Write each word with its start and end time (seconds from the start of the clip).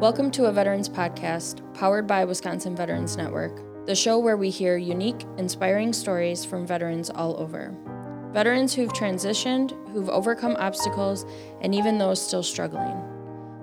Welcome 0.00 0.30
to 0.30 0.44
a 0.44 0.52
Veterans 0.52 0.88
Podcast 0.88 1.74
powered 1.74 2.06
by 2.06 2.24
Wisconsin 2.24 2.76
Veterans 2.76 3.16
Network, 3.16 3.84
the 3.84 3.96
show 3.96 4.16
where 4.16 4.36
we 4.36 4.48
hear 4.48 4.76
unique, 4.76 5.24
inspiring 5.38 5.92
stories 5.92 6.44
from 6.44 6.64
veterans 6.64 7.10
all 7.10 7.36
over. 7.36 7.74
Veterans 8.32 8.72
who've 8.72 8.92
transitioned, 8.92 9.72
who've 9.90 10.08
overcome 10.08 10.54
obstacles, 10.60 11.26
and 11.62 11.74
even 11.74 11.98
those 11.98 12.24
still 12.24 12.44
struggling. 12.44 12.96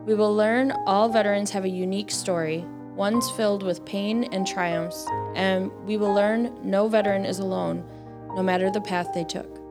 We 0.05 0.13
will 0.13 0.35
learn 0.35 0.73
all 0.85 1.07
veterans 1.07 1.51
have 1.51 1.63
a 1.63 1.69
unique 1.69 2.11
story, 2.11 2.65
one's 2.95 3.31
filled 3.31 3.63
with 3.63 3.85
pain 3.85 4.25
and 4.33 4.45
triumphs, 4.45 5.07
and 5.35 5.71
we 5.85 5.95
will 5.95 6.13
learn 6.13 6.59
no 6.61 6.89
veteran 6.89 7.23
is 7.23 7.39
alone, 7.39 7.81
no 8.35 8.43
matter 8.43 8.69
the 8.69 8.81
path 8.81 9.07
they 9.13 9.23
took. 9.23 9.61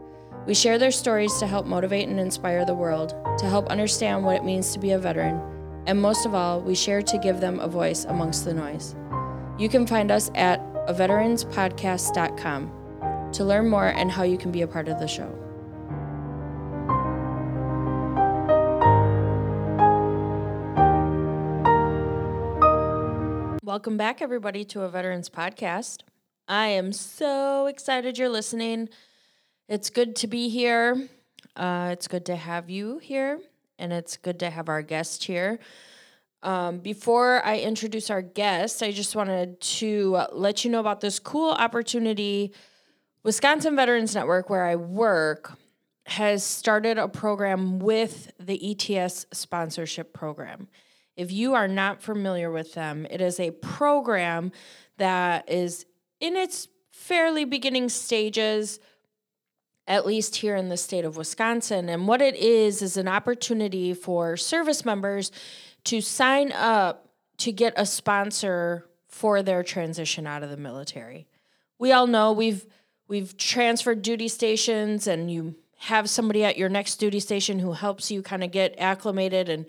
We 0.46 0.54
share 0.54 0.78
their 0.78 0.92
stories 0.92 1.36
to 1.40 1.46
help 1.46 1.66
motivate 1.66 2.08
and 2.08 2.18
inspire 2.18 2.64
the 2.64 2.72
world, 2.72 3.14
to 3.38 3.44
help 3.44 3.68
understand 3.68 4.24
what 4.24 4.36
it 4.36 4.44
means 4.44 4.72
to 4.72 4.78
be 4.78 4.92
a 4.92 4.98
veteran 4.98 5.53
and 5.86 6.00
most 6.00 6.24
of 6.24 6.34
all, 6.34 6.60
we 6.60 6.74
share 6.74 7.02
to 7.02 7.18
give 7.18 7.40
them 7.40 7.60
a 7.60 7.68
voice 7.68 8.04
amongst 8.06 8.44
the 8.44 8.54
noise. 8.54 8.94
You 9.58 9.68
can 9.68 9.86
find 9.86 10.10
us 10.10 10.30
at 10.34 10.60
aveteranspodcast.com 10.86 13.30
to 13.32 13.44
learn 13.44 13.68
more 13.68 13.88
and 13.88 14.10
how 14.10 14.22
you 14.22 14.38
can 14.38 14.50
be 14.50 14.62
a 14.62 14.66
part 14.66 14.88
of 14.88 14.98
the 14.98 15.06
show. 15.06 15.28
Welcome 23.62 23.96
back, 23.96 24.22
everybody, 24.22 24.64
to 24.66 24.82
a 24.82 24.88
Veterans 24.88 25.28
Podcast. 25.28 26.02
I 26.46 26.68
am 26.68 26.92
so 26.92 27.66
excited 27.66 28.18
you're 28.18 28.28
listening. 28.28 28.88
It's 29.68 29.90
good 29.90 30.16
to 30.16 30.26
be 30.26 30.48
here. 30.48 31.08
Uh, 31.56 31.90
it's 31.92 32.08
good 32.08 32.26
to 32.26 32.36
have 32.36 32.70
you 32.70 32.98
here 32.98 33.40
and 33.78 33.92
it's 33.92 34.16
good 34.16 34.38
to 34.40 34.50
have 34.50 34.68
our 34.68 34.82
guest 34.82 35.24
here. 35.24 35.58
Um, 36.42 36.78
before 36.78 37.44
I 37.44 37.58
introduce 37.58 38.10
our 38.10 38.20
guest, 38.20 38.82
I 38.82 38.92
just 38.92 39.16
wanted 39.16 39.60
to 39.60 40.24
let 40.32 40.64
you 40.64 40.70
know 40.70 40.80
about 40.80 41.00
this 41.00 41.18
cool 41.18 41.50
opportunity. 41.52 42.52
Wisconsin 43.22 43.74
Veterans 43.76 44.14
Network, 44.14 44.50
where 44.50 44.64
I 44.64 44.76
work, 44.76 45.52
has 46.06 46.44
started 46.44 46.98
a 46.98 47.08
program 47.08 47.78
with 47.78 48.30
the 48.38 48.72
ETS 48.72 49.24
sponsorship 49.32 50.12
program. 50.12 50.68
If 51.16 51.32
you 51.32 51.54
are 51.54 51.68
not 51.68 52.02
familiar 52.02 52.50
with 52.50 52.74
them, 52.74 53.06
it 53.08 53.20
is 53.20 53.40
a 53.40 53.52
program 53.52 54.52
that 54.98 55.50
is 55.50 55.86
in 56.20 56.36
its 56.36 56.68
fairly 56.90 57.44
beginning 57.44 57.88
stages 57.88 58.80
at 59.86 60.06
least 60.06 60.36
here 60.36 60.56
in 60.56 60.68
the 60.68 60.76
state 60.76 61.04
of 61.04 61.16
Wisconsin. 61.16 61.88
And 61.88 62.08
what 62.08 62.22
it 62.22 62.34
is, 62.36 62.80
is 62.80 62.96
an 62.96 63.08
opportunity 63.08 63.92
for 63.94 64.36
service 64.36 64.84
members 64.84 65.30
to 65.84 66.00
sign 66.00 66.52
up 66.52 67.08
to 67.38 67.52
get 67.52 67.74
a 67.76 67.84
sponsor 67.84 68.86
for 69.08 69.42
their 69.42 69.62
transition 69.62 70.26
out 70.26 70.42
of 70.42 70.50
the 70.50 70.56
military. 70.56 71.26
We 71.78 71.92
all 71.92 72.06
know 72.06 72.32
we've 72.32 72.66
we've 73.06 73.36
transferred 73.36 74.02
duty 74.02 74.28
stations 74.28 75.06
and 75.06 75.30
you 75.30 75.54
have 75.76 76.08
somebody 76.08 76.44
at 76.44 76.56
your 76.56 76.68
next 76.68 76.96
duty 76.96 77.20
station 77.20 77.58
who 77.58 77.72
helps 77.72 78.10
you 78.10 78.22
kind 78.22 78.42
of 78.42 78.50
get 78.50 78.74
acclimated 78.78 79.48
and 79.48 79.66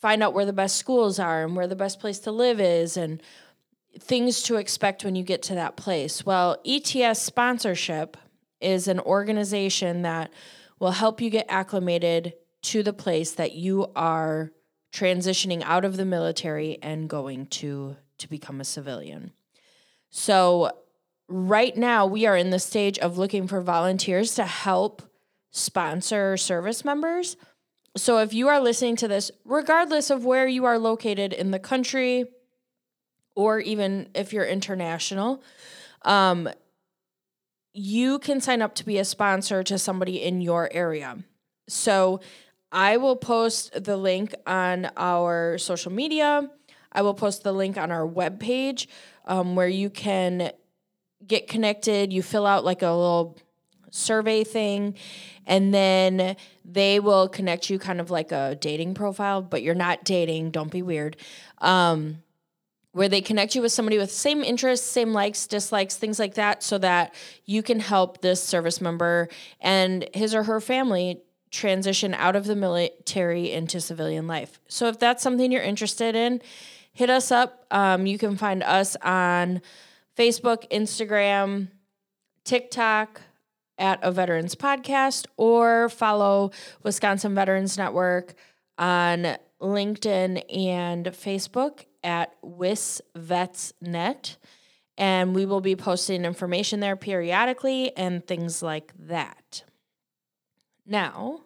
find 0.00 0.22
out 0.22 0.32
where 0.32 0.46
the 0.46 0.52
best 0.52 0.76
schools 0.76 1.18
are 1.18 1.44
and 1.44 1.54
where 1.54 1.66
the 1.66 1.76
best 1.76 2.00
place 2.00 2.18
to 2.20 2.32
live 2.32 2.60
is 2.60 2.96
and 2.96 3.22
things 3.98 4.42
to 4.42 4.56
expect 4.56 5.04
when 5.04 5.14
you 5.14 5.22
get 5.22 5.42
to 5.42 5.54
that 5.54 5.76
place. 5.76 6.24
Well, 6.24 6.56
ETS 6.64 7.20
sponsorship 7.20 8.16
is 8.64 8.88
an 8.88 9.00
organization 9.00 10.02
that 10.02 10.32
will 10.78 10.92
help 10.92 11.20
you 11.20 11.30
get 11.30 11.46
acclimated 11.48 12.34
to 12.62 12.82
the 12.82 12.92
place 12.92 13.32
that 13.32 13.52
you 13.52 13.90
are 13.94 14.52
transitioning 14.92 15.62
out 15.64 15.84
of 15.84 15.96
the 15.96 16.04
military 16.04 16.78
and 16.82 17.08
going 17.08 17.46
to 17.46 17.96
to 18.16 18.28
become 18.28 18.60
a 18.60 18.64
civilian. 18.64 19.32
So 20.10 20.70
right 21.28 21.76
now 21.76 22.06
we 22.06 22.26
are 22.26 22.36
in 22.36 22.50
the 22.50 22.60
stage 22.60 22.98
of 23.00 23.18
looking 23.18 23.48
for 23.48 23.60
volunteers 23.60 24.36
to 24.36 24.44
help 24.44 25.02
sponsor 25.50 26.36
service 26.36 26.84
members. 26.84 27.36
So 27.96 28.18
if 28.18 28.32
you 28.32 28.48
are 28.48 28.60
listening 28.60 28.96
to 28.96 29.08
this 29.08 29.30
regardless 29.44 30.10
of 30.10 30.24
where 30.24 30.46
you 30.46 30.64
are 30.64 30.78
located 30.78 31.32
in 31.32 31.50
the 31.50 31.58
country 31.58 32.26
or 33.34 33.58
even 33.58 34.08
if 34.14 34.32
you're 34.32 34.46
international, 34.46 35.42
um, 36.02 36.48
you 37.74 38.20
can 38.20 38.40
sign 38.40 38.62
up 38.62 38.74
to 38.76 38.86
be 38.86 38.98
a 38.98 39.04
sponsor 39.04 39.64
to 39.64 39.78
somebody 39.78 40.22
in 40.22 40.40
your 40.40 40.68
area. 40.72 41.18
So 41.68 42.20
I 42.70 42.96
will 42.96 43.16
post 43.16 43.84
the 43.84 43.96
link 43.96 44.34
on 44.46 44.90
our 44.96 45.58
social 45.58 45.92
media. 45.92 46.48
I 46.92 47.02
will 47.02 47.14
post 47.14 47.42
the 47.42 47.52
link 47.52 47.76
on 47.76 47.90
our 47.90 48.06
webpage 48.06 48.86
um, 49.26 49.56
where 49.56 49.68
you 49.68 49.90
can 49.90 50.52
get 51.26 51.48
connected. 51.48 52.12
You 52.12 52.22
fill 52.22 52.46
out 52.46 52.64
like 52.64 52.82
a 52.82 52.90
little 52.90 53.36
survey 53.90 54.44
thing, 54.44 54.94
and 55.46 55.72
then 55.72 56.36
they 56.64 57.00
will 57.00 57.28
connect 57.28 57.70
you 57.70 57.78
kind 57.78 58.00
of 58.00 58.10
like 58.10 58.32
a 58.32 58.56
dating 58.60 58.94
profile, 58.94 59.42
but 59.42 59.62
you're 59.62 59.74
not 59.74 60.04
dating. 60.04 60.50
Don't 60.50 60.70
be 60.70 60.82
weird. 60.82 61.16
Um, 61.58 62.23
where 62.94 63.08
they 63.08 63.20
connect 63.20 63.56
you 63.56 63.60
with 63.60 63.72
somebody 63.72 63.98
with 63.98 64.10
same 64.10 64.44
interests, 64.44 64.86
same 64.86 65.12
likes, 65.12 65.48
dislikes, 65.48 65.96
things 65.96 66.20
like 66.20 66.34
that, 66.34 66.62
so 66.62 66.78
that 66.78 67.12
you 67.44 67.60
can 67.60 67.80
help 67.80 68.20
this 68.20 68.40
service 68.40 68.80
member 68.80 69.28
and 69.60 70.08
his 70.14 70.32
or 70.32 70.44
her 70.44 70.60
family 70.60 71.20
transition 71.50 72.14
out 72.14 72.36
of 72.36 72.46
the 72.46 72.54
military 72.54 73.50
into 73.50 73.80
civilian 73.80 74.28
life. 74.28 74.60
So 74.68 74.86
if 74.86 75.00
that's 75.00 75.24
something 75.24 75.50
you're 75.50 75.60
interested 75.60 76.14
in, 76.14 76.40
hit 76.92 77.10
us 77.10 77.32
up. 77.32 77.66
Um, 77.72 78.06
you 78.06 78.16
can 78.16 78.36
find 78.36 78.62
us 78.62 78.96
on 79.02 79.60
Facebook, 80.16 80.70
Instagram, 80.70 81.68
TikTok 82.44 83.22
at 83.76 83.98
a 84.02 84.12
veterans 84.12 84.54
podcast, 84.54 85.26
or 85.36 85.88
follow 85.88 86.52
Wisconsin 86.84 87.34
Veterans 87.34 87.76
Network 87.76 88.34
on 88.78 89.36
LinkedIn 89.64 90.44
and 90.54 91.06
Facebook 91.06 91.86
at 92.04 92.40
WisVetsNet. 92.42 94.36
And 94.96 95.34
we 95.34 95.44
will 95.44 95.60
be 95.60 95.74
posting 95.74 96.24
information 96.24 96.78
there 96.78 96.94
periodically 96.94 97.96
and 97.96 98.24
things 98.24 98.62
like 98.62 98.92
that. 98.98 99.64
Now, 100.86 101.40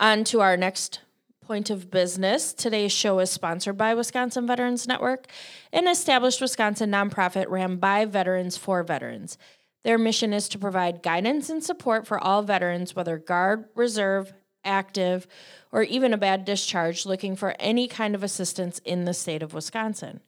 on 0.00 0.24
to 0.24 0.40
our 0.40 0.56
next 0.56 1.00
point 1.42 1.68
of 1.68 1.90
business. 1.90 2.54
Today's 2.54 2.92
show 2.92 3.18
is 3.18 3.30
sponsored 3.30 3.76
by 3.76 3.94
Wisconsin 3.94 4.46
Veterans 4.46 4.86
Network, 4.86 5.26
an 5.72 5.88
established 5.88 6.40
Wisconsin 6.40 6.90
nonprofit 6.90 7.50
ran 7.50 7.76
by 7.76 8.04
veterans 8.04 8.56
for 8.56 8.82
veterans. 8.82 9.36
Their 9.82 9.98
mission 9.98 10.32
is 10.32 10.48
to 10.50 10.58
provide 10.58 11.02
guidance 11.02 11.50
and 11.50 11.62
support 11.62 12.06
for 12.06 12.18
all 12.18 12.42
veterans, 12.42 12.94
whether 12.94 13.18
Guard, 13.18 13.64
Reserve, 13.74 14.32
active, 14.64 15.26
or 15.70 15.82
even 15.82 16.12
a 16.12 16.18
bad 16.18 16.44
discharge 16.44 17.06
looking 17.06 17.36
for 17.36 17.54
any 17.58 17.88
kind 17.88 18.14
of 18.14 18.22
assistance 18.22 18.80
in 18.84 19.04
the 19.04 19.14
state 19.14 19.42
of 19.42 19.54
Wisconsin. 19.54 20.20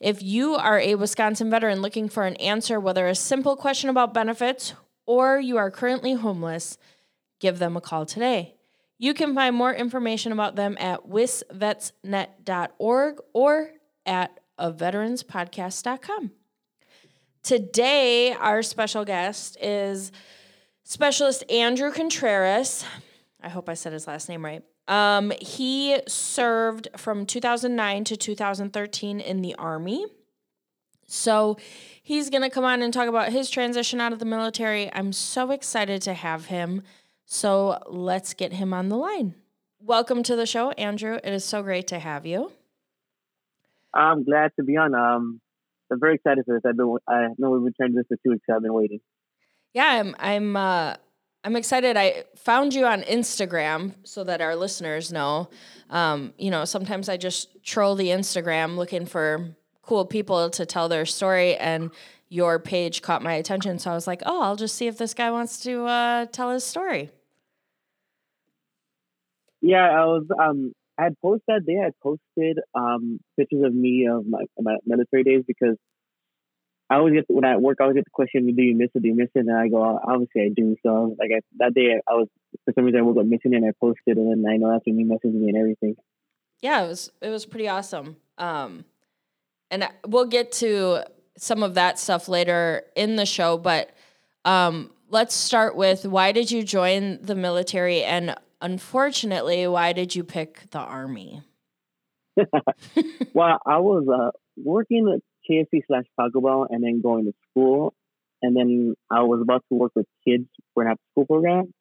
If 0.00 0.22
you 0.22 0.54
are 0.54 0.80
a 0.80 0.94
Wisconsin 0.94 1.50
veteran 1.50 1.82
looking 1.82 2.08
for 2.08 2.24
an 2.24 2.36
answer, 2.36 2.80
whether 2.80 3.06
a 3.06 3.14
simple 3.14 3.56
question 3.56 3.90
about 3.90 4.14
benefits 4.14 4.72
or 5.06 5.38
you 5.38 5.58
are 5.58 5.70
currently 5.70 6.14
homeless, 6.14 6.78
give 7.38 7.58
them 7.58 7.76
a 7.76 7.80
call 7.80 8.06
today. 8.06 8.54
You 8.98 9.12
can 9.14 9.34
find 9.34 9.56
more 9.56 9.74
information 9.74 10.32
about 10.32 10.56
them 10.56 10.76
at 10.78 11.08
wisvetsnet.org 11.08 13.20
or 13.32 13.70
at 14.06 14.40
a 14.58 14.72
veteranspodcast.com. 14.72 16.32
Today, 17.42 18.34
our 18.34 18.62
special 18.62 19.06
guest 19.06 19.56
is 19.60 20.12
specialist 20.84 21.42
Andrew 21.50 21.90
Contreras. 21.90 22.84
I 23.42 23.48
hope 23.48 23.68
I 23.68 23.74
said 23.74 23.92
his 23.92 24.06
last 24.06 24.28
name 24.28 24.44
right. 24.44 24.62
Um, 24.88 25.32
he 25.40 26.00
served 26.08 26.88
from 26.96 27.26
2009 27.26 28.04
to 28.04 28.16
2013 28.16 29.20
in 29.20 29.42
the 29.42 29.54
Army. 29.54 30.06
So 31.06 31.56
he's 32.02 32.30
going 32.30 32.42
to 32.42 32.50
come 32.50 32.64
on 32.64 32.82
and 32.82 32.92
talk 32.92 33.08
about 33.08 33.32
his 33.32 33.50
transition 33.50 34.00
out 34.00 34.12
of 34.12 34.18
the 34.18 34.24
military. 34.24 34.92
I'm 34.92 35.12
so 35.12 35.50
excited 35.50 36.02
to 36.02 36.14
have 36.14 36.46
him. 36.46 36.82
So 37.24 37.82
let's 37.88 38.34
get 38.34 38.52
him 38.52 38.72
on 38.72 38.88
the 38.88 38.96
line. 38.96 39.34
Welcome 39.80 40.22
to 40.24 40.36
the 40.36 40.46
show, 40.46 40.72
Andrew. 40.72 41.18
It 41.22 41.32
is 41.32 41.44
so 41.44 41.62
great 41.62 41.86
to 41.88 41.98
have 41.98 42.26
you. 42.26 42.52
I'm 43.94 44.24
glad 44.24 44.52
to 44.56 44.62
be 44.62 44.76
on. 44.76 44.94
Um, 44.94 45.40
I'm 45.90 45.98
very 45.98 46.16
excited 46.16 46.44
for 46.44 46.54
this. 46.54 46.68
I've 46.68 46.76
been, 46.76 46.96
I 47.08 47.28
know 47.38 47.50
we've 47.50 47.64
been 47.64 47.74
trying 47.76 47.94
this 47.94 48.06
for 48.08 48.16
two 48.22 48.30
weeks. 48.30 48.44
So 48.48 48.56
I've 48.56 48.62
been 48.62 48.74
waiting. 48.74 49.00
Yeah, 49.72 49.86
I'm. 49.86 50.14
I'm. 50.18 50.56
Uh, 50.56 50.96
I'm 51.42 51.56
excited. 51.56 51.96
I 51.96 52.24
found 52.36 52.74
you 52.74 52.84
on 52.86 53.02
Instagram 53.02 53.94
so 54.04 54.24
that 54.24 54.40
our 54.40 54.54
listeners 54.54 55.10
know. 55.10 55.48
Um, 55.88 56.34
you 56.36 56.50
know, 56.50 56.64
sometimes 56.64 57.08
I 57.08 57.16
just 57.16 57.62
troll 57.64 57.94
the 57.94 58.08
Instagram 58.08 58.76
looking 58.76 59.06
for 59.06 59.56
cool 59.82 60.04
people 60.04 60.50
to 60.50 60.66
tell 60.66 60.88
their 60.88 61.06
story, 61.06 61.56
and 61.56 61.90
your 62.28 62.58
page 62.58 63.00
caught 63.00 63.22
my 63.22 63.32
attention. 63.34 63.78
So 63.78 63.90
I 63.90 63.94
was 63.94 64.06
like, 64.06 64.22
oh, 64.26 64.42
I'll 64.42 64.56
just 64.56 64.76
see 64.76 64.86
if 64.86 64.98
this 64.98 65.14
guy 65.14 65.30
wants 65.30 65.60
to 65.60 65.86
uh, 65.86 66.26
tell 66.26 66.50
his 66.50 66.62
story. 66.62 67.10
Yeah, 69.62 69.88
I 69.88 70.04
was. 70.04 70.26
Um, 70.38 70.72
I 70.98 71.04
had 71.04 71.14
posted 71.22 71.64
day. 71.64 71.78
I 71.82 71.90
posted 72.02 72.58
um, 72.74 73.18
pictures 73.38 73.64
of 73.64 73.74
me 73.74 74.06
of 74.06 74.26
my, 74.26 74.44
my 74.58 74.76
military 74.84 75.24
days 75.24 75.42
because 75.46 75.76
I 76.90 76.96
always 76.96 77.14
get 77.14 77.24
when 77.28 77.44
I 77.44 77.56
work, 77.56 77.78
I 77.80 77.84
always 77.84 77.94
get 77.94 78.04
the 78.04 78.10
question, 78.10 78.46
"Do 78.54 78.62
you 78.62 78.76
miss 78.76 78.90
it? 78.94 79.02
Do 79.02 79.08
you 79.08 79.14
miss 79.14 79.30
it?" 79.34 79.40
And 79.40 79.56
I 79.56 79.68
go, 79.68 79.80
"Obviously, 79.82 80.42
I 80.42 80.48
do." 80.54 80.76
So 80.84 81.16
like 81.18 81.30
I, 81.34 81.40
that 81.58 81.72
day, 81.72 82.00
I 82.08 82.14
was 82.14 82.28
for 82.64 82.74
some 82.74 82.84
reason 82.84 83.00
I 83.00 83.02
woke 83.02 83.18
up 83.18 83.26
missing 83.26 83.52
it, 83.52 83.58
and 83.58 83.66
I 83.66 83.72
posted, 83.80 84.18
and 84.18 84.44
then 84.44 84.50
I 84.50 84.56
know 84.56 84.74
after 84.74 84.90
you 84.90 85.06
messaged 85.06 85.34
me 85.34 85.48
and 85.48 85.56
everything. 85.56 85.96
Yeah, 86.60 86.82
it 86.84 86.88
was 86.88 87.10
it 87.22 87.28
was 87.28 87.46
pretty 87.46 87.68
awesome. 87.68 88.16
Um, 88.38 88.84
and 89.70 89.88
we'll 90.06 90.26
get 90.26 90.50
to 90.52 91.04
some 91.36 91.62
of 91.62 91.74
that 91.74 91.98
stuff 91.98 92.28
later 92.28 92.82
in 92.96 93.16
the 93.16 93.24
show, 93.24 93.56
but 93.56 93.92
um, 94.44 94.90
let's 95.10 95.34
start 95.34 95.76
with 95.76 96.06
why 96.06 96.32
did 96.32 96.50
you 96.50 96.62
join 96.62 97.18
the 97.22 97.34
military 97.34 98.02
and 98.02 98.34
unfortunately 98.62 99.66
why 99.66 99.92
did 99.92 100.14
you 100.14 100.22
pick 100.22 100.70
the 100.70 100.78
army 100.78 101.42
well 103.34 103.58
i 103.66 103.78
was 103.78 104.06
uh, 104.08 104.30
working 104.56 105.12
at 105.12 105.20
kfc 105.48 105.82
slash 105.86 106.04
taco 106.18 106.40
bell 106.40 106.66
and 106.68 106.82
then 106.82 107.00
going 107.00 107.24
to 107.26 107.32
school. 107.50 107.94
And 108.42 108.56
then 108.56 108.94
i 109.10 109.22
was 109.22 109.40
about 109.42 109.64
to 109.70 109.78
work 109.78 109.92
with 109.94 110.06
kids 110.26 110.46
for 110.74 110.84
an 110.84 110.90
after 110.90 111.02
school 111.12 111.26
program. 111.26 111.72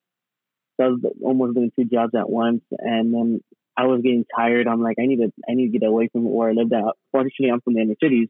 So 0.78 0.86
i 0.86 0.88
was 0.90 1.00
almost 1.24 1.56
doing 1.56 1.72
two 1.78 1.86
jobs 1.86 2.14
at 2.16 2.30
once. 2.30 2.62
And 2.72 3.14
then 3.14 3.42
i 3.78 3.86
was 3.86 4.02
getting 4.02 4.26
tired. 4.36 4.68
I'm 4.68 4.82
like 4.82 4.98
i 5.00 5.06
need 5.06 5.18
to 5.18 5.32
i 5.50 5.54
need 5.54 5.72
to 5.72 5.80
get 5.80 5.88
away 5.88 6.10
from 6.12 6.30
where 6.30 6.50
i 6.50 6.54
lived 6.54 6.74
at. 6.74 6.84
Fortunately 7.12 7.52
i'm 7.52 7.62
from 7.62 7.76
the 7.76 7.82
inner 7.82 7.96
cities. 8.02 8.30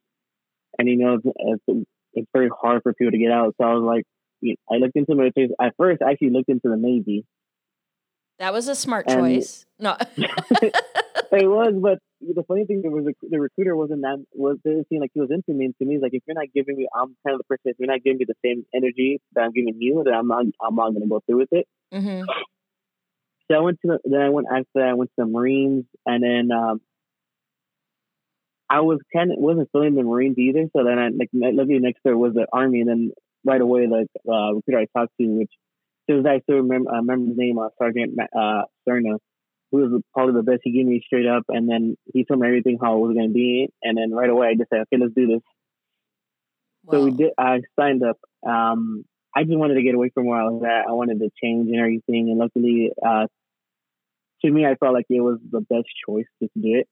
And 0.77 0.87
you 0.87 0.97
know 0.97 1.15
it's, 1.15 1.63
it's, 1.67 1.89
it's 2.13 2.27
very 2.33 2.49
hard 2.49 2.83
for 2.83 2.93
people 2.93 3.11
to 3.11 3.17
get 3.17 3.31
out. 3.31 3.55
So 3.59 3.67
i 3.67 3.73
was 3.73 3.83
like 3.83 4.05
I 4.71 4.75
looked 4.77 4.95
into 4.95 5.15
military. 5.15 5.49
At 5.61 5.75
first, 5.77 6.01
I 6.01 6.11
actually 6.11 6.29
looked 6.29 6.49
into 6.49 6.69
the 6.69 6.77
Navy. 6.77 7.25
That 8.39 8.53
was 8.53 8.67
a 8.67 8.75
smart 8.75 9.05
and 9.07 9.19
choice. 9.19 9.65
No, 9.79 9.97
it 11.31 11.47
was. 11.47 11.73
But 11.81 11.99
the 12.21 12.43
funny 12.47 12.65
thing 12.65 12.81
was 12.85 13.05
the, 13.05 13.13
the 13.29 13.39
recruiter 13.39 13.75
wasn't 13.75 14.01
that 14.01 14.23
was 14.33 14.57
didn't 14.63 14.87
seem 14.89 15.01
like 15.01 15.11
he 15.13 15.21
was 15.21 15.31
into 15.31 15.57
me. 15.57 15.65
And 15.65 15.75
to 15.77 15.85
me, 15.85 15.99
like 16.01 16.13
if 16.13 16.23
you're 16.27 16.35
not 16.35 16.53
giving 16.53 16.77
me, 16.77 16.87
I'm 16.93 17.15
kind 17.25 17.35
of 17.35 17.39
the 17.39 17.43
person. 17.45 17.71
If 17.71 17.77
you're 17.79 17.87
not 17.87 18.03
giving 18.03 18.19
me 18.19 18.25
the 18.27 18.35
same 18.43 18.65
energy 18.73 19.21
that 19.33 19.41
I'm 19.41 19.51
giving 19.51 19.75
you, 19.79 20.03
then 20.05 20.13
I'm 20.13 20.27
not. 20.27 20.45
I'm 20.61 20.75
not 20.75 20.89
going 20.89 21.01
to 21.01 21.07
go 21.07 21.21
through 21.25 21.37
with 21.37 21.49
it. 21.51 21.67
Mm-hmm. 21.93 22.23
So 23.49 23.57
I 23.57 23.61
went 23.61 23.79
to 23.81 23.87
the, 23.87 23.99
then 24.05 24.21
I 24.21 24.29
went 24.29 24.47
after 24.51 24.67
that. 24.75 24.89
I 24.89 24.93
went 24.93 25.09
to 25.11 25.25
the 25.25 25.31
Marines, 25.31 25.85
and 26.05 26.23
then 26.23 26.55
um, 26.55 26.81
I 28.69 28.81
was 28.81 28.99
kind 29.11 29.31
of 29.31 29.39
wasn't 29.39 29.69
feeling 29.71 29.95
the 29.95 30.03
Marines 30.03 30.37
either. 30.37 30.65
So 30.75 30.83
then 30.83 30.99
I 30.99 31.09
like 31.09 31.29
literally 31.33 31.79
next 31.79 32.03
door 32.03 32.15
was 32.17 32.33
the 32.33 32.45
Army, 32.53 32.81
and 32.81 32.89
then 32.89 33.11
right 33.45 33.61
away, 33.61 33.87
like 33.87 34.07
uh, 34.27 34.53
recruiter 34.53 34.79
I 34.79 34.99
talked 34.99 35.13
to, 35.19 35.25
which 35.27 35.51
was 36.07 36.25
I 36.25 36.39
still 36.41 36.57
remember, 36.57 36.91
I 36.91 36.97
remember 36.97 37.29
his 37.29 37.37
name, 37.37 37.57
uh, 37.59 37.69
Sergeant 37.77 38.17
uh, 38.19 38.63
Cerna, 38.87 39.17
who 39.71 39.77
was 39.77 40.01
probably 40.13 40.35
the 40.35 40.43
best. 40.43 40.61
He 40.63 40.71
gave 40.71 40.85
me 40.85 41.01
straight 41.05 41.27
up, 41.27 41.43
and 41.49 41.69
then 41.69 41.95
he 42.13 42.25
told 42.25 42.39
me 42.39 42.47
everything 42.47 42.77
how 42.81 42.95
it 42.97 42.99
was 42.99 43.15
going 43.15 43.29
to 43.29 43.33
be, 43.33 43.69
and 43.81 43.97
then 43.97 44.11
right 44.11 44.29
away 44.29 44.47
I 44.47 44.55
just 44.55 44.69
said, 44.69 44.81
okay, 44.81 45.01
let's 45.01 45.13
do 45.13 45.27
this. 45.27 45.41
Wow. 46.85 46.91
So 46.91 47.05
we 47.05 47.11
did. 47.11 47.31
I 47.37 47.61
signed 47.79 48.03
up. 48.03 48.17
Um, 48.47 49.05
I 49.35 49.43
just 49.43 49.57
wanted 49.57 49.75
to 49.75 49.83
get 49.83 49.95
away 49.95 50.09
from 50.13 50.25
where 50.25 50.41
I 50.41 50.45
was 50.45 50.63
at. 50.63 50.89
I 50.89 50.93
wanted 50.93 51.19
to 51.19 51.29
change 51.41 51.69
and 51.69 51.79
everything, 51.79 52.29
and 52.29 52.39
luckily, 52.39 52.91
uh, 53.05 53.27
to 54.43 54.51
me, 54.51 54.65
I 54.65 54.75
felt 54.75 54.93
like 54.93 55.05
it 55.09 55.21
was 55.21 55.39
the 55.51 55.61
best 55.61 55.87
choice 56.07 56.27
to 56.41 56.49
do 56.55 56.79
it. 56.79 56.87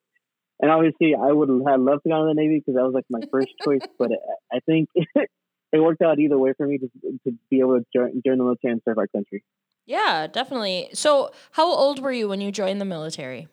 And 0.60 0.72
obviously, 0.72 1.14
I 1.16 1.32
would 1.32 1.50
have 1.50 1.80
loved 1.80 2.04
to 2.04 2.10
go 2.10 2.22
in 2.22 2.36
the 2.36 2.42
Navy 2.42 2.60
because 2.60 2.76
that 2.76 2.84
was 2.84 2.94
like 2.94 3.06
my 3.10 3.22
first 3.32 3.50
choice. 3.64 3.82
But 3.98 4.12
I 4.52 4.60
think 4.66 4.90
it 4.96 5.80
worked 5.80 6.02
out 6.02 6.20
either 6.20 6.38
way 6.38 6.54
for 6.58 6.68
me 6.68 6.80
to, 6.80 6.90
to 7.26 7.38
be 7.50 7.60
able 7.60 7.80
to 7.80 7.86
join, 7.94 8.22
join 8.26 8.38
the 8.38 8.44
military 8.44 8.74
and 8.74 8.82
serve 8.86 8.98
our 8.98 9.08
country. 9.08 9.44
Yeah, 9.88 10.28
definitely. 10.28 10.90
So, 10.94 11.32
how 11.52 11.74
old 11.74 12.00
were 12.02 12.12
you 12.12 12.28
when 12.28 12.42
you 12.42 12.52
joined 12.52 12.82
the 12.82 12.86
military? 12.86 13.48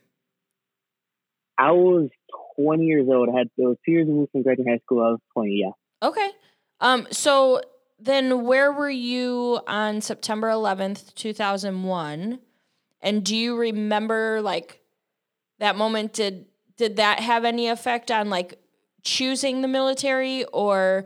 I 1.56 1.70
was 1.70 2.10
20 2.56 2.84
years 2.84 3.06
old. 3.08 3.28
I 3.28 3.38
had 3.38 3.50
those 3.56 3.76
two 3.86 3.92
years 3.92 4.08
removed 4.08 4.32
from 4.32 4.42
graduating 4.42 4.72
high 4.72 4.80
school. 4.80 5.00
I 5.00 5.10
was 5.10 5.20
20, 5.32 5.62
yeah. 5.62 6.08
Okay. 6.08 6.30
Um. 6.80 7.06
So 7.12 7.62
then, 8.00 8.44
where 8.44 8.72
were 8.72 8.90
you 8.90 9.60
on 9.68 10.00
September 10.00 10.48
11th, 10.48 11.14
2001? 11.14 12.40
And 13.00 13.24
do 13.24 13.36
you 13.36 13.56
remember 13.56 14.40
like 14.42 14.80
that 15.60 15.76
moment? 15.76 16.12
Did 16.14 16.46
did 16.76 16.96
that 16.96 17.20
have 17.20 17.44
any 17.44 17.68
effect 17.68 18.10
on 18.10 18.28
like 18.28 18.58
choosing 19.04 19.62
the 19.62 19.68
military, 19.68 20.44
or 20.46 21.04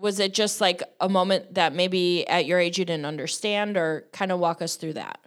was 0.00 0.18
it 0.18 0.34
just 0.34 0.60
like 0.60 0.82
a 1.00 1.08
moment 1.08 1.54
that 1.54 1.74
maybe 1.74 2.26
at 2.28 2.46
your 2.46 2.58
age 2.58 2.78
you 2.78 2.84
didn't 2.84 3.06
understand 3.06 3.76
or 3.76 4.06
kind 4.12 4.32
of 4.32 4.38
walk 4.38 4.62
us 4.62 4.76
through 4.76 4.94
that 4.94 5.20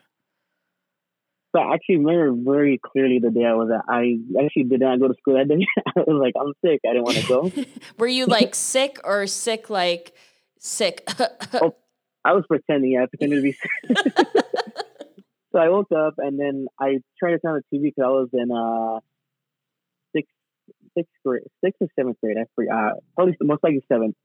so 1.56 1.62
I 1.62 1.76
actually 1.76 1.98
remember 1.98 2.52
very 2.52 2.80
clearly 2.84 3.20
the 3.20 3.30
day 3.30 3.46
I 3.46 3.54
was 3.54 3.70
at. 3.70 3.84
I 3.88 4.18
actually 4.44 4.64
did 4.64 4.80
not 4.80 5.00
go 5.00 5.08
to 5.08 5.14
school 5.14 5.36
that 5.36 5.48
day. 5.48 5.68
I 5.96 6.00
was 6.00 6.20
like, 6.20 6.34
I'm 6.40 6.54
sick. 6.66 6.82
I 6.84 6.94
didn't 6.94 7.04
want 7.04 7.18
to 7.18 7.28
go. 7.28 7.52
Were 8.00 8.08
you 8.08 8.26
like 8.26 8.56
sick 8.56 9.00
or 9.04 9.28
sick 9.28 9.70
like 9.70 10.16
sick? 10.58 11.08
oh, 11.54 11.76
I 12.26 12.34
was 12.34 12.44
pretending. 12.48 12.94
Yeah, 12.94 13.04
I 13.04 13.06
pretended 13.06 13.36
to 13.36 13.42
be 13.44 13.52
sick. 13.52 14.18
so 15.52 15.60
I 15.60 15.70
woke 15.70 15.92
up 15.92 16.16
and 16.18 16.40
then 16.40 16.66
I 16.80 17.02
tried 17.20 17.34
to 17.34 17.40
turn 17.40 17.54
on 17.54 17.62
the 17.70 17.78
TV 17.78 17.84
because 17.84 18.04
I 18.04 18.10
was 18.10 18.30
in 18.34 18.52
uh 18.52 19.00
sixth 20.16 20.34
sixth 20.98 21.14
grade, 21.24 21.44
sixth 21.64 21.84
or 21.84 21.88
seventh 21.96 22.18
grade. 22.20 22.38
I 22.40 22.46
forgot. 22.56 22.74
Uh, 22.74 22.94
probably 23.16 23.38
most 23.42 23.64
likely 23.64 23.84
seventh 23.88 24.16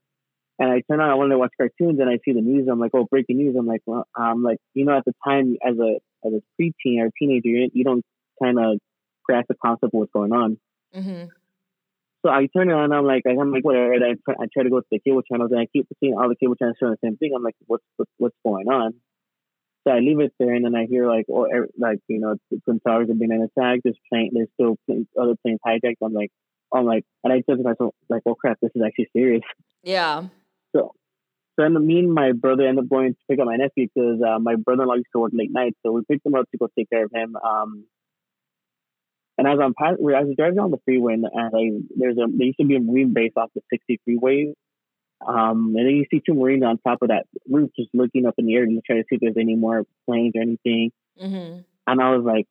and 0.59 0.69
I 0.69 0.81
turn 0.81 0.99
on, 0.99 1.09
I 1.09 1.15
wanted 1.15 1.31
to 1.31 1.39
watch 1.39 1.53
cartoons, 1.57 1.99
and 1.99 2.09
I 2.09 2.19
see 2.25 2.33
the 2.33 2.41
news. 2.41 2.67
I'm 2.69 2.79
like, 2.79 2.91
oh, 2.93 3.07
breaking 3.09 3.37
news. 3.37 3.55
I'm 3.57 3.65
like, 3.65 3.81
well, 3.85 4.05
I'm 4.15 4.43
like, 4.43 4.59
you 4.73 4.83
know, 4.83 4.97
at 4.97 5.05
the 5.05 5.13
time, 5.25 5.55
as 5.65 5.77
a 5.79 5.99
as 6.27 6.33
a 6.33 6.41
preteen 6.61 6.99
or 6.99 7.09
teenager, 7.17 7.49
you 7.73 7.83
don't 7.85 8.03
kind 8.43 8.59
of 8.59 8.79
grasp 9.23 9.47
the 9.47 9.55
concept 9.55 9.85
of 9.85 9.91
what's 9.93 10.11
going 10.11 10.33
on. 10.33 10.59
Mm-hmm. 10.93 11.25
So 12.25 12.29
I 12.29 12.47
turn 12.53 12.69
it 12.69 12.73
on. 12.73 12.91
I'm 12.91 13.05
like, 13.05 13.23
I'm 13.25 13.51
like, 13.51 13.63
whatever. 13.63 13.93
And 13.93 14.03
I 14.03 14.13
try, 14.25 14.35
I 14.43 14.47
try 14.53 14.63
to 14.63 14.69
go 14.69 14.81
to 14.81 14.85
the 14.91 14.99
cable 14.99 15.21
channels, 15.21 15.51
and 15.51 15.61
I 15.61 15.67
keep 15.71 15.87
seeing 16.01 16.15
all 16.15 16.27
the 16.27 16.35
cable 16.35 16.55
channels 16.55 16.75
showing 16.77 16.97
the 17.01 17.07
same 17.07 17.15
thing. 17.15 17.31
I'm 17.33 17.43
like, 17.43 17.55
what's 17.65 17.83
what's, 17.95 18.11
what's 18.17 18.35
going 18.43 18.67
on? 18.67 18.95
So 19.87 19.93
I 19.93 19.99
leave 19.99 20.19
it 20.19 20.33
there, 20.39 20.53
and 20.53 20.65
then 20.65 20.75
I 20.75 20.87
hear 20.87 21.07
like, 21.07 21.27
oh, 21.31 21.47
like 21.77 21.99
you 22.09 22.19
know, 22.19 22.35
the 22.51 22.59
Twin 22.65 22.81
Towers 22.81 23.07
have 23.07 23.17
been 23.17 23.31
attacked. 23.31 23.83
There's 23.85 23.97
plane, 24.11 24.31
there's 24.33 24.49
still 24.55 24.75
other 25.17 25.35
planes 25.41 25.59
hijacked. 25.65 26.03
I'm 26.03 26.13
like, 26.13 26.31
I'm 26.73 26.85
like, 26.85 27.05
and 27.23 27.31
I 27.31 27.43
said 27.49 27.57
to 27.59 27.63
myself, 27.63 27.95
like, 28.09 28.23
oh 28.25 28.35
crap, 28.35 28.57
this 28.61 28.71
is 28.75 28.81
actually 28.85 29.09
serious. 29.15 29.43
Yeah. 29.83 30.25
So, 30.75 30.93
so 31.55 31.63
then 31.63 31.85
me 31.85 31.99
and 31.99 32.13
my 32.13 32.31
brother 32.31 32.67
ended 32.67 32.85
up 32.85 32.89
going 32.89 33.13
to 33.13 33.19
pick 33.29 33.39
up 33.39 33.45
my 33.45 33.57
nephew 33.57 33.87
because 33.93 34.21
uh, 34.21 34.39
my 34.39 34.55
brother-in-law 34.55 34.95
used 34.95 35.07
to 35.13 35.19
work 35.19 35.31
late 35.33 35.51
nights. 35.51 35.77
So 35.85 35.91
we 35.91 36.01
picked 36.09 36.25
him 36.25 36.35
up 36.35 36.49
to 36.51 36.57
go 36.57 36.67
take 36.77 36.89
care 36.89 37.05
of 37.05 37.11
him. 37.13 37.35
Um, 37.35 37.85
and 39.37 39.47
as 39.47 39.57
I'm 39.61 39.73
passing, 39.73 40.05
as 40.09 40.15
I 40.15 40.23
was 40.23 40.35
driving 40.37 40.59
on 40.59 40.71
the 40.71 40.79
freeway, 40.83 41.13
and 41.13 41.25
I, 41.25 41.79
there's 41.95 42.17
a 42.17 42.27
there 42.27 42.47
used 42.47 42.59
to 42.59 42.65
be 42.65 42.75
a 42.75 42.79
marine 42.79 43.13
base 43.13 43.31
off 43.37 43.51
the 43.55 43.61
60 43.71 44.01
freeway. 44.03 44.53
Um, 45.25 45.75
and 45.77 45.85
then 45.85 45.95
you 45.95 46.05
see 46.09 46.21
two 46.25 46.33
marines 46.33 46.63
on 46.63 46.77
top 46.77 47.01
of 47.01 47.09
that 47.09 47.25
roof, 47.49 47.71
just 47.77 47.89
looking 47.93 48.25
up 48.25 48.35
in 48.37 48.45
the 48.45 48.55
air 48.55 48.63
and 48.63 48.81
trying 48.85 48.99
to 48.99 49.05
see 49.09 49.15
if 49.15 49.21
there's 49.21 49.37
any 49.37 49.55
more 49.55 49.83
planes 50.05 50.33
or 50.35 50.41
anything. 50.41 50.91
Mm-hmm. 51.21 51.59
And 51.87 52.01
I 52.01 52.15
was 52.15 52.23
like, 52.25 52.47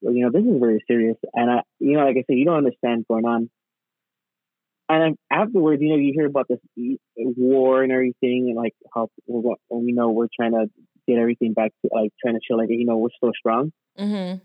well, 0.00 0.14
you 0.14 0.24
know, 0.24 0.30
this 0.30 0.44
is 0.44 0.60
very 0.60 0.82
serious. 0.86 1.16
And 1.34 1.50
I, 1.50 1.62
you 1.78 1.92
know, 1.92 2.04
like 2.04 2.16
I 2.16 2.24
said, 2.26 2.38
you 2.38 2.44
don't 2.44 2.58
understand 2.58 3.04
what's 3.06 3.22
going 3.22 3.24
on 3.24 3.50
and 4.88 5.16
afterwards, 5.30 5.82
you 5.82 5.90
know, 5.90 5.96
you 5.96 6.12
hear 6.14 6.26
about 6.26 6.48
this 6.48 6.58
war 7.16 7.82
and 7.82 7.92
everything, 7.92 8.46
and 8.48 8.56
like 8.56 8.74
how 8.94 9.08
we're, 9.26 9.54
you 9.70 9.94
know 9.94 10.10
we're 10.10 10.28
trying 10.34 10.52
to 10.52 10.66
get 11.06 11.18
everything 11.18 11.52
back 11.52 11.72
to 11.82 11.90
like 11.92 12.10
trying 12.22 12.34
to 12.34 12.40
show 12.48 12.56
like 12.56 12.68
you 12.70 12.86
know 12.86 12.96
we're 12.96 13.08
still 13.16 13.32
strong. 13.38 13.72
Mm-hmm. 13.98 14.38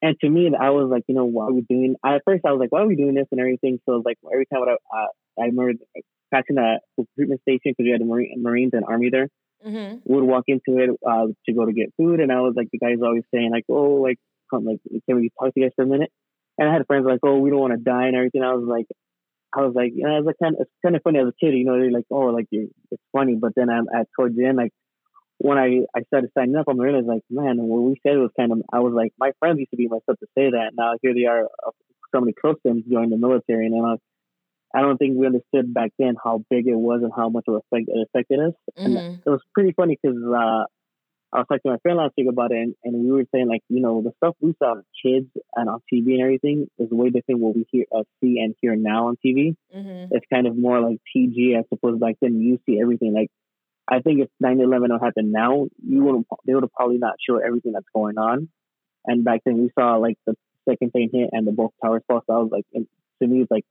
And 0.00 0.16
to 0.20 0.30
me, 0.30 0.50
I 0.58 0.70
was 0.70 0.88
like, 0.90 1.02
you 1.08 1.14
know, 1.14 1.24
why 1.24 1.46
are 1.46 1.52
we 1.52 1.62
doing? 1.62 1.96
At 2.06 2.22
first, 2.24 2.44
I 2.46 2.52
was 2.52 2.60
like, 2.60 2.70
why 2.70 2.82
are 2.82 2.86
we 2.86 2.94
doing 2.94 3.14
this 3.14 3.26
and 3.32 3.40
everything? 3.40 3.80
So 3.84 4.02
like 4.04 4.16
every 4.32 4.46
time 4.46 4.62
I 4.62 4.72
uh, 4.72 5.06
I 5.40 5.46
remember 5.46 5.72
passing 6.32 6.58
a 6.58 6.78
recruitment 6.96 7.40
station 7.42 7.74
because 7.76 7.84
we 7.84 7.90
had 7.90 8.00
the 8.00 8.04
Marine, 8.04 8.42
Marines 8.42 8.72
and 8.74 8.84
Army 8.84 9.10
there. 9.10 9.28
Mm-hmm. 9.66 9.98
Would 10.04 10.22
walk 10.22 10.44
into 10.46 10.78
it 10.78 10.90
uh, 11.04 11.26
to 11.46 11.52
go 11.52 11.66
to 11.66 11.72
get 11.72 11.92
food, 11.96 12.20
and 12.20 12.30
I 12.30 12.40
was 12.40 12.54
like, 12.56 12.68
the 12.70 12.78
guys 12.78 12.98
always 13.02 13.24
saying 13.34 13.50
like, 13.50 13.64
oh, 13.68 13.94
like, 13.94 14.18
come, 14.50 14.64
like, 14.64 14.78
can 15.08 15.16
we 15.16 15.30
talk 15.30 15.52
to 15.52 15.60
you 15.60 15.66
guys 15.66 15.72
for 15.74 15.82
a 15.82 15.86
minute? 15.86 16.12
And 16.58 16.68
I 16.68 16.72
had 16.72 16.86
friends 16.86 17.06
like, 17.06 17.18
oh, 17.24 17.38
we 17.38 17.50
don't 17.50 17.58
want 17.58 17.72
to 17.72 17.78
die 17.78 18.06
and 18.06 18.14
everything. 18.14 18.44
I 18.44 18.54
was 18.54 18.64
like, 18.68 18.86
I 19.56 19.62
was 19.62 19.74
like, 19.74 19.92
you 19.94 20.04
know, 20.04 20.18
it 20.18 20.24
was 20.24 20.34
kind 20.42 20.54
of, 20.54 20.62
it's 20.62 20.70
kind 20.84 20.96
of 20.96 21.02
funny 21.02 21.18
as 21.18 21.28
a 21.28 21.32
kid, 21.40 21.54
you 21.54 21.64
know, 21.64 21.78
they're 21.78 21.90
like, 21.90 22.04
oh, 22.10 22.26
like 22.26 22.46
it's 22.50 23.02
funny. 23.12 23.34
But 23.34 23.52
then 23.56 23.70
I'm 23.70 23.86
at 23.94 24.08
towards 24.14 24.36
the 24.36 24.44
end, 24.44 24.56
like 24.58 24.72
when 25.38 25.56
I, 25.56 25.86
I 25.96 26.02
started 26.08 26.30
signing 26.36 26.56
up, 26.56 26.66
I'm 26.68 26.78
realized 26.78 27.06
like, 27.06 27.22
man, 27.30 27.56
what 27.58 27.82
we 27.82 28.00
said 28.06 28.18
was 28.18 28.30
kind 28.38 28.52
of, 28.52 28.62
I 28.72 28.80
was 28.80 28.92
like, 28.92 29.12
my 29.18 29.32
friends 29.38 29.58
used 29.58 29.70
to 29.70 29.76
be 29.76 29.88
myself 29.88 30.18
to 30.18 30.26
say 30.36 30.50
that. 30.50 30.72
Now 30.74 30.94
here 31.00 31.14
they 31.14 31.24
are, 31.24 31.44
uh, 31.44 31.70
so 32.14 32.20
many 32.20 32.32
close 32.32 32.56
friends 32.62 32.84
joined 32.90 33.12
the 33.12 33.18
military, 33.18 33.66
and 33.66 33.86
I, 33.86 33.96
I 34.74 34.82
don't 34.82 34.98
think 34.98 35.16
we 35.16 35.26
understood 35.26 35.72
back 35.72 35.92
then 35.98 36.14
how 36.22 36.44
big 36.50 36.66
it 36.66 36.74
was 36.74 37.00
and 37.02 37.12
how 37.14 37.28
much 37.28 37.44
it, 37.46 37.52
affect, 37.52 37.88
it 37.88 38.08
affected 38.08 38.40
us. 38.40 38.54
Mm-hmm. 38.78 38.96
And 38.96 39.22
it 39.24 39.30
was 39.30 39.40
pretty 39.54 39.72
funny 39.72 39.98
because 40.02 40.18
uh, 40.22 40.64
I 41.32 41.38
was 41.38 41.46
talking 41.46 41.60
to 41.66 41.70
my 41.72 41.78
friend 41.78 41.98
last 41.98 42.14
week 42.16 42.26
about 42.28 42.52
it, 42.52 42.56
and, 42.56 42.74
and 42.84 43.04
we 43.04 43.12
were 43.12 43.24
saying 43.34 43.48
like, 43.48 43.60
you 43.68 43.80
know, 43.80 44.02
the 44.02 44.12
stuff 44.16 44.34
we 44.40 44.54
saw 44.58 44.78
as 44.78 44.84
kids 45.04 45.28
and 45.54 45.68
on 45.68 45.80
TV 45.92 46.12
and 46.14 46.22
everything 46.22 46.68
is 46.78 46.88
way 46.90 47.10
different 47.10 47.40
what 47.40 47.54
we 47.54 47.66
hear, 47.70 47.84
uh, 47.94 48.04
see 48.20 48.38
and 48.38 48.54
hear 48.62 48.76
now 48.76 49.08
on 49.08 49.16
TV. 49.24 49.54
Mm-hmm. 49.74 50.14
It's 50.14 50.26
kind 50.32 50.46
of 50.46 50.56
more 50.56 50.80
like 50.80 51.00
PG 51.12 51.54
as 51.58 51.64
opposed 51.70 52.00
back 52.00 52.14
then. 52.22 52.40
You 52.40 52.58
see 52.64 52.80
everything. 52.80 53.12
Like, 53.12 53.30
I 53.86 54.00
think 54.00 54.20
if 54.20 54.28
9/11 54.42 54.90
would 54.90 55.02
happen 55.02 55.30
now, 55.32 55.68
you 55.86 56.02
would 56.04 56.24
they 56.46 56.54
would 56.54 56.62
have 56.62 56.72
probably 56.72 56.98
not 56.98 57.16
show 57.26 57.36
everything 57.36 57.72
that's 57.72 57.86
going 57.94 58.16
on. 58.16 58.48
And 59.04 59.24
back 59.24 59.42
then 59.44 59.58
we 59.58 59.70
saw 59.78 59.96
like 59.96 60.16
the 60.26 60.34
second 60.68 60.92
plane 60.92 61.10
hit 61.12 61.30
and 61.32 61.46
the 61.46 61.52
both 61.52 61.72
towers 61.82 62.02
fall. 62.06 62.22
So 62.26 62.34
I 62.34 62.38
was 62.38 62.50
like, 62.50 62.66
to 62.72 63.26
me, 63.26 63.42
it's 63.42 63.50
like 63.50 63.64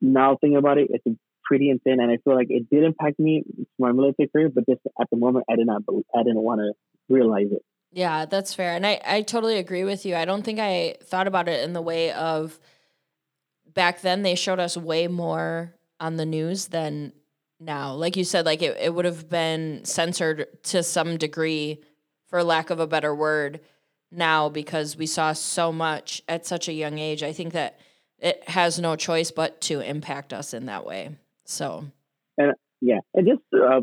now 0.00 0.36
thinking 0.40 0.56
about 0.56 0.78
it, 0.78 0.88
it's 0.90 1.18
pretty 1.48 1.70
insane, 1.70 1.98
and 2.00 2.10
I 2.10 2.18
feel 2.22 2.34
like 2.34 2.48
it 2.50 2.68
did 2.70 2.84
impact 2.84 3.18
me, 3.18 3.42
my 3.78 3.90
military 3.90 4.28
career, 4.28 4.50
but 4.54 4.66
just 4.68 4.82
at 5.00 5.08
the 5.10 5.16
moment, 5.16 5.46
I 5.50 5.56
did 5.56 5.66
not, 5.66 5.82
I 6.14 6.22
didn't 6.22 6.42
want 6.42 6.60
to 6.60 6.72
realize 7.08 7.48
it. 7.50 7.62
Yeah, 7.90 8.26
that's 8.26 8.52
fair, 8.52 8.76
and 8.76 8.86
I 8.86 9.00
I 9.04 9.22
totally 9.22 9.56
agree 9.56 9.84
with 9.84 10.04
you. 10.04 10.14
I 10.14 10.26
don't 10.26 10.42
think 10.42 10.60
I 10.60 10.96
thought 11.02 11.26
about 11.26 11.48
it 11.48 11.64
in 11.64 11.72
the 11.72 11.80
way 11.80 12.12
of 12.12 12.60
back 13.72 14.02
then 14.02 14.22
they 14.22 14.34
showed 14.34 14.60
us 14.60 14.76
way 14.76 15.08
more 15.08 15.74
on 15.98 16.16
the 16.16 16.26
news 16.26 16.66
than 16.66 17.12
now. 17.58 17.94
Like 17.94 18.16
you 18.16 18.24
said, 18.24 18.44
like 18.44 18.60
it, 18.60 18.76
it 18.78 18.94
would 18.94 19.06
have 19.06 19.30
been 19.30 19.84
censored 19.84 20.46
to 20.64 20.82
some 20.82 21.16
degree, 21.16 21.82
for 22.26 22.44
lack 22.44 22.68
of 22.68 22.78
a 22.78 22.86
better 22.86 23.14
word, 23.14 23.60
now 24.12 24.50
because 24.50 24.96
we 24.96 25.06
saw 25.06 25.32
so 25.32 25.72
much 25.72 26.22
at 26.28 26.44
such 26.44 26.68
a 26.68 26.72
young 26.74 26.98
age. 26.98 27.22
I 27.22 27.32
think 27.32 27.54
that 27.54 27.80
it 28.18 28.46
has 28.50 28.78
no 28.78 28.96
choice 28.96 29.30
but 29.30 29.60
to 29.62 29.80
impact 29.80 30.32
us 30.32 30.52
in 30.52 30.66
that 30.66 30.84
way. 30.84 31.16
So, 31.48 31.86
and 32.36 32.52
yeah, 32.80 32.98
and 33.14 33.26
just 33.26 33.40
uh, 33.54 33.80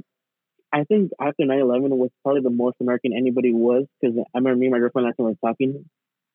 I 0.72 0.84
think 0.84 1.12
after 1.20 1.44
9-11 1.44 1.90
was 1.98 2.12
probably 2.22 2.42
the 2.42 2.52
most 2.52 2.76
American 2.80 3.12
anybody 3.12 3.52
was 3.52 3.86
because 4.00 4.16
I 4.18 4.38
remember 4.38 4.58
me 4.58 4.68
and 4.68 4.74
my 4.74 4.80
girlfriend 4.80 5.08
last 5.08 5.18
time 5.18 5.26
we 5.26 5.32
were 5.32 5.50
talking. 5.50 5.86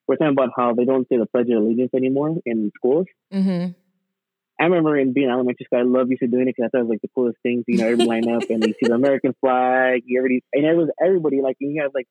We're 0.09 0.17
talking 0.17 0.33
about 0.33 0.51
how 0.57 0.75
they 0.75 0.85
don't 0.85 1.07
say 1.09 1.19
the 1.19 1.27
Pledge 1.27 1.49
of 1.51 1.63
Allegiance 1.63 1.91
anymore 1.95 2.35
in 2.45 2.73
schools. 2.77 3.07
Mm-hmm. 3.33 3.73
I 4.61 4.65
remember 4.65 4.99
in 4.99 5.13
being 5.13 5.31
elementary 5.31 5.65
school, 5.65 5.79
I 5.79 5.83
love 5.83 6.11
used 6.11 6.21
to 6.21 6.27
doing 6.27 6.49
it 6.49 6.57
because 6.57 6.67
I 6.67 6.69
thought 6.69 6.81
it 6.81 6.89
was 6.89 6.91
like 6.91 7.03
the 7.03 7.11
coolest 7.15 7.39
thing. 7.45 7.63
You 7.69 7.79
know, 7.79 7.85
everybody 7.85 8.09
line 8.09 8.35
up 8.35 8.51
and 8.51 8.67
you 8.67 8.75
see 8.75 8.89
the 8.89 8.95
American 8.95 9.35
flag. 9.41 10.03
You 10.05 10.19
already 10.19 10.43
and 10.53 10.67
it 10.67 10.77
was 10.77 10.91
everybody 11.01 11.43
like 11.43 11.57
you 11.61 11.81
have 11.83 11.93
like. 11.95 12.09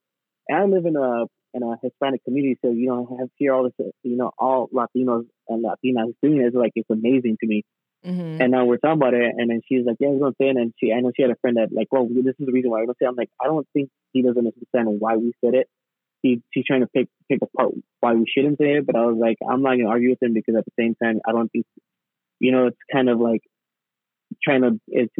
And 0.48 0.58
I 0.58 0.66
live 0.66 0.86
in 0.86 0.96
a 0.96 1.26
in 1.54 1.64
a 1.64 1.76
Hispanic 1.84 2.24
community, 2.24 2.58
so 2.64 2.72
you 2.72 2.88
know, 2.88 3.08
I 3.12 3.22
have 3.22 3.30
here 3.36 3.54
all 3.54 3.64
this, 3.64 3.74
you 4.04 4.16
know, 4.16 4.32
all 4.38 4.70
Latinos 4.70 5.26
and 5.48 5.66
Latinas 5.66 6.14
doing 6.24 6.42
it. 6.42 6.46
It's 6.46 6.56
like 6.56 6.72
it's 6.76 6.90
amazing 6.90 7.38
to 7.42 7.48
me. 7.48 7.64
Mm-hmm. 8.06 8.41
And 8.41 8.51
now 8.51 8.65
we're 8.65 8.77
talking 8.77 9.01
about 9.01 9.13
it, 9.13 9.36
and 9.38 9.50
then 9.50 9.62
she's 9.68 9.86
like, 9.86 9.98
"Yeah, 10.00 10.12
he's 10.12 10.22
gonna 10.22 10.36
say 10.39 10.50
it." 10.50 10.56
And 10.56 10.74
she, 10.79 10.94
I 10.94 11.01
know 11.01 11.12
she 11.15 11.22
had 11.22 11.32
a 11.32 11.36
friend 11.41 11.58
that 11.58 11.70
like, 11.74 11.88
"Well, 11.91 12.08
this 12.08 12.36
is 12.39 12.46
the 12.46 12.51
reason 12.51 12.72
why 12.72 12.82
I 12.82 12.86
don't 12.86 12.98
say." 12.98 13.06
I'm 13.06 13.15
like, 13.15 13.29
I 13.41 13.48
don't 13.48 13.68
think 13.74 13.89
he 14.13 14.22
doesn't 14.22 14.38
understand 14.38 15.00
why 15.00 15.18
we 15.18 15.34
said 15.44 15.53
it. 15.53 15.68
He, 16.22 16.41
she's 16.53 16.65
trying 16.65 16.82
to 16.82 16.88
pick 16.88 17.10
pick 17.29 17.39
apart 17.41 17.72
why 18.00 18.13
we 18.13 18.25
shouldn't 18.25 18.58
say 18.58 18.77
it, 18.77 18.86
but 18.86 18.96
I 18.96 19.06
was 19.06 19.18
like, 19.20 19.38
I'm 19.48 19.62
not 19.62 19.75
gonna 19.75 19.89
argue 19.89 20.12
with 20.12 20.24
him 20.24 20.34
because 20.34 20.56
at 20.56 20.65
the 20.65 20.72
same 20.79 20.96
time, 20.96 21.20
I 21.27 21.34
don't 21.34 21.50
think, 21.50 21.65
you 22.39 22.51
know, 22.53 22.68
it's 22.68 22.77
kind 22.91 23.10
of 23.10 23.20
like 23.20 23.41
trying 24.44 24.62
to 24.62 24.79
it's 24.88 25.13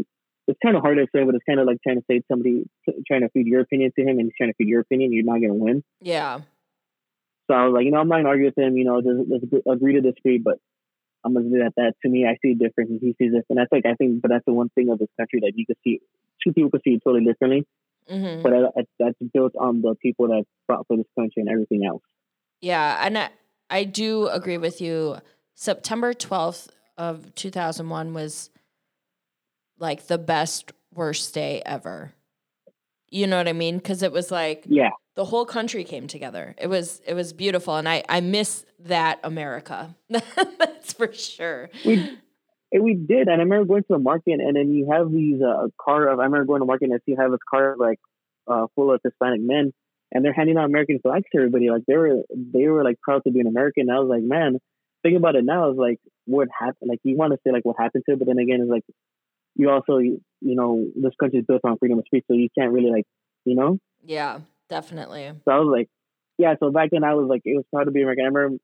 it's 0.48 0.60
kind 0.64 0.76
of 0.76 0.82
hard 0.82 0.98
to 0.98 1.06
say, 1.14 1.24
but 1.26 1.36
it's 1.36 1.44
kind 1.48 1.60
of 1.60 1.68
like 1.68 1.78
trying 1.84 1.98
to 1.98 2.06
say 2.10 2.22
somebody 2.32 2.64
trying 3.08 3.22
to 3.22 3.30
feed 3.30 3.48
your 3.48 3.62
opinion 3.62 3.92
to 3.98 4.02
him, 4.02 4.20
and 4.20 4.22
he's 4.22 4.34
trying 4.38 4.52
to 4.52 4.56
feed 4.56 4.70
your 4.70 4.82
opinion. 4.82 5.12
You're 5.12 5.26
not 5.26 5.42
gonna 5.42 5.54
win. 5.54 5.84
Yeah. 6.00 6.40
So 7.50 7.56
I 7.56 7.66
was 7.66 7.74
like, 7.74 7.86
you 7.86 7.92
know, 7.92 8.00
I'm 8.00 8.08
not 8.08 8.18
gonna 8.18 8.30
argue 8.30 8.46
with 8.46 8.58
him. 8.58 8.78
You 8.78 8.86
know, 8.86 9.02
let's 9.04 9.44
agree 9.68 9.94
to 9.94 10.02
disagree, 10.02 10.38
but 10.38 10.60
I'm 11.24 11.34
gonna 11.34 11.50
do 11.50 11.60
that. 11.60 11.74
That 11.76 11.94
to 12.04 12.10
me, 12.10 12.26
I 12.26 12.38
see 12.42 12.54
different, 12.54 12.92
and 12.92 13.00
he 13.02 13.16
sees 13.18 13.34
it, 13.34 13.46
and 13.50 13.58
that's 13.58 13.72
like 13.72 13.86
I 13.86 13.96
think, 13.96 14.22
but 14.22 14.30
that's 14.30 14.46
the 14.46 14.54
one 14.54 14.70
thing 14.70 14.90
of 14.90 15.00
this 15.00 15.10
country 15.18 15.42
that 15.42 15.54
you 15.56 15.66
can 15.66 15.76
see. 15.84 16.00
Two 16.44 16.54
people 16.54 16.70
can 16.72 16.82
see 16.84 16.92
it 16.92 17.02
totally 17.04 17.26
differently, 17.26 17.66
mm-hmm. 18.10 18.42
but 18.42 18.54
I, 18.54 18.58
I, 18.80 18.84
that's 18.98 19.18
built 19.34 19.56
on 19.60 19.82
the 19.82 19.96
people 20.02 20.28
that 20.28 20.46
fought 20.68 20.88
for 20.88 20.98
this 20.98 21.06
country 21.18 21.42
and 21.42 21.50
everything 21.50 21.86
else. 21.86 22.04
Yeah, 22.62 23.06
and 23.06 23.18
I, 23.18 23.30
I 23.70 23.84
do 23.84 24.28
agree 24.28 24.58
with 24.58 24.82
you. 24.82 25.18
September 25.56 26.14
12th 26.14 26.70
of 26.98 27.36
2001 27.36 28.14
was 28.14 28.50
like 29.78 30.08
the 30.08 30.18
best 30.18 30.72
worst 30.94 31.34
day 31.34 31.62
ever. 31.66 32.14
You 33.10 33.28
know 33.28 33.38
what 33.38 33.48
I 33.48 33.54
mean? 33.54 33.78
Because 33.78 34.04
it 34.04 34.12
was 34.12 34.32
like 34.32 34.64
yeah, 34.68 34.90
the 35.20 35.26
whole 35.26 35.44
country 35.44 35.84
came 35.84 36.08
together. 36.08 36.56
It 36.58 36.68
was 36.68 37.02
it 37.06 37.14
was 37.14 37.34
beautiful, 37.34 37.76
and 37.76 37.90
I 37.90 38.06
I 38.08 38.22
miss 38.22 38.66
that 38.86 39.20
America. 39.22 39.94
That's 40.10 40.94
for 40.94 41.12
sure. 41.12 41.70
We 41.84 42.18
we 42.72 42.94
did, 42.94 43.28
and 43.28 43.42
I 43.42 43.44
remember 43.44 43.66
going 43.66 43.84
to 43.84 43.96
the 43.96 44.00
market, 44.00 44.40
and 44.40 44.56
then 44.56 44.72
you 44.72 44.90
have 44.90 45.12
these 45.12 45.42
uh, 45.42 45.68
car 45.78 46.08
of. 46.08 46.22
I 46.22 46.24
remember 46.24 46.46
going 46.46 46.62
to 46.62 46.66
market 46.66 46.90
and 46.90 47.02
see 47.06 47.16
have 47.20 47.32
this 47.32 47.42
car 47.50 47.76
like 47.78 48.00
uh, 48.48 48.68
full 48.76 48.94
of 48.94 49.02
Hispanic 49.04 49.42
men, 49.42 49.74
and 50.14 50.24
they're 50.24 50.32
handing 50.32 50.56
out 50.56 50.64
American 50.64 51.00
flags 51.00 51.26
to 51.34 51.40
everybody. 51.40 51.70
Like 51.70 51.84
they 51.86 51.98
were 51.98 52.22
they 52.54 52.68
were 52.70 52.86
like 52.86 53.02
proud 53.02 53.26
to 53.26 53.32
be 53.32 53.42
an 53.42 53.48
American. 53.48 53.90
And 53.90 53.92
I 53.92 54.00
was 54.00 54.08
like, 54.08 54.24
man, 54.24 54.58
think 55.04 55.18
about 55.18 55.36
it 55.36 55.44
now. 55.44 55.70
Is 55.70 55.78
like 55.78 56.00
what 56.28 56.48
happened. 56.58 56.88
Like 56.88 57.02
you 57.04 57.18
want 57.18 57.34
to 57.34 57.40
say 57.46 57.52
like 57.52 57.66
what 57.66 57.76
happened 57.78 58.06
to 58.08 58.14
it, 58.14 58.20
but 58.20 58.30
then 58.30 58.40
again, 58.40 58.62
it's 58.62 58.72
like 58.72 58.86
you 59.58 59.70
also 59.70 59.98
you 59.98 60.22
know 60.42 60.88
this 60.96 61.12
country 61.20 61.40
is 61.40 61.46
built 61.46 61.66
on 61.66 61.78
freedom 61.78 62.00
of 62.00 62.06
speech, 62.06 62.24
so 62.26 62.36
you 62.36 62.48
can't 62.58 62.72
really 62.72 62.90
like 62.90 63.06
you 63.44 63.56
know. 63.56 63.80
Yeah. 64.06 64.40
Definitely. 64.70 65.32
So 65.46 65.52
I 65.52 65.60
was 65.60 65.70
like, 65.72 65.90
yeah. 66.38 66.56
So 66.60 66.72
back 66.72 66.90
then 66.92 67.04
I 67.04 67.16
was 67.16 67.28
like, 67.28 67.42
it 67.46 67.56
was 67.56 67.66
proud 67.74 67.86
to 67.86 67.92
be 67.92 68.02
American. 68.02 68.26
I 68.26 68.28
remember 68.28 68.58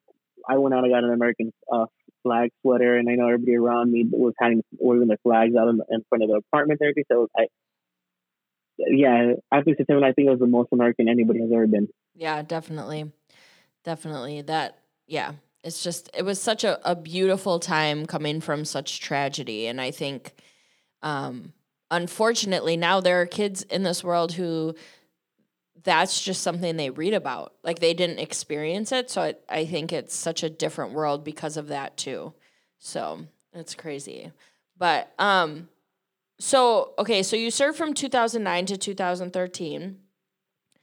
I 0.47 0.57
went 0.57 0.75
out 0.75 0.83
and 0.83 0.93
got 0.93 1.03
an 1.03 1.13
American 1.13 1.51
uh, 1.71 1.85
flag 2.23 2.51
sweater, 2.61 2.97
and 2.97 3.09
I 3.09 3.15
know 3.15 3.27
everybody 3.27 3.55
around 3.55 3.91
me 3.91 4.05
was 4.09 4.33
having 4.39 4.63
waving 4.77 5.07
their 5.07 5.17
flags 5.23 5.55
out 5.55 5.67
in, 5.69 5.81
in 5.89 6.03
front 6.09 6.23
of 6.23 6.29
the 6.29 6.35
apartment 6.35 6.81
everything. 6.81 7.05
So 7.11 7.27
I, 7.37 7.47
yeah, 8.77 9.33
after 9.51 9.73
September, 9.75 10.05
I 10.05 10.13
think 10.13 10.27
it 10.27 10.31
was 10.31 10.39
the 10.39 10.47
most 10.47 10.69
American 10.71 11.09
anybody 11.09 11.41
has 11.41 11.51
ever 11.51 11.67
been. 11.67 11.87
Yeah, 12.13 12.41
definitely, 12.41 13.11
definitely. 13.83 14.41
That 14.41 14.79
yeah, 15.07 15.33
it's 15.63 15.83
just 15.83 16.09
it 16.13 16.23
was 16.23 16.41
such 16.41 16.63
a, 16.63 16.79
a 16.89 16.95
beautiful 16.95 17.59
time 17.59 18.05
coming 18.05 18.41
from 18.41 18.65
such 18.65 18.99
tragedy, 18.99 19.67
and 19.67 19.81
I 19.81 19.91
think, 19.91 20.33
um, 21.01 21.53
unfortunately, 21.89 22.77
now 22.77 23.01
there 23.01 23.21
are 23.21 23.25
kids 23.25 23.63
in 23.63 23.83
this 23.83 24.03
world 24.03 24.33
who 24.33 24.75
that's 25.83 26.23
just 26.23 26.41
something 26.41 26.77
they 26.77 26.89
read 26.89 27.13
about. 27.13 27.53
Like 27.63 27.79
they 27.79 27.93
didn't 27.93 28.19
experience 28.19 28.91
it. 28.91 29.09
So 29.09 29.21
I, 29.21 29.35
I 29.49 29.65
think 29.65 29.91
it's 29.91 30.15
such 30.15 30.43
a 30.43 30.49
different 30.49 30.93
world 30.93 31.23
because 31.23 31.57
of 31.57 31.67
that 31.67 31.97
too. 31.97 32.33
So 32.79 33.27
it's 33.53 33.75
crazy. 33.75 34.31
But 34.77 35.13
um 35.19 35.69
so 36.39 36.93
okay, 36.99 37.23
so 37.23 37.35
you 37.35 37.51
served 37.51 37.77
from 37.77 37.93
2009 37.93 38.65
to 38.67 38.77
2013. 38.77 39.97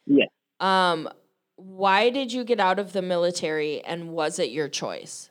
Yeah. 0.06 0.24
Um 0.60 1.08
why 1.56 2.10
did 2.10 2.32
you 2.32 2.44
get 2.44 2.60
out 2.60 2.78
of 2.78 2.92
the 2.92 3.02
military 3.02 3.82
and 3.84 4.10
was 4.10 4.38
it 4.38 4.50
your 4.50 4.68
choice? 4.68 5.30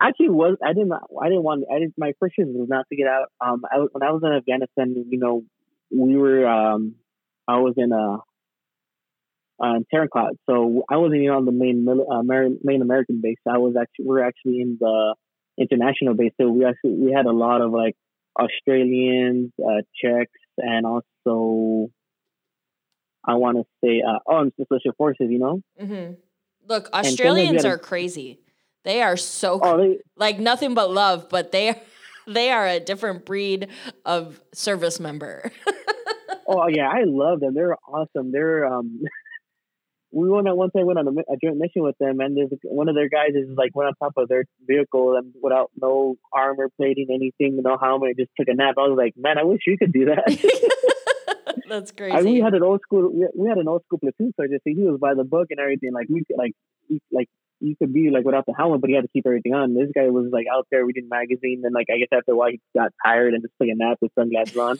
Actually, 0.00 0.30
was 0.30 0.56
I 0.62 0.72
didn't 0.72 0.92
I 0.92 1.28
didn't 1.28 1.44
want 1.44 1.64
I 1.72 1.78
didn't 1.78 1.94
my 1.96 2.12
first 2.20 2.34
choice 2.36 2.46
was 2.48 2.68
not 2.68 2.86
to 2.90 2.96
get 2.96 3.06
out. 3.06 3.30
Um, 3.40 3.62
I, 3.70 3.78
when 3.78 4.02
I 4.02 4.10
was 4.10 4.22
in 4.22 4.32
Afghanistan, 4.32 5.06
you 5.08 5.18
know, 5.18 5.44
we 5.90 6.16
were 6.16 6.46
um 6.46 6.96
I 7.46 7.58
was 7.58 7.74
in 7.76 7.92
a 7.92 8.18
uh, 9.62 9.78
Terran 9.90 10.08
so 10.48 10.84
I 10.90 10.96
wasn't 10.96 11.22
even 11.22 11.34
on 11.34 11.44
the 11.44 11.52
main 11.52 11.86
uh, 11.88 12.22
main 12.62 12.82
American 12.82 13.20
base. 13.20 13.38
I 13.48 13.58
was 13.58 13.74
actually 13.80 14.06
we 14.06 14.20
are 14.20 14.24
actually 14.24 14.60
in 14.60 14.78
the 14.80 15.14
international 15.58 16.14
base. 16.14 16.32
So 16.40 16.48
we 16.48 16.64
actually 16.64 16.94
we 16.94 17.12
had 17.12 17.26
a 17.26 17.32
lot 17.32 17.60
of 17.60 17.70
like 17.72 17.94
Australians, 18.38 19.52
uh, 19.64 19.82
Czechs, 19.94 20.32
and 20.58 20.86
also 20.86 21.90
I 23.24 23.34
want 23.34 23.58
to 23.58 23.64
say 23.82 24.02
uh, 24.06 24.18
oh, 24.26 24.40
and 24.40 24.52
special 24.60 24.92
forces. 24.98 25.28
You 25.30 25.38
know. 25.38 25.62
Mm-hmm. 25.80 26.14
Look, 26.68 26.88
Australians 26.92 27.64
are 27.64 27.78
crazy. 27.78 28.40
They 28.84 29.02
are 29.02 29.16
so 29.16 29.60
oh, 29.62 29.78
they, 29.78 29.98
like 30.16 30.38
nothing 30.38 30.74
but 30.74 30.90
love, 30.90 31.28
but 31.28 31.52
they 31.52 31.80
they 32.26 32.50
are 32.50 32.66
a 32.66 32.80
different 32.80 33.24
breed 33.24 33.68
of 34.04 34.40
service 34.52 34.98
member. 34.98 35.52
oh 36.46 36.66
yeah, 36.68 36.88
I 36.88 37.04
love 37.04 37.40
them. 37.40 37.54
They're 37.54 37.76
awesome. 37.86 38.32
They're 38.32 38.66
um. 38.66 39.00
we 40.14 40.30
went 40.30 40.46
at 40.46 40.56
once 40.56 40.70
I 40.78 40.84
went 40.84 40.98
on 40.98 41.08
a, 41.08 41.10
a, 41.10 41.36
joint 41.42 41.56
mission 41.56 41.82
with 41.82 41.98
them, 41.98 42.20
and 42.20 42.36
there's 42.36 42.50
one 42.62 42.88
of 42.88 42.94
their 42.94 43.08
guys 43.08 43.30
is 43.34 43.48
like 43.56 43.74
went 43.74 43.88
on 43.88 43.94
top 43.96 44.12
of 44.16 44.28
their 44.28 44.44
vehicle 44.64 45.16
and 45.16 45.34
without 45.42 45.72
no 45.80 46.14
armor 46.32 46.70
plating, 46.76 47.08
anything, 47.10 47.60
no 47.60 47.76
helmet, 47.76 48.16
just 48.16 48.30
took 48.38 48.46
a 48.48 48.54
nap. 48.54 48.76
I 48.78 48.82
was 48.82 48.96
like, 48.96 49.14
man, 49.16 49.38
I 49.38 49.42
wish 49.42 49.62
you 49.66 49.76
could 49.76 49.92
do 49.92 50.06
that. 50.06 50.24
That's 51.68 51.90
crazy. 51.96 52.16
I, 52.16 52.22
we 52.22 52.38
had 52.38 52.54
an 52.54 52.62
old 52.62 52.80
school, 52.82 53.10
we 53.36 53.48
had 53.48 53.58
an 53.58 53.66
old 53.66 53.82
school 53.84 53.98
platoon 53.98 54.32
sergeant. 54.36 54.62
So 54.64 54.72
he 54.72 54.82
was 54.82 55.00
by 55.00 55.14
the 55.14 55.24
book 55.24 55.48
and 55.50 55.58
everything. 55.58 55.92
Like 55.92 56.06
we 56.08 56.24
could, 56.24 56.36
like, 56.36 56.52
like 57.10 57.28
you 57.60 57.74
could 57.76 57.92
be 57.92 58.10
like 58.10 58.24
without 58.24 58.46
the 58.46 58.54
helmet, 58.56 58.80
but 58.80 58.90
he 58.90 58.96
had 58.96 59.02
to 59.02 59.10
keep 59.12 59.26
everything 59.26 59.54
on. 59.54 59.74
This 59.74 59.90
guy 59.94 60.08
was 60.10 60.28
like 60.32 60.46
out 60.52 60.68
there 60.70 60.84
reading 60.84 61.08
magazine, 61.08 61.62
and 61.64 61.74
like 61.74 61.86
I 61.92 61.98
guess 61.98 62.08
after 62.12 62.32
a 62.32 62.36
while 62.36 62.50
he 62.50 62.60
got 62.76 62.92
tired 63.04 63.34
and 63.34 63.42
just 63.42 63.54
took 63.60 63.68
a 63.68 63.74
nap 63.74 63.98
with 64.00 64.12
sunglasses 64.16 64.56
on. 64.56 64.78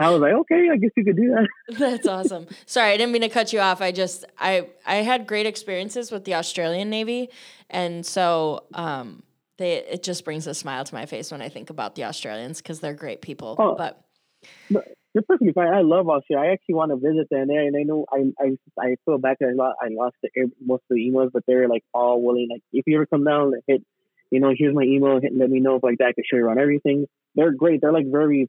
I 0.00 0.08
was 0.08 0.20
like, 0.22 0.32
okay, 0.32 0.68
I 0.72 0.76
guess 0.78 0.90
you 0.96 1.04
could 1.04 1.16
do 1.16 1.34
that. 1.34 1.48
That's 1.78 2.06
awesome. 2.06 2.46
Sorry, 2.64 2.92
I 2.92 2.96
didn't 2.96 3.12
mean 3.12 3.20
to 3.20 3.28
cut 3.28 3.52
you 3.52 3.60
off. 3.60 3.82
I 3.82 3.92
just 3.92 4.24
I 4.38 4.68
I 4.86 4.96
had 4.96 5.26
great 5.26 5.44
experiences 5.44 6.10
with 6.10 6.24
the 6.24 6.34
Australian 6.34 6.88
Navy, 6.88 7.28
and 7.68 8.04
so 8.04 8.64
um, 8.72 9.22
they 9.58 9.74
it 9.74 10.02
just 10.02 10.24
brings 10.24 10.46
a 10.46 10.54
smile 10.54 10.84
to 10.84 10.94
my 10.94 11.04
face 11.04 11.30
when 11.30 11.42
I 11.42 11.50
think 11.50 11.68
about 11.68 11.96
the 11.96 12.04
Australians 12.04 12.62
because 12.62 12.80
they're 12.80 12.94
great 12.94 13.20
people. 13.20 13.56
Oh, 13.58 13.74
but, 13.76 14.02
but 14.70 14.88
you're 15.12 15.22
perfectly 15.22 15.52
fine. 15.52 15.74
I 15.74 15.82
love 15.82 16.08
Australia. 16.08 16.48
I 16.48 16.52
actually 16.54 16.76
want 16.76 16.92
to 16.92 16.96
visit 16.96 17.28
them 17.30 17.48
there, 17.48 17.60
and 17.60 17.76
I 17.76 17.82
know 17.82 18.06
I 18.10 18.32
I 18.40 18.56
I 18.80 18.96
feel 19.04 19.18
back 19.18 19.36
I 19.42 19.52
lost 19.52 19.76
I 19.82 19.88
lost 19.90 20.16
the, 20.22 20.30
most 20.64 20.82
of 20.90 20.96
the 20.96 21.10
emails, 21.10 21.30
but 21.30 21.42
they're 21.46 21.68
like 21.68 21.84
all 21.92 22.22
willing. 22.22 22.48
Like 22.50 22.62
if 22.72 22.84
you 22.86 22.96
ever 22.96 23.04
come 23.04 23.24
down, 23.24 23.52
hit 23.66 23.84
you 24.30 24.40
know 24.40 24.54
here's 24.56 24.74
my 24.74 24.84
email. 24.84 25.20
Hit, 25.20 25.36
let 25.36 25.50
me 25.50 25.60
know 25.60 25.76
if 25.76 25.82
like 25.82 25.98
that 25.98 26.06
I 26.06 26.12
can 26.14 26.24
show 26.24 26.38
you 26.38 26.46
around 26.46 26.58
everything. 26.58 27.06
They're 27.34 27.52
great. 27.52 27.82
They're 27.82 27.92
like 27.92 28.06
very 28.10 28.48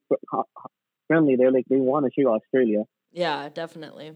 friendly. 1.11 1.35
They're 1.35 1.51
like 1.51 1.65
they 1.69 1.77
want 1.77 2.05
to 2.05 2.11
show 2.17 2.33
Australia. 2.33 2.83
Yeah, 3.11 3.49
definitely. 3.49 4.13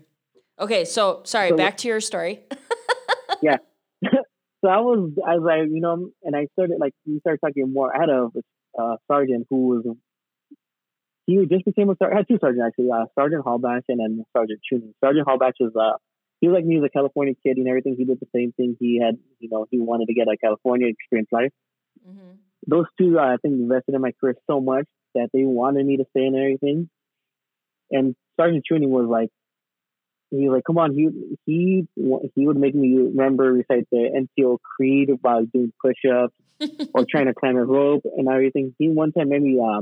Okay, 0.60 0.86
so 0.86 1.22
sorry, 1.25 1.50
So- 1.50 1.58
back 1.58 1.78
to 1.78 1.88
your 1.88 2.00
story. 2.00 2.44
yeah. 3.42 3.58
so 4.04 4.70
I 4.70 4.80
was, 4.80 5.12
as 5.28 5.42
I 5.46 5.58
you 5.64 5.82
know, 5.82 6.10
and 6.24 6.36
I 6.36 6.48
started 6.54 6.78
like 6.80 6.94
we 7.06 7.20
started 7.20 7.40
talking 7.46 7.72
more. 7.74 7.96
I 7.96 8.00
had 8.00 8.10
a 8.10 8.30
uh, 8.80 8.96
sergeant 9.12 9.48
who 9.50 9.68
was 9.68 9.98
he 11.28 11.46
just 11.52 11.66
became 11.66 11.90
a 11.90 11.96
sergeant. 11.98 12.14
I 12.14 12.18
had 12.20 12.28
two 12.28 12.40
sergeants 12.40 12.66
actually, 12.68 12.92
uh, 12.92 13.06
Sergeant 13.20 13.44
Hallbatch 13.44 13.86
and 13.90 14.00
then 14.00 14.24
Sergeant 14.36 14.60
Chunin. 14.72 14.94
Sergeant 15.04 15.28
Hallbatch 15.28 15.60
was 15.60 15.74
uh 15.75 15.98
he 16.40 16.48
was 16.48 16.56
like 16.56 16.66
me, 16.66 16.75
he 16.75 16.82
was 16.82 16.90
a 16.94 16.98
California 16.98 17.34
kid 17.44 17.58
and 17.58 17.68
everything. 17.68 17.96
He 17.98 18.06
did 18.06 18.20
the 18.20 18.28
same 18.36 18.52
thing. 18.52 18.75
He 18.80 19.02
had, 19.04 19.18
you 19.40 19.50
know, 19.50 19.66
he 19.72 19.80
wanted 19.80 20.08
to 20.08 20.14
get 20.14 20.28
a 20.28 20.38
California 20.38 20.88
experience 20.88 21.30
life. 21.32 21.52
Mm-hmm. 22.08 22.32
Those 22.68 22.86
two, 23.00 23.18
uh, 23.18 23.34
I 23.34 23.38
think, 23.42 23.54
invested 23.56 23.96
in 23.96 24.02
my 24.02 24.12
career 24.20 24.36
so 24.50 24.60
much 24.60 24.86
that 25.16 25.30
they 25.34 25.44
wanted 25.44 25.86
me 25.86 25.98
to 25.98 26.06
stay 26.12 26.26
and 26.26 26.36
everything. 26.36 26.90
And 27.92 28.16
Sergeant 28.40 28.66
Chunin 28.70 28.90
was 28.90 29.08
like, 29.08 29.30
he 30.32 30.50
was 30.50 30.56
like, 30.56 30.64
come 30.66 30.78
on, 30.78 30.94
he 30.94 31.10
he 31.46 31.88
he 32.36 32.48
would 32.48 32.58
make 32.58 32.76
me 32.76 32.96
remember 32.98 33.54
recite 33.54 33.88
the 33.92 34.28
NCO 34.40 34.58
creed 34.76 35.10
while 35.22 35.46
doing 35.46 35.72
push-ups 35.82 36.34
or 36.94 37.06
trying 37.10 37.28
to 37.28 37.34
climb 37.34 37.56
a 37.56 37.66
rope 37.66 38.04
and 38.18 38.28
everything. 38.28 38.74
He 38.78 38.90
one 38.90 39.12
time 39.12 39.30
made 39.30 39.42
me 39.42 39.60
uh, 39.60 39.82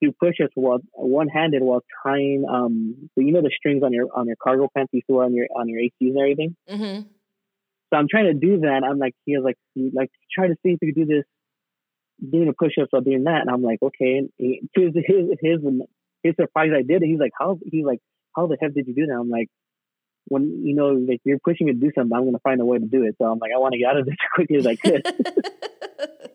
do 0.00 0.12
push-ups 0.18 0.52
while 0.54 0.80
one-handed 0.94 1.62
while 1.62 1.82
tying 2.04 2.44
um 2.50 3.08
you 3.16 3.32
know 3.32 3.42
the 3.42 3.52
strings 3.56 3.82
on 3.82 3.92
your 3.92 4.06
on 4.14 4.26
your 4.26 4.36
cargo 4.42 4.68
pants 4.74 4.90
you 4.92 5.02
throw 5.06 5.22
on 5.22 5.34
your 5.34 5.46
on 5.54 5.68
your 5.68 5.80
ACs 5.80 5.90
and 6.00 6.18
everything. 6.18 6.56
hmm 6.68 7.00
So 7.90 7.98
I'm 7.98 8.08
trying 8.08 8.26
to 8.26 8.34
do 8.34 8.60
that. 8.60 8.82
I'm 8.88 8.98
like, 8.98 9.14
he 9.26 9.36
was 9.36 9.44
like, 9.44 9.56
he, 9.74 9.90
like 9.94 10.10
try 10.34 10.48
to 10.48 10.54
see 10.62 10.72
if 10.72 10.78
you 10.82 10.92
could 10.92 11.06
do 11.06 11.06
this, 11.06 11.24
doing 12.30 12.48
a 12.48 12.52
push-ups 12.52 12.88
while 12.90 13.02
doing 13.02 13.24
that. 13.24 13.40
And 13.40 13.50
I'm 13.50 13.62
like, 13.62 13.80
okay. 13.82 14.18
And 14.18 14.30
he, 14.38 14.62
to 14.76 14.82
his 14.82 14.94
his 14.94 15.38
his 15.40 15.60
his 16.22 16.34
surprise, 16.36 16.70
I 16.74 16.82
did 16.82 17.02
it. 17.02 17.06
He's 17.06 17.18
like, 17.20 17.32
how? 17.38 17.58
He's 17.64 17.84
like, 17.84 18.00
how 18.36 18.46
the 18.46 18.56
heck 18.60 18.74
did 18.74 18.86
you 18.86 18.94
do 18.94 19.06
that? 19.06 19.14
I'm 19.14 19.30
like, 19.30 19.48
when 20.26 20.64
you 20.64 20.74
know, 20.74 20.88
like 20.90 21.20
you're 21.24 21.38
pushing 21.44 21.66
me 21.66 21.72
to 21.72 21.78
do 21.78 21.90
something, 21.94 22.16
I'm 22.16 22.24
gonna 22.24 22.38
find 22.38 22.60
a 22.60 22.64
way 22.64 22.78
to 22.78 22.86
do 22.86 23.04
it. 23.04 23.16
So 23.18 23.24
I'm 23.24 23.38
like, 23.38 23.52
I 23.54 23.58
want 23.58 23.72
to 23.72 23.78
get 23.78 23.88
out 23.88 23.98
of 23.98 24.06
this 24.06 24.14
as 24.22 24.28
quickly 24.34 24.56
as 24.56 24.66
I 24.66 24.76
could. 24.76 25.06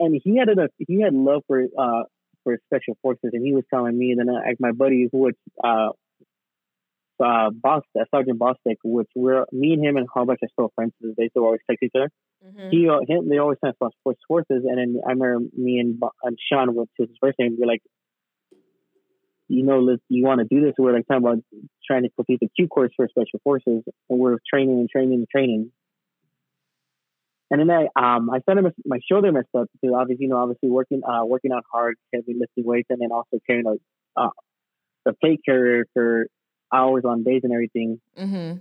and 0.00 0.20
he 0.22 0.36
had 0.36 0.48
a 0.48 0.68
he 0.78 1.00
had 1.00 1.14
love 1.14 1.42
for 1.46 1.62
uh 1.62 2.02
for 2.42 2.58
special 2.66 2.96
forces, 3.02 3.30
and 3.32 3.44
he 3.44 3.54
was 3.54 3.64
telling 3.72 3.96
me. 3.96 4.10
And 4.10 4.20
then 4.20 4.28
I, 4.34 4.48
like 4.48 4.60
my 4.60 4.72
buddy 4.72 5.08
who 5.10 5.18
was 5.18 5.34
uh 5.62 5.90
uh 7.22 7.50
Boss 7.50 7.82
uh, 7.98 8.04
Sergeant 8.12 8.38
Bostic, 8.38 8.76
which 8.84 9.08
we're 9.14 9.44
me 9.52 9.74
and 9.74 9.84
him 9.84 9.96
and 9.96 10.08
Harbaugh 10.08 10.36
are 10.42 10.48
still 10.52 10.72
friends. 10.74 10.92
day, 11.16 11.30
so 11.34 11.44
always 11.44 11.60
text 11.68 11.82
each 11.82 11.92
other. 11.94 12.10
Mhm. 12.44 12.70
He 12.70 12.88
uh, 12.88 13.00
him 13.06 13.28
they 13.28 13.38
always 13.38 13.58
sent 13.64 13.76
us 13.80 13.92
sports 14.00 14.20
forces, 14.26 14.64
and 14.64 14.78
then 14.78 15.00
I 15.06 15.10
remember 15.12 15.46
me 15.56 15.78
and, 15.78 16.02
and 16.22 16.38
Sean, 16.50 16.74
which 16.74 16.90
his 16.98 17.08
first 17.20 17.38
name, 17.38 17.56
we're 17.58 17.66
like. 17.66 17.82
You 19.46 19.62
know, 19.62 19.80
let's, 19.80 20.00
you 20.08 20.24
want 20.24 20.38
to 20.40 20.46
do 20.46 20.64
this? 20.64 20.72
We're 20.78 20.94
like 20.94 21.06
talking 21.06 21.22
about 21.22 21.38
trying 21.86 22.04
to 22.04 22.08
complete 22.16 22.40
the 22.40 22.48
Q 22.56 22.66
course 22.66 22.92
for 22.96 23.06
special 23.08 23.40
forces, 23.44 23.82
and 24.08 24.18
we're 24.18 24.38
training 24.50 24.78
and 24.80 24.88
training 24.88 25.12
and 25.18 25.28
training. 25.28 25.70
And 27.50 27.60
then 27.60 27.70
I 27.70 27.82
um 28.16 28.30
I 28.30 28.40
started 28.40 28.62
mess- 28.62 28.72
my 28.86 28.98
shoulder 29.08 29.30
messed 29.32 29.54
up 29.56 29.68
because 29.72 29.94
obviously 29.94 30.24
you 30.24 30.30
know 30.30 30.38
obviously 30.38 30.70
working 30.70 31.02
uh 31.04 31.24
working 31.24 31.52
out 31.52 31.64
hard, 31.70 31.96
heavy 32.12 32.34
lifting 32.38 32.64
weights, 32.64 32.88
and 32.90 33.00
then 33.00 33.12
also 33.12 33.38
carrying 33.46 33.66
a 33.66 34.20
uh 34.20 34.30
the 35.04 35.12
plate 35.12 35.40
carrier 35.44 35.84
for 35.92 36.26
hours 36.74 37.04
on 37.04 37.22
days 37.22 37.42
and 37.44 37.52
everything 37.52 38.00
Mhm. 38.18 38.60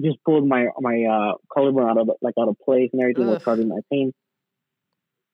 just 0.00 0.18
pulled 0.24 0.46
my 0.46 0.66
my 0.80 0.96
uh 1.04 1.32
collarbone 1.52 1.88
out 1.90 1.98
of 1.98 2.10
like 2.22 2.34
out 2.40 2.48
of 2.48 2.56
place 2.64 2.90
and 2.92 3.02
everything 3.02 3.26
was 3.26 3.36
Ugh. 3.36 3.44
causing 3.44 3.68
my 3.68 3.80
pain. 3.92 4.12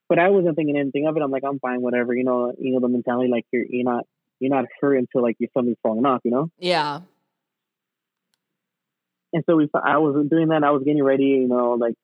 But 0.09 0.19
I 0.19 0.29
wasn't 0.31 0.57
thinking 0.57 0.77
anything 0.79 1.07
of 1.07 1.17
it. 1.17 1.23
I'm 1.23 1.31
like 1.31 1.45
I'm 1.45 1.59
fine, 1.59 1.81
whatever. 1.83 2.15
You 2.15 2.25
know, 2.25 2.53
you 2.59 2.73
know 2.73 2.81
the 2.81 2.89
mentality 2.89 3.31
like 3.31 3.45
you're 3.53 3.65
you're 3.69 3.85
not 3.85 4.05
you're 4.41 4.55
not 4.55 4.67
hurt 4.81 4.97
until 4.97 5.23
like 5.23 5.37
your 5.39 5.51
something's 5.55 5.79
falling 5.83 6.07
off. 6.07 6.21
You 6.25 6.31
know. 6.31 6.51
Yeah. 6.59 7.01
And 9.33 9.43
so 9.49 9.57
we 9.57 9.69
I 9.75 9.99
was 9.99 10.27
doing 10.31 10.49
that. 10.49 10.65
I 10.65 10.71
was 10.71 10.83
getting 10.85 11.03
ready. 11.03 11.25
You 11.25 11.49
know, 11.49 11.73
like 11.73 11.95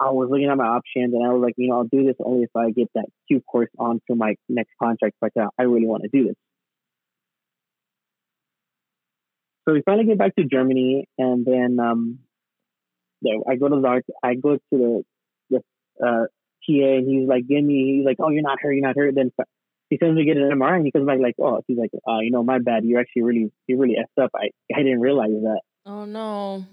I 0.00 0.10
was 0.10 0.28
looking 0.30 0.46
at 0.48 0.56
my 0.56 0.66
options, 0.66 1.12
and 1.14 1.24
I 1.24 1.32
was 1.32 1.42
like, 1.42 1.54
you 1.58 1.68
know, 1.68 1.76
I'll 1.76 1.84
do 1.84 2.04
this 2.04 2.16
only 2.24 2.44
if 2.44 2.56
I 2.56 2.70
get 2.70 2.88
that 2.94 3.04
Q 3.28 3.42
course 3.42 3.68
onto 3.78 4.14
my 4.14 4.34
next 4.48 4.70
contract. 4.82 5.16
Like 5.20 5.32
I 5.58 5.62
really 5.64 5.86
want 5.86 6.02
to 6.04 6.08
do 6.08 6.24
this. 6.28 6.36
So 9.70 9.74
we 9.74 9.82
finally 9.82 10.04
get 10.04 10.18
back 10.18 10.34
to 10.34 10.44
Germany, 10.44 11.06
and 11.16 11.46
then 11.46 11.78
um, 11.78 12.18
yeah, 13.20 13.36
I 13.48 13.54
go 13.54 13.68
to 13.68 13.76
the 13.76 14.02
I 14.20 14.34
go 14.34 14.56
to 14.56 14.60
the 14.72 15.04
the 15.48 15.58
uh, 16.04 16.24
PA, 16.66 16.66
and 16.66 17.08
he's 17.08 17.28
like, 17.28 17.46
"Give 17.46 17.62
me." 17.62 17.98
He's 17.98 18.04
like, 18.04 18.16
"Oh, 18.18 18.30
you're 18.30 18.42
not 18.42 18.58
hurt. 18.60 18.72
You're 18.72 18.84
not 18.84 18.96
hurt." 18.96 19.14
Then 19.14 19.30
he 19.90 19.98
sends 19.98 20.16
me 20.16 20.24
get 20.24 20.38
an 20.38 20.50
MRI, 20.50 20.78
and 20.78 20.86
he 20.86 20.90
comes 20.90 21.06
back 21.06 21.20
like, 21.20 21.36
"Oh," 21.40 21.60
he's 21.68 21.78
like, 21.78 21.90
uh, 21.94 22.18
"You 22.18 22.32
know, 22.32 22.42
my 22.42 22.58
bad. 22.58 22.84
You're 22.84 22.98
actually 22.98 23.22
really 23.22 23.52
you 23.68 23.78
really 23.78 23.94
effed 23.94 24.24
up. 24.24 24.32
I 24.34 24.50
I 24.74 24.82
didn't 24.82 25.02
realize 25.02 25.30
that." 25.30 25.60
Oh 25.86 26.04
no. 26.04 26.64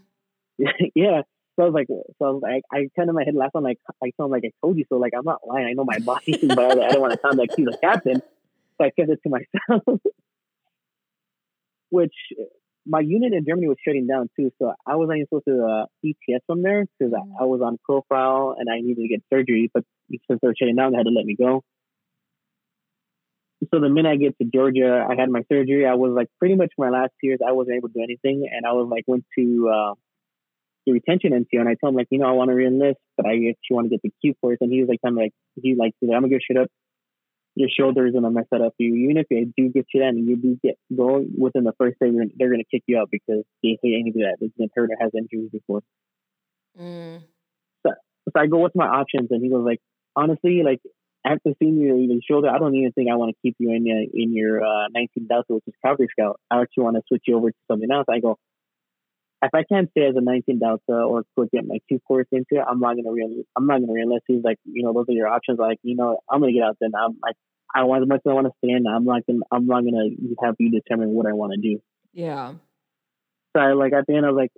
yeah. 0.96 1.22
So 1.56 1.64
I 1.64 1.66
was 1.66 1.74
like, 1.76 1.88
so 1.90 2.26
I 2.26 2.30
was 2.32 2.42
like, 2.42 2.64
I 2.72 2.90
kind 2.96 3.10
of 3.10 3.16
my 3.16 3.26
head 3.26 3.36
laughed. 3.36 3.52
I'm 3.54 3.64
like, 3.64 3.78
I 4.04 4.10
told 4.18 4.30
him 4.30 4.32
like, 4.32 4.44
I 4.44 4.52
told 4.66 4.78
you 4.78 4.86
so. 4.90 4.98
Like, 4.98 5.14
I'm 5.16 5.26
not 5.26 5.48
lying. 5.48 5.68
I 5.68 5.74
know 5.74 5.86
my 5.86 6.00
body, 6.00 6.36
but 6.48 6.60
I, 6.60 6.88
I 6.88 6.92
don't 6.94 7.02
want 7.02 7.14
to 7.14 7.20
sound 7.22 7.38
like 7.38 7.52
he's 7.56 7.68
a 7.68 7.78
captain. 7.78 8.24
So 8.80 8.86
I 8.86 8.90
kept 8.90 9.12
it 9.12 9.20
to 9.22 9.30
myself. 9.30 9.84
Which 11.90 12.16
my 12.88 13.02
unit 13.02 13.34
in 13.34 13.46
Germany 13.46 13.68
was 13.68 13.78
shutting 13.86 14.08
down 14.08 14.30
too. 14.38 14.52
So 14.60 14.74
I 14.86 14.96
was 14.96 15.08
not 15.08 15.18
even 15.18 15.28
supposed 15.28 15.46
to 15.48 15.66
uh, 15.66 15.86
ETS 16.06 16.44
from 16.48 16.64
there 16.64 16.86
because. 16.98 17.14
I, 17.14 17.44
I 17.44 17.46
was 17.46 17.62
on 17.62 17.78
profile 17.84 18.56
and 18.58 18.70
I 18.70 18.80
needed 18.80 19.02
to 19.02 19.08
get 19.08 19.24
surgery. 19.32 19.70
But 19.74 19.84
since 20.10 20.40
they 20.42 20.48
were 20.48 20.56
shutting 20.58 20.76
down, 20.76 20.92
they 20.92 20.98
had 20.98 21.06
to 21.06 21.12
let 21.12 21.26
me 21.26 21.36
go. 21.36 21.64
So 23.74 23.80
the 23.80 23.90
minute 23.90 24.10
I 24.10 24.16
get 24.18 24.38
to 24.38 24.46
Georgia, 24.46 25.06
I 25.10 25.20
had 25.20 25.30
my 25.30 25.42
surgery. 25.52 25.86
I 25.86 25.96
was 25.96 26.14
like 26.16 26.28
pretty 26.40 26.56
much 26.56 26.72
my 26.78 26.90
last 26.90 27.14
years, 27.24 27.40
I 27.46 27.54
wasn't 27.54 27.78
able 27.78 27.90
to 27.90 27.94
do 27.96 28.04
anything, 28.04 28.48
and 28.52 28.66
I 28.66 28.74
was 28.74 28.88
like 28.90 29.04
went 29.08 29.26
to 29.38 29.70
uh, 29.70 29.94
the 30.86 30.94
retention 30.94 31.32
NCO, 31.32 31.60
and 31.60 31.68
I 31.68 31.74
told 31.74 31.94
him 31.94 31.98
like, 31.98 32.08
you 32.12 32.20
know, 32.20 32.28
I 32.28 32.32
want 32.32 32.50
to 32.50 32.56
reenlist, 32.56 33.02
but 33.18 33.26
I 33.26 33.34
actually 33.34 33.72
want 33.72 33.86
to 33.86 33.90
get 33.90 34.02
the 34.04 34.12
Q 34.22 34.36
course, 34.40 34.60
and 34.62 34.72
he 34.72 34.80
was 34.80 34.90
like, 34.90 35.02
kind 35.04 35.18
of 35.18 35.24
like, 35.24 35.34
he 35.62 35.76
like, 35.76 35.94
I'm 36.04 36.10
gonna 36.10 36.30
give 36.30 36.40
shit 36.48 36.58
up. 36.58 36.68
Your 37.58 37.70
shoulders 37.70 38.14
gonna 38.14 38.30
mess 38.30 38.46
that 38.52 38.62
up 38.62 38.74
for 38.78 38.84
you. 38.84 38.96
Even 39.10 39.18
if 39.18 39.28
I 39.32 39.46
do 39.58 39.70
get 39.70 39.88
you 39.94 40.02
that, 40.02 40.10
and 40.10 40.28
you 40.28 40.36
do 40.36 40.60
get 40.64 40.78
go 40.96 41.26
within 41.38 41.64
the 41.64 41.74
first 41.78 41.98
day, 42.00 42.12
they're 42.38 42.52
gonna 42.52 42.70
kick 42.70 42.84
you 42.88 43.00
out 43.00 43.10
because 43.12 43.44
they 43.64 43.78
hate 43.82 44.00
anybody 44.00 44.26
that 44.26 44.38
has 44.42 44.52
been 44.58 44.70
hurt 44.76 44.92
or 44.92 44.98
has 45.02 45.12
injuries 45.16 45.50
before. 45.52 45.82
Mm. 46.80 47.22
So 47.86 48.40
I 48.40 48.48
go, 48.48 48.58
what's 48.58 48.76
my 48.76 48.88
options? 48.88 49.30
And 49.32 49.42
he 49.42 49.50
goes 49.50 49.66
like, 49.66 49.80
honestly, 50.16 50.62
like 50.64 50.82
after 51.26 51.52
seeing 51.60 51.78
your, 51.78 51.98
your 51.98 52.20
shoulder, 52.30 52.50
I 52.50 52.60
don't 52.60 52.76
even 52.76 52.92
think 52.92 53.10
I 53.12 53.16
want 53.16 53.36
to 53.36 53.38
keep 53.42 53.56
you 53.60 53.74
in 53.74 53.86
your, 53.86 54.00
in 54.00 54.36
your 54.36 54.64
uh, 54.64 54.88
19 54.94 55.28
Delta, 55.28 55.54
which 55.54 55.64
is 55.68 55.74
Cavalry 55.84 56.08
Scout. 56.12 56.40
I 56.52 56.62
actually 56.62 56.84
want 56.84 56.98
to 56.98 57.04
switch 57.08 57.24
you 57.28 57.38
over 57.38 57.52
to 57.52 57.58
something 57.70 57.90
else. 57.92 58.06
I 58.10 58.20
go, 58.20 58.38
if 59.44 59.52
I 59.54 59.64
can't 59.64 59.90
stay 59.92 60.06
as 60.08 60.16
a 60.16 60.22
19 60.22 60.60
Delta 60.60 60.94
or 60.94 61.24
go 61.38 61.48
get 61.52 61.68
my 61.68 61.78
Q 61.88 62.00
course 62.08 62.28
into 62.32 62.46
it, 62.52 62.66
I'm 62.68 62.80
not 62.80 62.96
gonna 62.96 63.12
real, 63.12 63.44
I'm 63.56 63.68
not 63.68 63.80
gonna 63.80 63.94
realize. 63.94 64.22
He's 64.28 64.44
like, 64.44 64.58
you 64.66 64.84
know, 64.84 64.94
those 64.94 65.06
are 65.10 65.14
your 65.14 65.28
options. 65.28 65.60
Like, 65.60 65.78
you 65.84 65.96
know, 65.96 66.20
I'm 66.30 66.40
gonna 66.40 66.54
get 66.54 66.64
out 66.64 66.78
there. 66.80 66.90
I'm 66.98 67.18
like, 67.22 67.36
I 67.74 67.84
want 67.84 68.04
as 68.04 68.10
much 68.10 68.22
as 68.26 68.30
I 68.30 68.34
want 68.34 68.48
to 68.48 68.54
stay 68.64 68.74
in. 68.74 68.88
I'm 68.88 69.06
not 69.06 69.26
gonna, 69.28 69.42
I'm 69.52 69.68
not 69.68 69.84
gonna 69.84 70.10
have 70.44 70.56
you 70.60 70.72
determine 70.72 71.10
what 71.10 71.28
I 71.28 71.34
want 71.34 71.54
to 71.54 71.62
do. 71.62 71.80
Yeah. 72.14 72.54
So 73.56 73.62
I, 73.62 73.74
like 73.74 73.94
at 73.94 74.06
the 74.08 74.16
end, 74.16 74.26
I 74.26 74.30
was 74.30 74.38
like, 74.38 74.52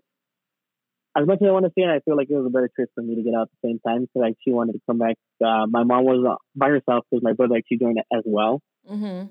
as 1.18 1.28
much 1.28 1.42
as 1.42 1.48
I 1.48 1.52
want 1.52 1.66
to 1.66 1.72
stay 1.72 1.82
in, 1.84 1.90
I 1.90 2.00
feel 2.00 2.16
like 2.16 2.30
it 2.30 2.36
was 2.36 2.46
a 2.46 2.50
better 2.50 2.70
choice 2.78 2.88
for 2.96 3.02
me 3.02 3.16
to 3.16 3.24
get 3.24 3.34
out 3.34 3.44
at 3.44 3.50
the 3.62 3.68
same 3.68 3.80
time 3.86 4.02
because 4.02 4.24
I 4.24 4.30
actually 4.30 4.54
wanted 4.54 4.74
to 4.74 4.82
come 4.88 5.00
back. 5.00 5.16
Uh, 5.44 5.66
my 5.68 5.84
mom 5.84 6.06
was 6.06 6.24
uh, 6.26 6.36
by 6.56 6.70
herself 6.70 7.04
because 7.10 7.24
my 7.24 7.34
brother 7.34 7.56
actually 7.58 7.80
joined 7.80 7.98
it 7.98 8.06
as 8.16 8.24
well. 8.26 8.62
Mm-hmm. 8.90 9.28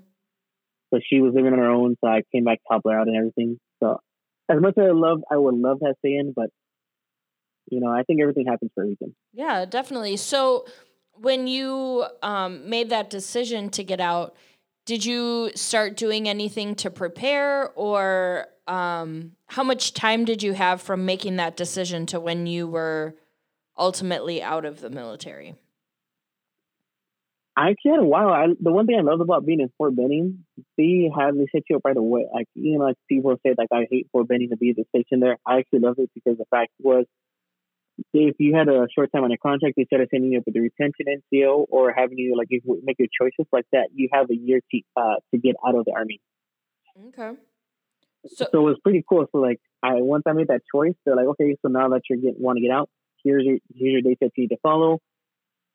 So 0.92 1.00
she 1.08 1.20
was 1.20 1.32
living 1.34 1.52
on 1.52 1.58
her 1.58 1.70
own. 1.70 1.96
So 2.02 2.10
I 2.10 2.22
came 2.34 2.44
back 2.44 2.58
to 2.58 2.64
help 2.70 2.82
her 2.84 2.98
out 2.98 3.08
and 3.08 3.16
everything. 3.16 3.58
So 3.82 4.00
as 4.48 4.60
much 4.60 4.74
as 4.78 4.84
I 4.88 4.92
love, 4.92 5.22
I 5.30 5.36
would 5.36 5.54
love 5.54 5.78
stay 5.98 6.20
but 6.34 6.50
you 7.70 7.80
know, 7.80 7.90
I 7.92 8.02
think 8.02 8.20
everything 8.20 8.46
happens 8.46 8.70
for 8.74 8.84
a 8.84 8.86
reason. 8.86 9.14
Yeah, 9.32 9.64
definitely. 9.66 10.16
So 10.16 10.66
when 11.12 11.46
you 11.46 12.06
um, 12.22 12.68
made 12.68 12.90
that 12.90 13.10
decision 13.10 13.70
to 13.70 13.84
get 13.84 14.00
out, 14.00 14.36
did 14.86 15.04
you 15.04 15.50
start 15.54 15.96
doing 15.96 16.28
anything 16.28 16.74
to 16.76 16.90
prepare 16.90 17.70
or 17.72 18.46
um, 18.66 19.32
how 19.46 19.62
much 19.62 19.92
time 19.92 20.24
did 20.24 20.42
you 20.42 20.54
have 20.54 20.80
from 20.80 21.04
making 21.04 21.36
that 21.36 21.56
decision 21.56 22.06
to 22.06 22.20
when 22.20 22.46
you 22.46 22.66
were 22.66 23.14
ultimately 23.76 24.42
out 24.42 24.64
of 24.64 24.80
the 24.80 24.90
military? 24.90 25.56
I 27.58 27.70
actually 27.70 27.90
had 27.90 28.00
a 28.00 28.06
while. 28.06 28.28
I, 28.28 28.46
the 28.60 28.70
one 28.70 28.86
thing 28.86 28.96
I 28.96 29.02
loved 29.02 29.20
about 29.20 29.44
being 29.44 29.58
in 29.58 29.68
Fort 29.76 29.96
Benning, 29.96 30.44
they 30.76 31.10
have 31.18 31.34
they 31.34 31.48
set 31.50 31.64
you 31.68 31.76
up 31.76 31.82
right 31.84 31.96
away. 31.96 32.24
Like 32.32 32.46
you 32.54 32.78
know, 32.78 32.84
like 32.84 32.94
people 33.08 33.34
say, 33.44 33.52
like 33.58 33.70
I 33.72 33.88
hate 33.90 34.06
Fort 34.12 34.28
Benning 34.28 34.50
to 34.50 34.56
be 34.56 34.72
the 34.72 34.84
station 34.90 35.18
there. 35.18 35.38
I 35.44 35.58
actually 35.58 35.80
loved 35.80 35.98
it 35.98 36.08
because 36.14 36.38
the 36.38 36.44
fact 36.52 36.70
was, 36.78 37.06
if 38.14 38.36
you 38.38 38.54
had 38.54 38.68
a 38.68 38.86
short 38.94 39.10
time 39.10 39.24
on 39.24 39.30
your 39.30 39.42
contract, 39.42 39.74
they 39.76 39.86
started 39.86 40.08
sending 40.08 40.30
you 40.30 40.38
up 40.38 40.44
with 40.46 40.54
the 40.54 40.60
retention 40.60 41.06
NCO 41.08 41.66
or 41.68 41.92
having 41.92 42.16
you 42.18 42.36
like 42.38 42.46
if 42.50 42.62
you 42.64 42.80
make 42.84 43.00
your 43.00 43.08
choices 43.20 43.48
like 43.52 43.66
that, 43.72 43.88
you 43.92 44.08
have 44.12 44.30
a 44.30 44.36
year 44.36 44.60
to 44.70 44.80
uh, 44.96 45.16
to 45.32 45.40
get 45.40 45.56
out 45.66 45.74
of 45.74 45.84
the 45.84 45.92
army. 45.96 46.20
Okay. 47.08 47.32
So, 48.24 48.46
So, 48.52 48.58
it 48.60 48.62
was 48.62 48.78
pretty 48.84 49.04
cool. 49.08 49.26
So 49.32 49.38
like 49.38 49.58
I 49.82 49.94
once 49.94 50.22
I 50.28 50.32
made 50.32 50.46
that 50.46 50.62
choice, 50.72 50.94
they're 51.04 51.16
like, 51.16 51.26
okay, 51.26 51.56
so 51.60 51.68
now 51.68 51.88
that 51.88 52.02
you 52.08 52.22
get 52.22 52.38
want 52.38 52.58
to 52.58 52.62
get 52.62 52.70
out, 52.70 52.88
here's 53.24 53.42
your 53.42 53.58
here's 53.74 53.94
your 53.94 54.02
dates 54.02 54.20
that 54.20 54.30
you 54.36 54.44
need 54.44 54.50
to 54.50 54.58
follow. 54.62 55.00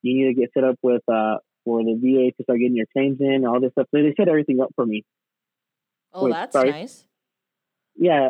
You 0.02 0.16
need 0.16 0.34
to 0.34 0.40
get 0.40 0.52
set 0.54 0.64
up 0.64 0.78
with 0.82 1.02
uh 1.12 1.40
for 1.64 1.84
the 1.84 1.96
VA 1.96 2.32
to 2.36 2.44
start 2.44 2.60
getting 2.60 2.76
your 2.76 2.88
claims 2.94 3.20
in, 3.20 3.46
all 3.46 3.60
this 3.60 3.72
stuff. 3.72 3.88
So 3.92 4.02
they 4.02 4.14
set 4.18 4.30
everything 4.30 4.62
up 4.62 4.72
for 4.76 4.86
me. 4.86 5.04
oh, 6.14 6.26
wait, 6.26 6.32
that's 6.32 6.54
sorry. 6.54 6.72
nice. 6.72 7.06
Yeah, 7.96 8.30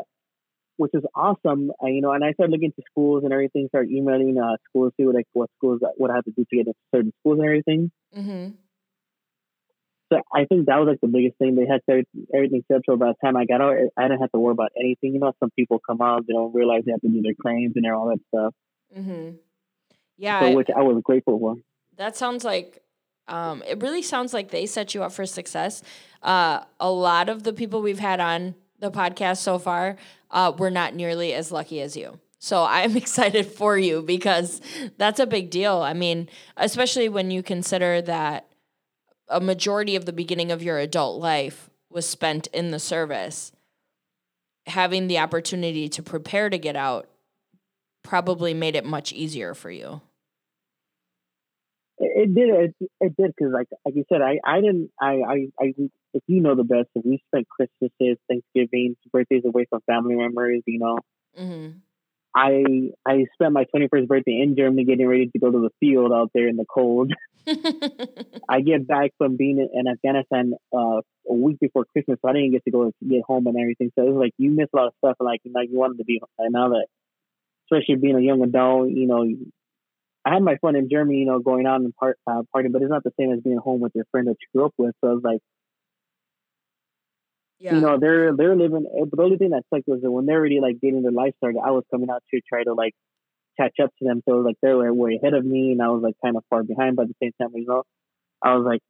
which 0.78 0.92
is 0.94 1.04
awesome. 1.16 1.72
Uh, 1.82 1.88
you 1.88 2.02
know, 2.02 2.12
and 2.12 2.24
I 2.24 2.34
started 2.34 2.52
looking 2.52 2.74
into 2.76 2.84
schools 2.92 3.24
and 3.24 3.32
everything. 3.32 3.68
Started 3.70 3.92
emailing 3.92 4.38
uh, 4.38 4.58
schools, 4.70 4.94
see 4.98 5.06
what 5.06 5.16
like 5.16 5.28
what 5.34 5.50
schools 5.58 5.82
what 5.98 6.12
I 6.12 6.16
have 6.16 6.26
to 6.26 6.32
do 6.32 6.44
to 6.44 6.56
get 6.56 6.68
into 6.68 6.74
certain 6.94 7.14
schools 7.20 7.40
and 7.40 7.46
everything. 7.46 7.92
Mm-hmm. 8.16 8.56
So 10.12 10.22
I 10.32 10.46
think 10.46 10.68
that 10.68 10.78
was 10.78 10.88
like 10.90 11.02
the 11.02 11.08
biggest 11.08 11.38
thing. 11.38 11.56
They 11.56 11.66
had 11.66 11.82
everything 12.34 12.64
set 12.72 12.82
so 12.86 12.98
by 12.98 13.08
the 13.08 13.16
time 13.24 13.36
I 13.36 13.46
got 13.46 13.62
out, 13.62 13.76
I 13.98 14.04
didn't 14.04 14.20
have 14.20 14.32
to 14.34 14.40
worry 14.40 14.52
about 14.52 14.72
anything. 14.78 15.14
You 15.14 15.20
know, 15.20 15.34
some 15.40 15.50
people 15.58 15.80
come 15.80 16.02
out, 16.02 16.28
they 16.28 16.34
don't 16.34 16.54
realize 16.54 16.84
they 16.86 16.92
have 16.92 17.02
to 17.02 17.08
do 17.08 17.22
their 17.22 17.34
claims 17.42 17.74
and 17.76 17.86
all 17.92 18.10
that 18.10 18.20
stuff. 18.28 18.54
Mm-hmm. 18.96 19.38
Yeah, 20.18 20.42
so, 20.42 20.56
which 20.56 20.70
I 20.76 20.82
was 20.82 21.02
grateful 21.04 21.40
for. 21.40 21.56
That 21.98 22.16
sounds 22.16 22.44
like 22.44 22.84
um, 23.28 23.64
it 23.68 23.82
really 23.82 24.02
sounds 24.02 24.34
like 24.34 24.52
they 24.52 24.66
set 24.66 24.94
you 24.94 25.04
up 25.04 25.12
for 25.12 25.26
success. 25.26 25.82
Uh, 26.22 26.64
a 26.80 26.90
lot 26.90 27.30
of 27.30 27.44
the 27.44 27.54
people 27.54 27.82
we've 27.82 28.00
had 28.00 28.20
on 28.20 28.56
the 28.80 28.92
podcast 28.92 29.38
so 29.38 29.58
far 29.58 29.98
uh, 30.32 30.52
were 30.58 30.72
not 30.72 30.94
nearly 30.94 31.34
as 31.34 31.52
lucky 31.52 31.82
as 31.82 31.96
you. 31.96 32.20
So 32.40 32.64
I'm 32.70 32.98
excited 32.98 33.46
for 33.46 33.78
you 33.78 34.02
because 34.02 34.62
that's 34.98 35.20
a 35.20 35.26
big 35.26 35.50
deal. 35.50 35.78
I 35.78 35.94
mean, 35.94 36.30
especially 36.58 37.10
when 37.10 37.32
you 37.32 37.44
consider 37.44 38.02
that 38.02 38.48
a 39.30 39.40
majority 39.40 39.96
of 39.96 40.06
the 40.06 40.14
beginning 40.14 40.52
of 40.52 40.62
your 40.62 40.78
adult 40.78 41.22
life 41.22 41.70
was 41.90 42.08
spent 42.08 42.48
in 42.48 42.72
the 42.72 42.80
service. 42.80 43.52
Having 44.68 45.08
the 45.08 45.20
opportunity 45.20 45.90
to 45.90 46.04
prepare 46.04 46.50
to 46.50 46.58
get 46.58 46.76
out 46.76 47.10
probably 48.02 48.54
made 48.54 48.76
it 48.76 48.86
much 48.86 49.12
easier 49.14 49.54
for 49.54 49.72
you. 49.72 50.02
It, 52.00 52.34
did. 52.34 52.50
It, 52.50 52.90
it 53.00 53.14
did 53.18 53.34
because, 53.38 53.54
like, 53.54 53.68
like 53.86 53.96
you 53.96 54.04
said, 54.12 54.22
I, 54.22 54.40
I 54.46 54.62
didn't. 54.62 54.90
I, 55.00 55.22
I, 55.28 55.48
I, 55.60 55.74
if 56.14 56.24
you 56.28 56.42
know 56.42 56.56
the 56.56 56.64
best, 56.64 56.90
we 56.96 57.22
spent 57.28 57.48
Christmases, 57.48 58.18
Thanksgivings, 58.28 58.98
birthdays 59.12 59.44
away 59.46 59.66
from 59.70 59.82
family 59.86 60.16
members. 60.16 60.64
You 60.66 60.80
know, 60.80 61.00
mm-hmm. 61.40 61.78
I 62.36 62.92
I 63.06 63.26
spent 63.34 63.54
my 63.54 63.66
21st 63.76 64.08
birthday 64.08 64.42
in 64.42 64.56
Germany 64.58 64.86
getting 64.86 65.08
ready 65.08 65.28
to 65.28 65.40
go 65.40 65.52
to 65.52 65.60
the 65.60 65.70
field 65.80 66.12
out 66.12 66.32
there 66.34 66.48
in 66.48 66.58
the 66.58 66.66
cold. 66.66 67.14
I 68.50 68.62
get 68.62 68.88
back 68.88 69.12
from 69.18 69.38
being 69.38 69.68
in 69.72 69.88
Afghanistan 69.88 70.54
uh, 70.74 71.02
a 71.30 71.34
week 71.34 71.60
before 71.60 71.86
Christmas, 71.86 72.18
so 72.22 72.30
I 72.30 72.34
didn't 72.34 72.52
get 72.52 72.64
to 72.66 72.72
go 72.72 72.92
get 73.08 73.22
home 73.28 73.46
and 73.48 73.58
everything. 73.58 73.92
So 73.96 74.06
it 74.06 74.12
was 74.12 74.20
like 74.20 74.34
you 74.38 74.52
miss 74.52 74.70
a 74.74 74.78
lot 74.78 74.88
of 74.88 74.94
stuff, 74.98 75.18
and 75.20 75.26
like 75.26 75.42
like 75.54 75.70
you 75.70 75.78
wanted 75.78 76.00
to 76.00 76.06
be. 76.06 76.22
And 76.40 76.54
now 76.54 76.70
that, 76.70 76.88
especially 77.66 77.96
being 77.96 78.16
a 78.16 78.22
young 78.22 78.42
adult, 78.42 78.90
you 78.90 79.06
know, 79.06 79.26
I 80.26 80.34
had 80.34 80.44
my 80.44 80.58
fun 80.58 80.76
in 80.76 80.90
Germany, 80.90 81.20
you 81.20 81.26
know, 81.26 81.40
going 81.40 81.66
out 81.66 81.82
and 81.82 81.94
part 81.96 82.18
uh, 82.28 82.44
partying, 82.56 82.72
but 82.72 82.82
it's 82.82 82.92
not 82.92 83.04
the 83.04 83.14
same 83.20 83.32
as 83.32 83.42
being 83.42 83.58
home 83.58 83.82
with 83.82 83.92
your 83.96 84.06
friend 84.12 84.28
that 84.28 84.38
you 84.40 84.48
grew 84.54 84.66
up 84.66 84.74
with. 84.78 84.96
So 85.02 85.10
I 85.10 85.14
was 85.14 85.24
like, 85.24 85.40
yeah. 87.60 87.76
you 87.76 87.82
know, 87.82 88.00
they're 88.00 88.36
they're 88.36 88.56
living. 88.56 88.86
But 89.10 89.18
the 89.18 89.24
only 89.24 89.38
thing 89.38 89.50
that 89.50 89.64
sucked 89.74 89.88
was 89.88 90.02
that 90.02 90.12
when 90.12 90.26
they're 90.26 90.38
already 90.38 90.60
like 90.62 90.80
getting 90.80 91.02
their 91.02 91.12
life 91.12 91.34
started, 91.38 91.60
I 91.64 91.72
was 91.72 91.84
coming 91.92 92.10
out 92.10 92.24
to 92.34 92.42
try 92.48 92.64
to 92.64 92.74
like 92.74 92.94
catch 93.60 93.76
up 93.84 93.92
to 94.00 94.06
them. 94.06 94.22
So 94.28 94.38
like 94.38 94.56
they 94.62 94.74
were 94.74 94.94
way 94.94 95.20
ahead 95.22 95.34
of 95.34 95.46
me, 95.46 95.72
and 95.72 95.82
I 95.82 95.90
was 95.90 96.02
like 96.02 96.16
kind 96.24 96.38
of 96.38 96.44
far 96.50 96.64
behind. 96.64 96.96
But 96.96 97.04
at 97.04 97.08
the 97.10 97.16
same 97.22 97.32
time, 97.42 97.52
you 97.56 97.66
know, 97.66 97.84
I 98.42 98.56
was 98.56 98.66
like, 98.66 98.82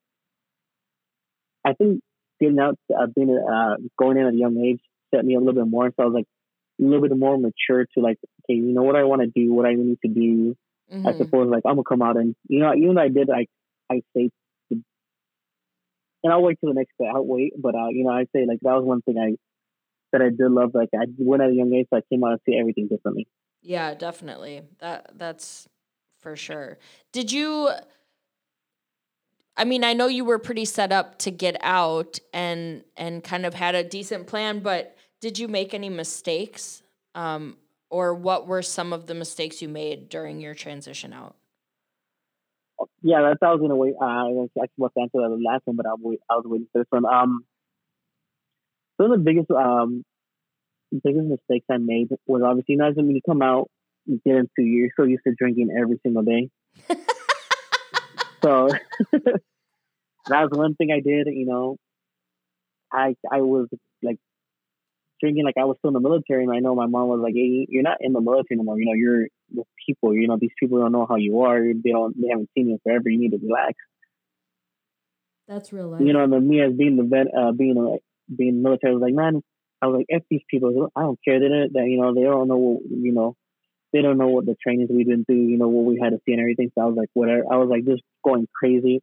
I 1.66 1.74
think 1.74 2.02
getting 2.40 2.60
out, 2.60 2.78
uh, 2.96 3.08
being 3.08 3.30
uh, 3.30 3.76
going 3.98 4.18
in 4.18 4.28
at 4.28 4.34
a 4.34 4.38
young 4.38 4.58
age 4.58 4.82
set 5.14 5.26
me 5.26 5.36
a 5.36 5.40
little 5.40 5.54
bit 5.54 5.68
more. 5.68 5.90
So 5.90 6.04
I 6.04 6.06
was 6.06 6.14
like 6.14 6.28
a 6.80 6.84
little 6.84 7.02
bit 7.02 7.18
more 7.18 7.38
mature 7.38 7.86
to 7.86 8.00
like, 8.00 8.18
okay, 8.44 8.58
you 8.58 8.74
know 8.74 8.84
what 8.84 8.96
I 8.96 9.04
want 9.04 9.22
to 9.22 9.28
do, 9.28 9.54
what 9.54 9.66
I 9.66 9.74
need 9.74 9.98
to 10.06 10.12
do. 10.12 10.56
Mm-hmm. 10.92 11.08
I 11.08 11.14
suppose 11.14 11.50
like 11.50 11.64
I'm 11.66 11.76
gonna 11.76 11.84
come 11.84 12.02
out 12.02 12.18
and 12.18 12.36
you 12.48 12.60
know 12.60 12.74
even 12.76 12.96
though 12.96 13.02
I 13.02 13.10
did 13.10 13.28
like 13.28 13.50
I 13.92 14.02
say 14.16 14.30
and 16.24 16.32
I'll 16.32 16.42
wait 16.42 16.58
till 16.60 16.70
the 16.70 16.76
next 16.76 16.94
day. 17.00 17.08
I'll 17.14 17.26
wait, 17.26 17.54
but 17.58 17.76
uh, 17.76 17.90
you 17.90 18.06
know 18.06 18.12
I 18.12 18.26
say 18.34 18.46
like 18.48 18.60
that 18.62 18.74
was 18.74 18.86
one 18.86 19.02
thing 19.02 19.18
I 19.18 19.36
that 20.12 20.22
I 20.22 20.30
did 20.30 20.52
love. 20.52 20.72
Like 20.74 20.90
I 20.94 21.06
went 21.18 21.44
at 21.44 21.50
a 21.50 21.54
young 21.54 21.74
age, 21.74 21.88
so 21.90 21.98
I 21.98 22.02
came 22.10 22.24
out 22.24 22.32
and 22.32 22.40
see 22.46 22.58
everything 22.58 22.88
differently. 22.88 23.28
Yeah, 23.62 23.94
definitely. 23.94 24.62
That 24.80 25.12
that's 25.16 25.68
for 26.20 26.36
sure. 26.36 26.78
Did 27.12 27.32
you 27.32 27.70
I 29.56 29.66
mean, 29.66 29.84
I 29.84 29.94
know 29.94 30.08
you 30.08 30.26
were 30.26 30.40
pretty 30.40 30.66
set 30.66 30.92
up 30.92 31.20
to 31.20 31.32
get 31.32 31.58
out 31.62 32.20
and 32.34 32.84
and 32.98 33.24
kind 33.24 33.46
of 33.46 33.54
had 33.54 33.76
a 33.76 33.84
decent 33.84 34.28
plan, 34.28 34.60
but 34.60 34.96
did 35.20 35.38
you 35.38 35.48
make 35.48 35.74
any 35.74 35.90
mistakes? 35.90 36.82
Um, 37.16 37.58
or 37.94 38.12
what 38.16 38.48
were 38.48 38.64
some 38.64 38.92
of 38.92 39.06
the 39.06 39.14
mistakes 39.14 39.62
you 39.62 39.70
made 39.70 40.10
during 40.10 40.42
your 40.42 40.56
transition 40.56 41.14
out? 41.14 41.36
Yeah, 43.04 43.22
that's 43.22 43.38
I 43.44 43.52
was 43.52 43.62
gonna 43.62 43.76
wait. 43.76 43.94
Uh, 44.02 44.06
I 44.06 44.24
was 44.30 44.50
actually 44.60 44.74
about 44.80 44.94
to 44.96 45.02
answer 45.02 45.30
the 45.30 45.44
last 45.46 45.62
one, 45.66 45.76
but 45.76 45.86
I 45.86 45.94
was, 45.94 46.18
I 46.28 46.36
was 46.38 46.46
waiting 46.48 46.68
for 46.74 46.80
this 46.80 46.88
one. 46.90 47.06
Um, 47.06 47.46
one 48.98 49.12
of 49.12 49.20
the 49.20 49.24
biggest 49.24 49.52
um 49.52 50.04
biggest 51.04 51.28
mistakes 51.28 51.68
I 51.70 51.78
made 51.78 52.10
was 52.26 52.42
obviously, 52.44 52.74
you 52.74 52.78
know, 52.80 52.92
when 52.96 53.12
you 53.12 53.22
come 53.24 53.44
out, 53.44 53.70
you 54.08 54.20
get 54.26 54.38
into, 54.38 54.64
you're 54.64 54.90
so 54.98 55.04
used 55.04 55.24
to 55.28 55.36
drinking 55.38 55.70
every 55.80 56.00
single 56.02 56.24
day. 56.24 56.50
so 58.42 58.70
that 59.12 59.40
was 60.30 60.50
one 60.52 60.74
thing 60.74 60.92
I 60.92 61.00
did, 61.00 61.28
you 61.28 61.46
know. 61.46 61.78
I 62.92 63.16
I 63.32 63.42
was 63.42 63.68
like 64.02 64.18
drinking 65.24 65.46
like 65.46 65.56
I 65.58 65.64
was 65.64 65.78
still 65.80 65.90
in 65.90 65.94
the 65.94 66.02
military, 66.02 66.44
and 66.44 66.52
I 66.52 66.60
know 66.60 66.76
my 66.76 66.88
mom 66.88 67.08
was 67.08 67.22
like, 67.24 67.34
"Hey, 67.34 67.66
you're 67.70 67.84
not 67.84 67.98
in 68.02 68.12
the 68.12 68.22
military 68.22 68.58
anymore. 68.60 68.78
You 68.78 68.86
know, 68.86 68.94
you're 68.94 69.28
with 69.54 69.68
people. 69.86 70.14
You 70.14 70.28
know, 70.28 70.38
these 70.40 70.52
people 70.60 70.80
don't 70.80 70.92
know 70.92 71.08
how 71.08 71.16
you 71.16 71.42
are. 71.42 71.60
They 71.62 71.92
don't. 71.92 72.14
They 72.20 72.28
haven't 72.30 72.50
seen 72.54 72.70
you 72.70 72.80
forever. 72.84 73.10
You 73.10 73.20
need 73.20 73.32
to 73.32 73.40
relax." 73.42 73.76
That's 75.48 75.74
real 75.74 75.90
life. 75.90 76.02
You 76.02 76.14
know, 76.14 76.24
and 76.24 76.34
then 76.34 76.48
me 76.48 76.62
as 76.62 76.74
being 76.74 76.98
the 76.98 77.04
vet, 77.04 77.28
uh, 77.36 77.52
being 77.52 77.76
like 77.76 78.02
being 78.34 78.62
military, 78.62 78.92
I 78.92 78.96
was 78.96 79.02
like, 79.02 79.14
man, 79.14 79.42
I 79.82 79.88
was 79.88 79.98
like, 79.98 80.08
F 80.10 80.24
these 80.30 80.42
people. 80.50 80.92
I 80.96 81.02
don't 81.02 81.20
care. 81.24 81.40
They 81.40 81.50
don't, 81.50 81.74
that, 81.74 81.86
you 81.88 82.00
know, 82.00 82.14
they 82.14 82.24
don't 82.24 82.48
know, 82.48 82.58
what, 82.58 82.82
you 82.90 83.12
know, 83.12 83.36
they 83.92 84.02
don't 84.02 84.18
know 84.18 84.28
what 84.28 84.46
the 84.46 84.56
trainings 84.62 84.90
we've 84.92 85.08
been 85.08 85.26
through, 85.26 85.48
you 85.48 85.58
know, 85.58 85.68
what 85.68 85.86
we 85.86 86.00
had 86.02 86.12
to 86.12 86.20
see 86.26 86.32
and 86.32 86.42
everything. 86.42 86.72
So 86.74 86.82
I 86.82 86.86
was 86.86 86.96
like, 86.96 87.10
whatever. 87.14 87.44
I 87.52 87.58
was 87.58 87.70
like, 87.70 87.86
just 87.86 88.02
going 88.24 88.48
crazy. 88.54 89.02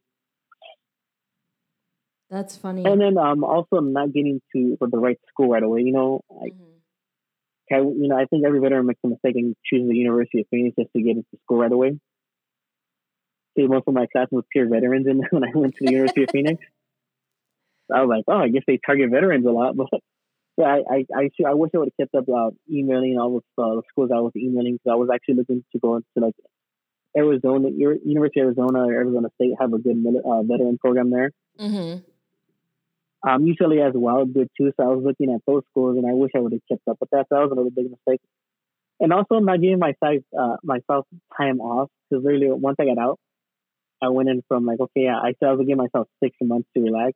That's 2.30 2.56
funny. 2.56 2.84
And 2.84 3.00
then 3.00 3.18
um, 3.18 3.42
also 3.42 3.80
not 3.80 4.12
getting 4.12 4.40
to 4.54 4.76
the 4.80 4.98
right 4.98 5.18
school 5.28 5.48
right 5.48 5.62
away. 5.62 5.82
You 5.82 5.92
know, 5.92 6.20
like, 6.30 6.52
mm-hmm. 6.52 7.74
I, 7.74 7.78
you 7.78 8.08
know, 8.08 8.16
I 8.16 8.26
think 8.26 8.44
every 8.46 8.60
veteran 8.60 8.86
makes 8.86 9.00
a 9.04 9.08
mistake 9.08 9.34
in 9.36 9.56
choosing 9.64 9.88
the 9.88 9.96
University 9.96 10.40
of 10.40 10.46
Phoenix 10.50 10.76
just 10.78 10.90
to 10.94 11.02
get 11.02 11.16
into 11.16 11.28
school 11.44 11.58
right 11.58 11.72
away. 11.72 11.98
See, 13.56 13.66
most 13.66 13.84
of 13.88 13.94
my 13.94 14.06
class 14.06 14.28
was 14.30 14.44
pure 14.52 14.68
veterans, 14.68 15.06
and 15.08 15.26
when 15.30 15.44
I 15.44 15.50
went 15.54 15.74
to 15.76 15.84
the 15.84 15.92
University 15.92 16.22
of 16.22 16.30
Phoenix, 16.32 16.64
I 17.92 18.02
was 18.02 18.08
like, 18.08 18.24
oh, 18.28 18.42
I 18.42 18.48
guess 18.48 18.62
they 18.66 18.78
target 18.84 19.10
veterans 19.10 19.44
a 19.44 19.50
lot, 19.50 19.76
but 19.76 19.88
yeah, 20.56 20.66
I 20.66 20.94
I 20.94 21.06
I, 21.16 21.30
I 21.48 21.54
wish 21.54 21.72
I 21.74 21.78
would 21.78 21.90
have 21.98 22.08
kept 22.08 22.14
up 22.14 22.28
uh, 22.28 22.50
emailing 22.70 23.18
all 23.18 23.40
the 23.56 23.62
uh, 23.62 23.80
schools 23.90 24.10
I 24.14 24.20
was 24.20 24.32
emailing 24.36 24.74
because 24.74 24.92
I 24.92 24.96
was 24.96 25.08
actually 25.12 25.34
looking 25.34 25.64
to 25.72 25.78
go 25.80 25.96
into 25.96 26.06
like 26.16 26.34
Arizona, 27.16 27.70
University 27.70 28.40
of 28.40 28.46
Arizona 28.46 28.86
or 28.86 28.92
Arizona 28.92 29.28
State 29.34 29.54
have 29.58 29.72
a 29.72 29.78
good 29.78 29.96
uh, 30.24 30.42
veteran 30.42 30.78
program 30.78 31.10
there. 31.10 31.32
Mm-hmm. 31.58 32.09
Um, 33.26 33.44
UCLA 33.44 33.86
as 33.86 33.92
well 33.94 34.24
good 34.24 34.48
too. 34.56 34.72
So 34.76 34.84
I 34.84 34.94
was 34.94 35.04
looking 35.04 35.34
at 35.34 35.42
those 35.46 35.62
schools, 35.70 35.96
and 35.96 36.06
I 36.06 36.14
wish 36.14 36.30
I 36.34 36.40
would 36.40 36.52
have 36.52 36.62
kept 36.70 36.88
up 36.88 36.98
with 37.00 37.10
that. 37.10 37.26
So 37.28 37.36
that 37.36 37.42
was 37.42 37.52
another 37.52 37.70
big 37.74 37.90
mistake. 37.90 38.20
And 38.98 39.12
also, 39.12 39.36
I'm 39.36 39.44
not 39.44 39.60
giving 39.60 39.78
myself 39.78 40.22
uh, 40.38 40.56
myself 40.62 41.06
time 41.36 41.60
off 41.60 41.88
because 42.08 42.24
literally 42.24 42.50
once 42.50 42.76
I 42.80 42.84
got 42.84 42.98
out, 42.98 43.18
I 44.02 44.08
went 44.08 44.28
in 44.28 44.42
from 44.48 44.64
like 44.64 44.80
okay, 44.80 45.08
I 45.08 45.34
said 45.38 45.48
I 45.48 45.52
was 45.52 45.60
giving 45.60 45.76
myself 45.76 46.08
six 46.22 46.36
months 46.40 46.68
to 46.76 46.82
relax, 46.82 47.14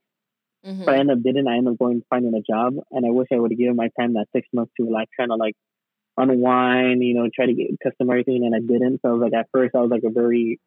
Mm-hmm. 0.67 0.85
But 0.85 0.95
I 0.95 0.99
ended 0.99 1.19
up 1.19 1.23
didn't. 1.23 1.47
I 1.47 1.57
ended 1.57 1.75
up 1.75 1.79
going 1.79 2.03
finding 2.09 2.35
a 2.35 2.41
job, 2.41 2.75
and 2.91 3.05
I 3.05 3.11
wish 3.11 3.29
I 3.33 3.37
would 3.37 3.51
have 3.51 3.59
given 3.59 3.77
my 3.77 3.91
time 3.99 4.15
that 4.15 4.27
six 4.35 4.49
months 4.53 4.73
to 4.81 4.89
like 4.89 5.09
kind 5.19 5.31
of 5.31 5.39
like 5.39 5.55
unwind, 6.17 7.03
you 7.03 7.15
know, 7.15 7.29
try 7.35 7.47
to 7.47 7.53
get 7.53 7.69
custom 7.83 8.09
everything, 8.09 8.45
and 8.47 8.55
I 8.55 8.61
didn't. 8.61 9.01
So 9.03 9.11
I 9.11 9.13
was 9.13 9.21
like, 9.21 9.35
at 9.35 9.49
first, 9.53 9.75
I 9.75 9.81
was 9.81 9.91
like 9.91 10.05
a 10.05 10.11
very 10.11 10.59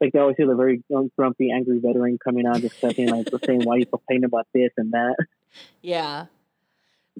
like 0.00 0.12
they 0.12 0.18
always 0.18 0.36
say 0.36 0.44
the 0.44 0.54
very 0.54 0.82
grumpy, 1.16 1.50
angry 1.50 1.80
veteran 1.80 2.18
coming 2.22 2.46
out 2.46 2.60
discussing 2.60 3.08
like 3.08 3.28
saying 3.44 3.62
why 3.64 3.76
you 3.76 3.86
complain 3.86 4.24
about 4.24 4.46
this 4.54 4.70
and 4.76 4.92
that. 4.92 5.16
Yeah. 5.82 6.26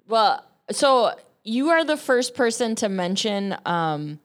Well, 0.07 0.45
so 0.71 1.15
you 1.45 1.71
are 1.71 1.85
the 1.85 1.97
first 1.97 2.35
person 2.35 2.75
to 2.77 2.89
mention 2.89 3.57
um, 3.65 4.21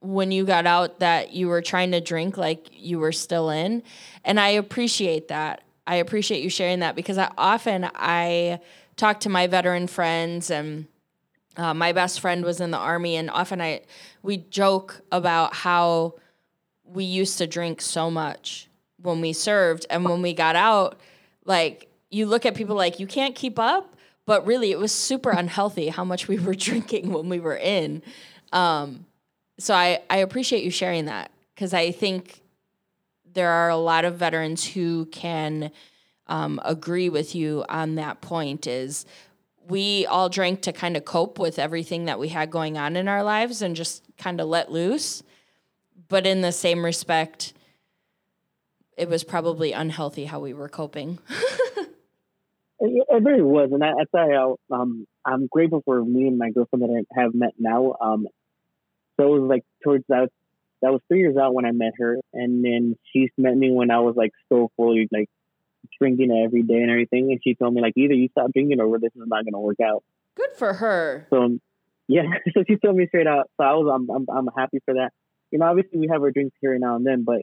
when 0.00 0.32
you 0.32 0.44
got 0.44 0.66
out 0.66 1.00
that 1.00 1.32
you 1.32 1.48
were 1.48 1.62
trying 1.62 1.92
to 1.92 2.00
drink 2.00 2.36
like 2.36 2.68
you 2.72 2.98
were 2.98 3.12
still 3.12 3.50
in, 3.50 3.82
and 4.24 4.40
I 4.40 4.48
appreciate 4.48 5.28
that. 5.28 5.62
I 5.86 5.96
appreciate 5.96 6.42
you 6.42 6.50
sharing 6.50 6.80
that 6.80 6.96
because 6.96 7.18
I, 7.18 7.30
often 7.36 7.88
I 7.94 8.60
talk 8.96 9.20
to 9.20 9.28
my 9.28 9.46
veteran 9.46 9.86
friends 9.88 10.50
and 10.50 10.86
uh, 11.56 11.74
my 11.74 11.92
best 11.92 12.20
friend 12.20 12.44
was 12.44 12.60
in 12.60 12.70
the 12.70 12.78
army 12.78 13.16
and 13.16 13.28
often 13.28 13.60
I 13.60 13.82
we 14.22 14.38
joke 14.38 15.02
about 15.10 15.54
how 15.54 16.14
we 16.92 17.04
used 17.04 17.38
to 17.38 17.46
drink 17.46 17.80
so 17.80 18.10
much 18.10 18.68
when 19.00 19.20
we 19.20 19.32
served 19.32 19.86
and 19.90 20.04
when 20.04 20.22
we 20.22 20.32
got 20.32 20.56
out 20.56 20.98
like 21.44 21.88
you 22.10 22.26
look 22.26 22.46
at 22.46 22.54
people 22.54 22.76
like 22.76 23.00
you 23.00 23.06
can't 23.06 23.34
keep 23.34 23.58
up 23.58 23.94
but 24.26 24.46
really 24.46 24.70
it 24.70 24.78
was 24.78 24.92
super 24.92 25.30
unhealthy 25.30 25.88
how 25.88 26.04
much 26.04 26.28
we 26.28 26.38
were 26.38 26.54
drinking 26.68 27.12
when 27.12 27.28
we 27.28 27.40
were 27.40 27.56
in 27.56 28.02
um, 28.52 29.06
so 29.58 29.74
I, 29.74 30.00
I 30.10 30.18
appreciate 30.18 30.64
you 30.64 30.70
sharing 30.70 31.06
that 31.06 31.30
because 31.54 31.72
I 31.72 31.90
think 31.90 32.42
there 33.32 33.50
are 33.50 33.70
a 33.70 33.76
lot 33.76 34.04
of 34.04 34.16
veterans 34.16 34.64
who 34.64 35.06
can 35.06 35.70
um, 36.26 36.60
agree 36.64 37.08
with 37.08 37.34
you 37.34 37.64
on 37.68 37.94
that 37.96 38.20
point 38.20 38.66
is 38.66 39.06
we 39.68 40.06
all 40.06 40.28
drank 40.28 40.62
to 40.62 40.72
kind 40.72 40.96
of 40.96 41.04
cope 41.04 41.38
with 41.38 41.58
everything 41.58 42.06
that 42.06 42.18
we 42.18 42.28
had 42.28 42.50
going 42.50 42.76
on 42.76 42.96
in 42.96 43.08
our 43.08 43.22
lives 43.22 43.62
and 43.62 43.76
just 43.76 44.02
kind 44.18 44.40
of 44.40 44.48
let 44.48 44.70
loose. 44.70 45.22
But 46.12 46.26
in 46.26 46.42
the 46.42 46.52
same 46.52 46.84
respect, 46.84 47.54
it 48.98 49.08
was 49.08 49.24
probably 49.24 49.72
unhealthy 49.72 50.26
how 50.26 50.40
we 50.40 50.52
were 50.52 50.68
coping. 50.68 51.18
it, 51.78 51.88
it 52.80 53.22
really 53.22 53.40
was, 53.40 53.70
and 53.72 53.82
I, 53.82 53.92
I 53.92 54.04
tell 54.14 54.28
you, 54.28 54.56
um, 54.70 55.06
I'm 55.24 55.46
grateful 55.50 55.80
for 55.86 56.04
me 56.04 56.28
and 56.28 56.36
my 56.36 56.50
girlfriend 56.50 56.82
that 56.82 57.06
I 57.16 57.22
have 57.22 57.32
met 57.32 57.54
now. 57.58 57.94
Um, 57.98 58.28
so 59.18 59.34
it 59.34 59.40
was 59.40 59.48
like 59.48 59.62
towards 59.82 60.04
that 60.10 60.28
that 60.82 60.92
was 60.92 61.00
three 61.08 61.20
years 61.20 61.38
out 61.38 61.54
when 61.54 61.64
I 61.64 61.72
met 61.72 61.94
her, 61.98 62.18
and 62.34 62.62
then 62.62 62.98
she 63.10 63.30
met 63.38 63.56
me 63.56 63.70
when 63.72 63.90
I 63.90 64.00
was 64.00 64.14
like 64.14 64.32
so 64.50 64.70
fully 64.76 65.08
like 65.10 65.30
drinking 65.98 66.30
every 66.30 66.62
day 66.62 66.82
and 66.82 66.90
everything. 66.90 67.30
And 67.30 67.40
she 67.42 67.54
told 67.54 67.72
me 67.72 67.80
like 67.80 67.94
either 67.96 68.12
you 68.12 68.28
stop 68.32 68.52
drinking 68.52 68.82
or 68.82 68.98
this 68.98 69.12
is 69.16 69.22
not 69.24 69.46
going 69.46 69.54
to 69.54 69.60
work 69.60 69.80
out. 69.80 70.04
Good 70.36 70.52
for 70.58 70.74
her. 70.74 71.26
So 71.30 71.56
yeah, 72.06 72.24
so 72.54 72.64
she 72.68 72.76
told 72.76 72.96
me 72.96 73.06
straight 73.06 73.26
out. 73.26 73.48
So 73.58 73.64
I 73.64 73.72
was 73.72 73.90
I'm 73.90 74.10
I'm, 74.10 74.26
I'm 74.28 74.48
happy 74.54 74.80
for 74.84 74.92
that. 74.92 75.12
You 75.52 75.58
know, 75.58 75.66
obviously 75.66 76.00
we 76.00 76.08
have 76.08 76.22
our 76.22 76.32
drinks 76.32 76.56
here 76.60 76.76
now 76.78 76.96
and 76.96 77.06
then, 77.06 77.22
but 77.24 77.42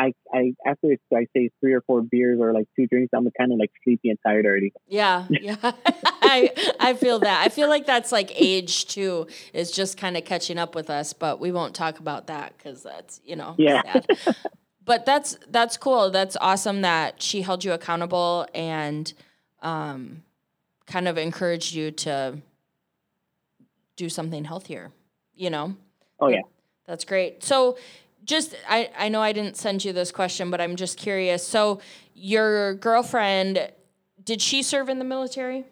I, 0.00 0.14
I 0.32 0.54
after 0.66 0.96
I 1.12 1.26
say 1.36 1.50
three 1.60 1.74
or 1.74 1.82
four 1.82 2.00
beers 2.00 2.38
or 2.40 2.54
like 2.54 2.68
two 2.74 2.86
drinks, 2.86 3.10
I'm 3.14 3.28
kind 3.38 3.52
of 3.52 3.58
like 3.58 3.70
sleepy 3.84 4.08
and 4.08 4.18
tired 4.26 4.46
already. 4.46 4.72
Yeah, 4.88 5.26
yeah. 5.30 5.56
I 5.62 6.74
I 6.80 6.94
feel 6.94 7.18
that. 7.18 7.44
I 7.44 7.50
feel 7.50 7.68
like 7.68 7.86
that's 7.86 8.10
like 8.10 8.32
age 8.34 8.86
too 8.86 9.26
is 9.52 9.70
just 9.70 9.98
kind 9.98 10.16
of 10.16 10.24
catching 10.24 10.58
up 10.58 10.74
with 10.74 10.88
us, 10.88 11.12
but 11.12 11.38
we 11.38 11.52
won't 11.52 11.74
talk 11.74 11.98
about 11.98 12.28
that 12.28 12.56
because 12.56 12.82
that's 12.82 13.20
you 13.24 13.36
know 13.36 13.54
yeah. 13.58 14.00
but 14.84 15.04
that's 15.04 15.36
that's 15.50 15.76
cool. 15.76 16.10
That's 16.10 16.36
awesome 16.40 16.80
that 16.80 17.20
she 17.20 17.42
held 17.42 17.62
you 17.62 17.72
accountable 17.72 18.46
and 18.54 19.12
um, 19.60 20.22
kind 20.86 21.08
of 21.08 21.18
encouraged 21.18 21.74
you 21.74 21.90
to 21.90 22.38
do 23.96 24.08
something 24.08 24.44
healthier. 24.44 24.92
You 25.34 25.50
know. 25.50 25.76
Oh 26.18 26.28
yeah. 26.28 26.40
That's 26.90 27.04
great. 27.04 27.44
So 27.44 27.78
just 28.24 28.56
I, 28.68 28.90
I 28.98 29.08
know 29.08 29.22
I 29.22 29.32
didn't 29.32 29.56
send 29.56 29.84
you 29.84 29.92
this 29.92 30.10
question, 30.10 30.50
but 30.50 30.60
I'm 30.60 30.74
just 30.74 30.98
curious. 30.98 31.46
So 31.46 31.80
your 32.16 32.74
girlfriend, 32.74 33.70
did 34.24 34.42
she 34.42 34.60
serve 34.64 34.88
in 34.88 34.98
the 34.98 35.04
military? 35.04 35.66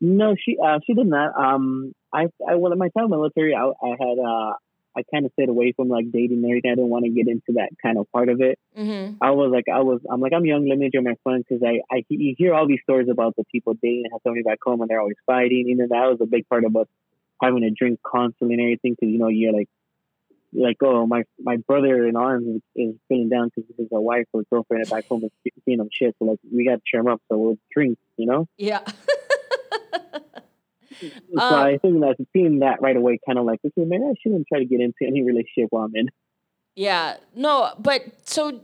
No, 0.00 0.36
she 0.40 0.56
uh, 0.64 0.78
she 0.86 0.94
did 0.94 1.08
not. 1.08 1.36
Um, 1.36 1.92
I 2.12 2.28
I 2.48 2.54
in 2.54 2.78
my 2.78 2.88
time 2.90 3.06
in 3.06 3.10
the 3.10 3.16
military, 3.16 3.52
I, 3.52 3.64
I 3.64 3.96
had 3.98 4.18
uh, 4.24 4.52
I 4.96 5.02
kind 5.12 5.26
of 5.26 5.32
stayed 5.32 5.48
away 5.48 5.72
from 5.72 5.88
like 5.88 6.12
dating 6.12 6.36
and 6.36 6.44
everything. 6.44 6.70
I 6.70 6.76
didn't 6.76 6.90
want 6.90 7.04
to 7.04 7.10
get 7.10 7.26
into 7.26 7.54
that 7.54 7.70
kind 7.82 7.98
of 7.98 8.06
part 8.12 8.28
of 8.28 8.40
it. 8.40 8.60
Mm-hmm. 8.78 9.16
I 9.20 9.32
was 9.32 9.50
like, 9.52 9.64
I 9.68 9.80
was, 9.80 10.00
I'm 10.08 10.20
like, 10.20 10.32
I'm 10.32 10.44
young. 10.46 10.68
Let 10.68 10.78
me 10.78 10.86
enjoy 10.86 11.00
my 11.00 11.16
fun 11.24 11.42
because 11.48 11.64
I, 11.64 11.80
I, 11.92 12.04
you 12.08 12.34
hear 12.38 12.54
all 12.54 12.66
these 12.66 12.80
stories 12.82 13.08
about 13.08 13.34
the 13.36 13.44
people 13.50 13.74
dating 13.74 14.02
and 14.04 14.12
have 14.12 14.20
somebody 14.22 14.42
back 14.42 14.58
home 14.64 14.80
and 14.80 14.88
they're 14.88 15.00
always 15.00 15.16
fighting. 15.26 15.66
You 15.66 15.76
know, 15.76 15.86
that 15.90 16.10
was 16.10 16.18
a 16.20 16.26
big 16.26 16.48
part 16.48 16.64
of 16.64 16.74
us 16.76 16.86
having 17.40 17.62
to 17.62 17.70
drink 17.70 18.00
constantly 18.06 18.54
and 18.54 18.62
everything 18.62 18.96
because 18.98 19.12
you 19.12 19.18
know 19.18 19.28
you're 19.28 19.52
like 19.52 19.68
like, 20.52 20.78
oh, 20.82 21.06
my 21.06 21.24
my 21.38 21.56
brother 21.56 22.06
in 22.06 22.16
arms 22.16 22.46
is, 22.46 22.62
is 22.74 22.94
feeling 23.08 23.28
down 23.28 23.50
because 23.54 23.70
his 23.76 23.88
wife 23.90 24.26
or 24.32 24.42
girlfriend 24.50 24.88
back 24.88 25.06
home 25.06 25.24
is 25.24 25.30
seeing 25.64 25.78
him 25.80 25.88
shit. 25.92 26.16
So 26.18 26.24
like, 26.24 26.38
we 26.52 26.66
got 26.66 26.76
to 26.76 26.82
cheer 26.84 27.00
him 27.00 27.08
up. 27.08 27.20
So 27.30 27.38
we'll 27.38 27.58
drink, 27.72 27.98
you 28.16 28.26
know. 28.26 28.48
Yeah. 28.56 28.80
so 31.00 31.38
um, 31.38 31.54
I 31.54 31.78
think 31.78 32.00
that 32.00 32.16
seeing 32.32 32.60
that 32.60 32.82
right 32.82 32.96
away, 32.96 33.18
kind 33.24 33.38
of 33.38 33.44
like, 33.44 33.60
okay, 33.64 33.84
man, 33.84 34.02
I 34.02 34.14
shouldn't 34.20 34.46
try 34.48 34.58
to 34.58 34.64
get 34.64 34.80
into 34.80 35.06
any 35.06 35.22
relationship 35.22 35.68
while 35.70 35.84
I'm 35.84 35.94
in. 35.94 36.08
Yeah. 36.74 37.16
No, 37.34 37.72
but 37.78 38.02
so 38.24 38.60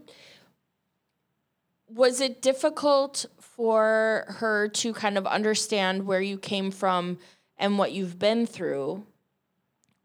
was 1.88 2.20
it 2.20 2.42
difficult 2.42 3.26
for 3.38 4.24
her 4.28 4.68
to 4.68 4.92
kind 4.92 5.16
of 5.16 5.26
understand 5.26 6.06
where 6.06 6.20
you 6.20 6.36
came 6.36 6.70
from 6.70 7.18
and 7.59 7.79
what 7.79 7.92
you've 7.92 8.19
been 8.19 8.47
through? 8.47 9.05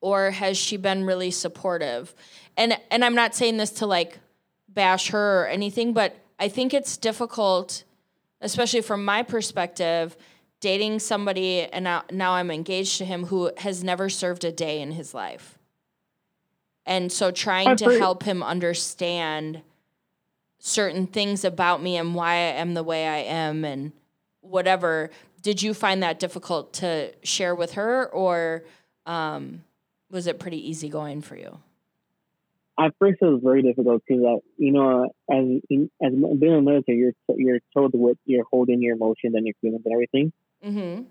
or 0.02 0.32
has 0.32 0.58
she 0.58 0.78
been 0.78 1.06
really 1.06 1.32
supportive? 1.32 2.14
And 2.58 2.78
and 2.90 3.06
I'm 3.06 3.16
not 3.16 3.36
saying 3.36 3.58
this 3.58 3.70
to 3.74 3.86
like 3.86 4.20
bash 4.68 5.10
her 5.10 5.44
or 5.44 5.48
anything, 5.48 5.94
but 5.94 6.16
I 6.40 6.50
think 6.50 6.74
it's 6.74 6.98
difficult, 6.98 7.84
especially 8.42 8.82
from 8.82 9.06
my 9.06 9.24
perspective, 9.24 10.18
dating 10.60 11.00
somebody 11.00 11.62
and 11.62 11.84
now, 11.84 12.04
now 12.12 12.34
I'm 12.34 12.50
engaged 12.50 12.98
to 12.98 13.06
him 13.06 13.26
who 13.26 13.52
has 13.58 13.84
never 13.84 14.10
served 14.10 14.44
a 14.44 14.52
day 14.52 14.82
in 14.82 14.92
his 14.92 15.14
life. 15.14 15.60
And 16.86 17.12
so 17.12 17.30
trying 17.30 17.76
to 17.78 18.00
help 18.00 18.24
him 18.24 18.42
understand 18.42 19.62
certain 20.58 21.06
things 21.06 21.46
about 21.46 21.82
me 21.82 21.96
and 21.98 22.16
why 22.16 22.34
I 22.34 22.54
am 22.58 22.74
the 22.74 22.84
way 22.84 23.08
I 23.08 23.18
am 23.18 23.64
and 23.64 23.92
whatever. 24.42 25.12
Did 25.42 25.62
you 25.62 25.74
find 25.74 26.04
that 26.04 26.20
difficult 26.20 26.74
to 26.74 27.14
share 27.24 27.56
with 27.56 27.74
her 27.74 28.06
or 28.08 28.64
um, 29.06 29.64
was 30.10 30.28
it 30.28 30.40
pretty 30.40 30.70
easy 30.70 30.90
going 30.90 31.22
for 31.22 31.36
you? 31.36 31.58
At 32.80 32.94
first, 33.00 33.22
it 33.22 33.26
was 33.26 33.42
very 33.44 33.62
difficult 33.62 34.02
because, 34.08 34.24
uh, 34.24 34.38
you 34.58 34.72
know, 34.72 35.10
as 35.30 35.46
as 36.02 36.14
being 36.40 36.54
a 36.54 36.62
military, 36.62 36.98
you're 36.98 37.14
you're 37.36 37.60
told 37.74 37.94
what 37.94 38.18
you're 38.26 38.46
holding 38.52 38.82
your 38.82 38.96
emotions 38.96 39.36
and 39.36 39.46
your 39.46 39.54
feelings 39.62 39.84
and 39.86 39.94
everything. 39.94 40.34
Mm-hmm. 40.66 41.04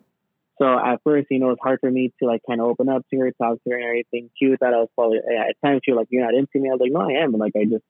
So 0.60 0.78
at 0.78 1.00
first, 1.04 1.28
you 1.30 1.38
know, 1.38 1.50
it's 1.50 1.62
hard 1.62 1.80
for 1.80 1.90
me 1.90 2.12
to 2.18 2.26
like 2.26 2.42
kind 2.46 2.60
of 2.60 2.66
open 2.66 2.88
up 2.88 3.04
to 3.10 3.18
her, 3.18 3.30
talk 3.32 3.62
to 3.62 3.70
her, 3.70 3.76
and 3.76 3.84
everything. 3.84 4.30
She 4.36 4.54
thought 4.56 4.74
I 4.74 4.78
was 4.78 4.88
probably 4.94 5.18
at 5.18 5.56
times 5.64 5.82
she 5.84 5.92
was 5.92 5.98
like, 5.98 6.08
"You're 6.10 6.24
not 6.24 6.34
into 6.34 6.58
me." 6.58 6.68
I 6.70 6.72
was 6.72 6.80
like, 6.80 6.92
"No, 6.92 7.00
I 7.00 7.22
am." 7.22 7.32
But 7.32 7.40
like, 7.40 7.56
I 7.56 7.64
just 7.64 7.84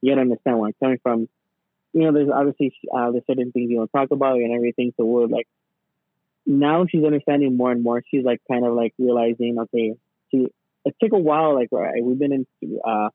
you 0.00 0.12
gotta 0.12 0.22
understand 0.22 0.58
where 0.58 0.68
I'm 0.68 0.74
coming 0.82 0.98
from. 1.02 1.28
You 1.92 2.02
know, 2.02 2.12
there's 2.12 2.30
obviously 2.30 2.72
uh, 2.94 3.10
there's 3.10 3.26
certain 3.26 3.52
things 3.52 3.70
you 3.70 3.78
want 3.78 3.90
to 3.92 3.98
talk 3.98 4.10
about 4.10 4.36
and 4.36 4.52
everything. 4.52 4.92
So 4.96 5.04
we're 5.04 5.26
like, 5.26 5.46
now 6.46 6.86
she's 6.88 7.04
understanding 7.04 7.56
more 7.56 7.72
and 7.72 7.82
more. 7.82 8.02
She's 8.08 8.24
like 8.24 8.40
kind 8.50 8.64
of 8.64 8.74
like 8.74 8.94
realizing, 8.98 9.56
okay, 9.58 9.94
she 10.30 10.46
it 10.84 10.94
took 11.02 11.12
a 11.12 11.18
while. 11.18 11.54
Like 11.54 11.68
right, 11.72 12.02
we've 12.02 12.18
been 12.18 12.32
in 12.32 12.46
uh, 12.84 13.08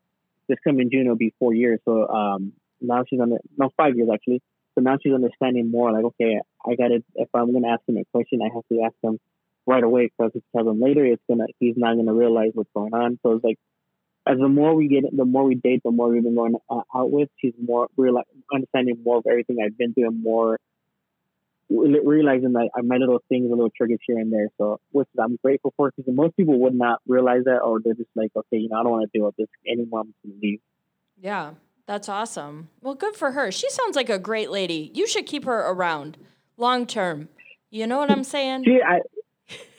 this 0.48 0.58
coming 0.62 0.90
June 0.92 1.08
will 1.08 1.16
be 1.16 1.34
four 1.38 1.54
years. 1.54 1.80
So 1.84 2.06
um, 2.08 2.52
now 2.80 3.04
she's 3.08 3.20
on 3.20 3.36
no 3.56 3.70
five 3.76 3.96
years 3.96 4.10
actually. 4.12 4.42
So 4.74 4.82
now 4.82 4.98
she's 5.02 5.14
understanding 5.14 5.70
more. 5.70 5.92
Like 5.92 6.04
okay, 6.04 6.40
I 6.64 6.74
got 6.74 6.88
to 6.88 7.02
if 7.14 7.28
I'm 7.34 7.52
gonna 7.52 7.68
ask 7.68 7.80
him 7.88 7.96
a 7.96 8.04
question, 8.12 8.40
I 8.42 8.52
have 8.54 8.64
to 8.70 8.84
ask 8.84 8.94
him 9.02 9.18
right 9.66 9.82
away 9.82 10.10
because 10.16 10.32
if 10.34 10.42
I 10.54 10.58
tell 10.58 10.70
him 10.70 10.80
later, 10.80 11.04
it's 11.04 11.22
gonna 11.28 11.46
he's 11.58 11.74
not 11.76 11.96
gonna 11.96 12.14
realize 12.14 12.50
what's 12.54 12.70
going 12.74 12.92
on. 12.92 13.18
So 13.22 13.32
it's 13.32 13.44
like 13.44 13.58
as 14.26 14.38
the 14.38 14.48
more 14.48 14.74
we 14.74 14.88
get, 14.88 15.04
the 15.16 15.24
more 15.24 15.44
we 15.44 15.54
date, 15.54 15.82
the 15.84 15.90
more 15.90 16.08
we've 16.08 16.22
been 16.22 16.36
going 16.36 16.56
uh, 16.70 16.82
out 16.94 17.10
with. 17.10 17.28
She's 17.40 17.54
more 17.60 17.88
real, 17.96 18.20
understanding 18.52 18.98
more 19.04 19.18
of 19.18 19.24
everything 19.28 19.56
I've 19.64 19.76
been 19.76 19.94
through, 19.94 20.08
and 20.08 20.22
more 20.22 20.58
realizing 21.68 22.52
that 22.52 22.70
uh, 22.76 22.82
my 22.82 22.96
little 22.96 23.20
things, 23.28 23.46
a 23.50 23.54
little 23.54 23.70
triggers 23.76 24.00
here 24.06 24.18
and 24.18 24.32
there. 24.32 24.48
So, 24.58 24.80
which 24.90 25.08
I'm 25.18 25.38
grateful 25.42 25.72
for 25.76 25.92
because 25.94 26.12
most 26.12 26.36
people 26.36 26.60
would 26.60 26.74
not 26.74 27.00
realize 27.06 27.44
that, 27.44 27.58
or 27.58 27.80
they're 27.82 27.94
just 27.94 28.10
like, 28.14 28.30
okay, 28.36 28.58
you 28.58 28.68
know, 28.68 28.80
I 28.80 28.82
don't 28.82 28.92
want 28.92 29.10
to 29.10 29.18
deal 29.18 29.26
with 29.26 29.36
this 29.36 29.48
anymore. 29.66 30.00
I'm 30.00 30.14
going 30.24 30.40
to 30.40 30.46
leave. 30.46 30.60
Yeah, 31.20 31.52
that's 31.86 32.08
awesome. 32.08 32.68
Well, 32.80 32.94
good 32.94 33.16
for 33.16 33.32
her. 33.32 33.50
She 33.52 33.70
sounds 33.70 33.96
like 33.96 34.10
a 34.10 34.18
great 34.18 34.50
lady. 34.50 34.90
You 34.94 35.06
should 35.06 35.26
keep 35.26 35.44
her 35.44 35.70
around 35.70 36.18
long 36.56 36.86
term. 36.86 37.28
You 37.70 37.86
know 37.86 37.98
what 37.98 38.10
I'm 38.10 38.24
saying? 38.24 38.64
She, 38.64 38.80
I, 38.82 39.00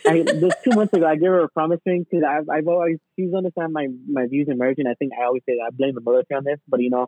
I, 0.05 0.23
this 0.23 0.53
two 0.63 0.71
months 0.71 0.93
ago, 0.93 1.05
I 1.05 1.15
gave 1.15 1.29
her 1.29 1.43
a 1.43 1.49
promise 1.49 1.79
ring 1.85 2.05
because 2.09 2.25
I've, 2.27 2.49
I've 2.49 2.67
always, 2.67 2.97
she's 3.15 3.33
understand 3.33 3.71
my, 3.71 3.87
my 4.09 4.25
views 4.27 4.47
in 4.49 4.57
marriage. 4.57 4.79
And 4.79 4.87
I 4.87 4.95
think 4.95 5.11
I 5.19 5.25
always 5.25 5.43
say 5.47 5.57
that 5.57 5.65
I 5.67 5.75
blame 5.75 5.95
the 5.95 6.01
military 6.01 6.37
on 6.37 6.43
this, 6.43 6.59
but 6.67 6.81
you 6.81 6.89
know, 6.89 7.07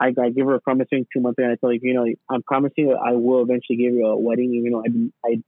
I, 0.00 0.14
I 0.20 0.30
give 0.30 0.46
her 0.46 0.54
a 0.54 0.60
promise 0.60 0.88
ring 0.90 1.06
two 1.12 1.20
months 1.20 1.38
ago, 1.38 1.44
and 1.44 1.52
I 1.52 1.56
tell 1.56 1.70
her, 1.70 1.74
you 1.74 1.94
know, 1.94 2.06
I'm 2.28 2.42
promising 2.42 2.88
you 2.88 2.94
I 2.94 3.12
will 3.12 3.42
eventually 3.42 3.76
give 3.76 3.92
you 3.92 4.06
a 4.06 4.16
wedding, 4.16 4.54
even 4.54 4.72
though 4.72 4.82
I, 4.82 5.30
I 5.32 5.42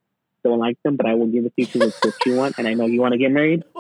don't 0.45 0.59
like 0.59 0.77
them, 0.85 0.97
but 0.97 1.07
I 1.07 1.15
will 1.15 1.27
give 1.29 1.47
it 1.47 1.55
to 1.57 1.63
you 1.63 1.67
because 1.67 1.89
it's 1.89 1.99
what 2.03 2.15
you 2.27 2.35
want, 2.35 2.57
and 2.59 2.69
I 2.69 2.75
know 2.75 2.87
you 2.87 3.01
want 3.01 3.13
to 3.13 3.19
get 3.19 3.31
married. 3.31 3.65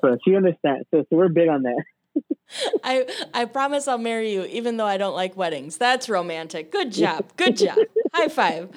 So 0.00 0.16
she 0.24 0.36
understands. 0.36 0.86
So, 0.92 1.00
so 1.00 1.16
we're 1.16 1.28
big 1.28 1.48
on 1.48 1.64
that. 1.64 1.82
I 2.84 3.06
I 3.34 3.44
promise 3.46 3.88
I'll 3.88 3.98
marry 3.98 4.32
you, 4.32 4.44
even 4.44 4.76
though 4.76 4.86
I 4.86 4.96
don't 4.96 5.14
like 5.14 5.36
weddings. 5.36 5.76
That's 5.76 6.08
romantic. 6.08 6.70
Good 6.70 6.92
job. 6.92 7.32
Good 7.36 7.56
job. 7.64 7.78
High 8.14 8.28
five. 8.28 8.70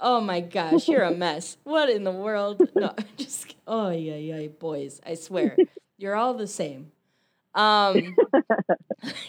Oh 0.00 0.20
my 0.20 0.40
gosh, 0.40 0.88
you're 0.88 1.02
a 1.02 1.10
mess. 1.10 1.56
What 1.64 1.90
in 1.90 2.04
the 2.04 2.12
world? 2.12 2.68
No, 2.76 2.94
just 3.16 3.54
oh 3.66 3.90
yeah 3.90 4.14
yeah 4.14 4.46
boys. 4.46 5.00
I 5.04 5.14
swear, 5.14 5.56
you're 5.98 6.14
all 6.14 6.34
the 6.34 6.46
same. 6.46 6.92
Um, 7.54 8.16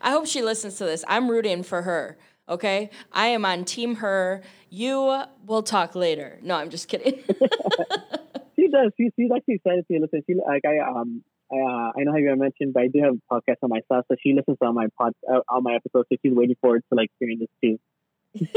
I 0.00 0.10
hope 0.10 0.26
she 0.26 0.42
listens 0.42 0.76
to 0.78 0.84
this. 0.84 1.04
I'm 1.08 1.30
rooting 1.30 1.62
for 1.62 1.82
her. 1.82 2.18
Okay, 2.48 2.90
I 3.12 3.28
am 3.28 3.44
on 3.44 3.64
team 3.64 3.96
her. 3.96 4.42
You 4.68 5.22
will 5.46 5.62
talk 5.62 5.94
later. 5.94 6.38
No, 6.42 6.56
I'm 6.56 6.70
just 6.70 6.88
kidding. 6.88 7.14
she 8.56 8.68
does. 8.68 8.92
She, 8.96 9.10
she's 9.16 9.30
actually 9.34 9.54
excited 9.54 9.86
to 9.90 9.98
listen. 10.00 10.22
She 10.26 10.34
like 10.34 10.62
I 10.64 10.78
um 10.78 11.22
I 11.52 11.56
uh, 11.56 11.92
I 11.96 12.02
know 12.02 12.12
how 12.12 12.18
you 12.18 12.34
mentioned, 12.36 12.74
but 12.74 12.82
I 12.82 12.88
do 12.88 13.00
have 13.00 13.14
a 13.14 13.34
podcast 13.34 13.56
on 13.62 13.70
myself, 13.70 14.06
so 14.08 14.16
she 14.20 14.32
listens 14.32 14.58
to 14.58 14.66
all 14.66 14.72
my 14.72 14.88
pod 14.98 15.12
uh, 15.30 15.40
all 15.48 15.60
my 15.60 15.74
episodes. 15.74 16.08
So 16.12 16.16
she's 16.22 16.34
waiting 16.34 16.56
forward 16.60 16.82
to 16.90 16.96
like 16.96 17.10
hearing 17.20 17.38
this 17.38 17.48
too. 17.62 18.48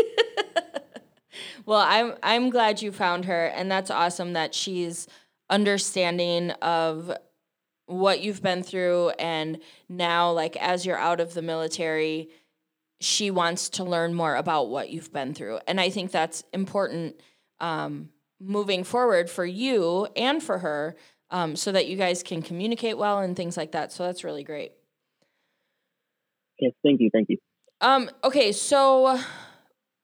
well, 1.65 1.86
I'm 1.88 2.15
I'm 2.23 2.49
glad 2.49 2.81
you 2.81 2.91
found 2.91 3.25
her, 3.25 3.45
and 3.45 3.69
that's 3.69 3.91
awesome 3.91 4.34
that 4.34 4.55
she's 4.55 5.08
understanding 5.49 6.51
of 6.51 7.12
what 7.88 8.21
you've 8.21 8.41
been 8.41 8.63
through 8.63 9.10
and 9.19 9.60
now 9.88 10.32
like 10.32 10.56
as 10.58 10.86
you're 10.86 10.98
out 10.98 11.19
of 11.19 11.34
the 11.36 11.41
military 11.41 12.30
she 13.00 13.30
wants 13.30 13.69
to 13.69 13.84
learn 13.84 14.13
more 14.13 14.36
about 14.36 14.69
what 14.69 14.89
you've 14.89 15.12
been 15.12 15.34
through. 15.34 15.60
And 15.67 15.80
I 15.80 15.89
think 15.89 16.12
that's 16.12 16.43
important 16.54 17.19
um, 17.60 18.10
moving 18.39 18.84
forward 18.84 19.30
for 19.30 19.45
you 19.45 20.08
and 20.15 20.41
for 20.41 20.60
her 20.60 20.95
um, 21.30 21.56
so 21.56 21.71
that 21.71 21.88
you 21.88 21.98
guys 21.98 22.24
can 22.24 22.41
communicate 22.41 22.98
well 22.98 23.19
and 23.19 23.36
things 23.36 23.58
like 23.58 23.71
that. 23.74 23.91
So 23.91 24.04
that's 24.04 24.24
really 24.24 24.43
great. 24.43 24.71
Yes, 26.60 26.71
thank 26.84 27.02
you. 27.02 27.10
Thank 27.12 27.30
you. 27.30 27.38
Um, 27.82 28.10
okay, 28.24 28.52
so 28.52 29.19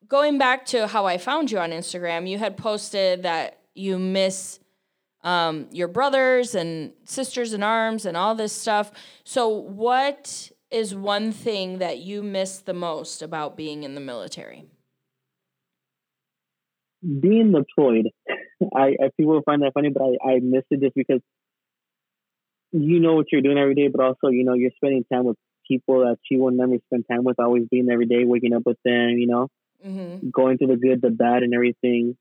going 0.08 0.38
back 0.38 0.66
to 0.68 0.88
how 0.88 1.06
I 1.06 1.18
found 1.18 1.50
you 1.50 1.60
on 1.60 1.72
Instagram, 1.72 2.30
you 2.30 2.38
had 2.38 2.58
posted 2.58 3.24
that 3.24 3.60
you 3.74 3.98
miss 3.98 4.60
um, 5.24 5.68
your 5.72 5.88
brothers 5.88 6.56
and 6.56 6.94
sisters 7.06 7.54
in 7.54 7.64
arms 7.64 8.06
and 8.06 8.18
all 8.18 8.36
this 8.36 8.54
stuff. 8.54 8.92
So, 9.24 9.48
what 9.48 10.52
is 10.72 10.96
one 10.96 11.32
thing 11.32 11.80
that 11.80 12.00
you 12.00 12.24
miss 12.24 12.60
the 12.60 12.74
most 12.74 13.22
about 13.22 13.58
being 13.58 13.84
in 13.84 13.94
the 13.96 14.02
military? 14.02 14.66
Being 17.02 17.52
deployed. 17.52 18.10
I, 18.76 18.96
I 19.02 19.10
people 19.18 19.42
find 19.46 19.62
that 19.64 19.74
funny, 19.74 19.90
but 19.90 20.04
I, 20.04 20.34
I 20.34 20.40
miss 20.40 20.64
it 20.70 20.82
just 20.82 20.96
because 20.96 21.22
you 22.72 23.00
know 23.00 23.16
what 23.16 23.28
you're 23.32 23.42
doing 23.42 23.58
every 23.58 23.76
day, 23.76 23.90
but 23.90 24.04
also, 24.04 24.28
you 24.28 24.46
know, 24.46 24.54
you're 24.54 24.72
spending 24.76 25.04
time 25.12 25.26
with 25.26 25.38
people 25.68 26.02
that 26.02 26.18
you 26.30 26.40
will 26.40 26.52
never 26.52 26.76
spend 26.86 27.06
time 27.10 27.24
with, 27.24 27.40
always 27.40 27.68
being 27.70 27.90
every 27.90 28.06
day, 28.06 28.24
waking 28.24 28.54
up 28.54 28.64
with 28.66 28.78
them, 28.84 29.10
you 29.18 29.28
know, 29.28 29.48
mm-hmm. 29.86 30.30
going 30.30 30.58
through 30.58 30.68
the 30.68 30.78
good, 30.78 31.02
the 31.02 31.10
bad, 31.10 31.44
and 31.44 31.54
everything. 31.54 32.18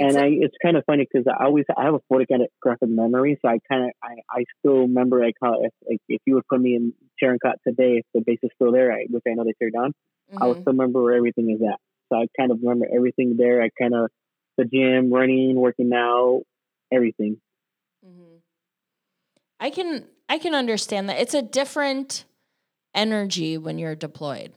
And 0.00 0.16
I, 0.16 0.28
it's 0.30 0.56
kind 0.62 0.78
of 0.78 0.84
funny 0.86 1.06
because 1.10 1.26
I 1.28 1.44
always 1.44 1.66
I 1.76 1.84
have 1.84 1.94
a 1.94 2.00
photographic 2.08 2.88
memory, 2.88 3.38
so 3.42 3.48
I 3.48 3.58
kind 3.70 3.84
of 3.84 3.90
I, 4.02 4.14
I 4.30 4.44
still 4.58 4.80
remember 4.80 5.22
like 5.22 5.34
how 5.42 5.62
if 5.62 5.72
like, 5.86 6.00
if 6.08 6.22
you 6.24 6.34
would 6.34 6.48
put 6.48 6.60
me 6.60 6.74
in 6.74 6.94
Sharon 7.18 7.38
Cot 7.38 7.56
today, 7.66 7.98
if 7.98 8.06
the 8.14 8.22
base 8.24 8.38
is 8.42 8.50
still 8.54 8.72
there, 8.72 8.90
I, 8.90 9.04
which 9.10 9.24
I 9.28 9.34
know 9.34 9.44
they 9.44 9.52
tear 9.58 9.70
down, 9.70 9.90
mm-hmm. 9.90 10.42
I 10.42 10.46
would 10.46 10.54
mm-hmm. 10.54 10.62
still 10.62 10.72
remember 10.72 11.02
where 11.02 11.14
everything 11.14 11.50
is 11.50 11.60
at. 11.62 11.78
So 12.10 12.18
I 12.18 12.26
kind 12.38 12.50
of 12.50 12.60
remember 12.62 12.86
everything 12.92 13.36
there. 13.36 13.62
I 13.62 13.68
kind 13.78 13.94
of 13.94 14.10
the 14.56 14.64
gym, 14.64 15.12
running, 15.12 15.56
working 15.56 15.92
out, 15.94 16.44
everything. 16.90 17.36
Mm-hmm. 18.04 18.36
I 19.60 19.68
can 19.68 20.06
I 20.30 20.38
can 20.38 20.54
understand 20.54 21.10
that 21.10 21.20
it's 21.20 21.34
a 21.34 21.42
different 21.42 22.24
energy 22.94 23.58
when 23.58 23.78
you're 23.78 23.94
deployed, 23.94 24.52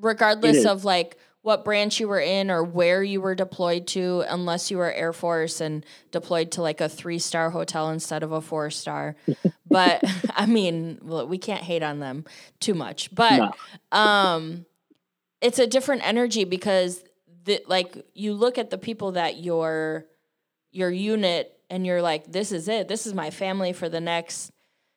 regardless 0.00 0.64
of 0.64 0.86
like 0.86 1.18
what 1.44 1.62
branch 1.62 2.00
you 2.00 2.08
were 2.08 2.20
in 2.20 2.50
or 2.50 2.64
where 2.64 3.02
you 3.02 3.20
were 3.20 3.34
deployed 3.34 3.86
to, 3.86 4.24
unless 4.30 4.70
you 4.70 4.78
were 4.78 4.90
Air 4.90 5.12
Force 5.12 5.60
and 5.60 5.84
deployed 6.10 6.52
to 6.52 6.62
like 6.62 6.80
a 6.80 6.88
three 6.88 7.18
star 7.18 7.50
hotel 7.50 7.90
instead 7.90 8.22
of 8.22 8.32
a 8.32 8.40
four 8.40 8.70
star. 8.70 9.14
but 9.68 10.02
I 10.34 10.46
mean, 10.46 11.00
well, 11.02 11.28
we 11.28 11.36
can't 11.36 11.62
hate 11.62 11.82
on 11.82 11.98
them 11.98 12.24
too 12.60 12.72
much. 12.72 13.14
But 13.14 13.36
no. 13.92 13.98
um, 13.98 14.64
it's 15.42 15.58
a 15.58 15.66
different 15.66 16.08
energy 16.08 16.44
because 16.44 17.04
the, 17.44 17.62
like 17.66 17.94
you 18.14 18.32
look 18.32 18.56
at 18.56 18.70
the 18.70 18.78
people 18.78 19.12
that 19.12 19.36
your 19.36 20.06
your 20.72 20.90
unit 20.90 21.60
and 21.68 21.84
you're 21.84 22.00
like, 22.00 22.32
this 22.32 22.52
is 22.52 22.68
it. 22.68 22.88
This 22.88 23.06
is 23.06 23.12
my 23.12 23.28
family 23.28 23.74
for 23.74 23.90
the 23.90 24.00
next 24.00 24.50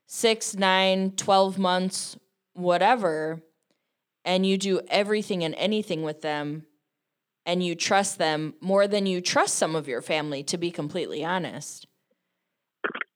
six, 0.05 0.55
nine, 0.55 1.11
12 1.11 1.59
months, 1.59 2.15
whatever 2.53 3.41
and 4.27 4.45
you 4.45 4.57
do 4.57 4.81
everything 4.89 5.43
and 5.43 5.55
anything 5.55 6.03
with 6.03 6.21
them 6.21 6.65
and 7.45 7.63
you 7.63 7.73
trust 7.73 8.17
them 8.17 8.53
more 8.59 8.85
than 8.85 9.05
you 9.05 9.21
trust 9.21 9.55
some 9.55 9.73
of 9.73 9.87
your 9.87 10.01
family 10.01 10.43
to 10.43 10.57
be 10.57 10.69
completely 10.69 11.23
honest. 11.23 11.87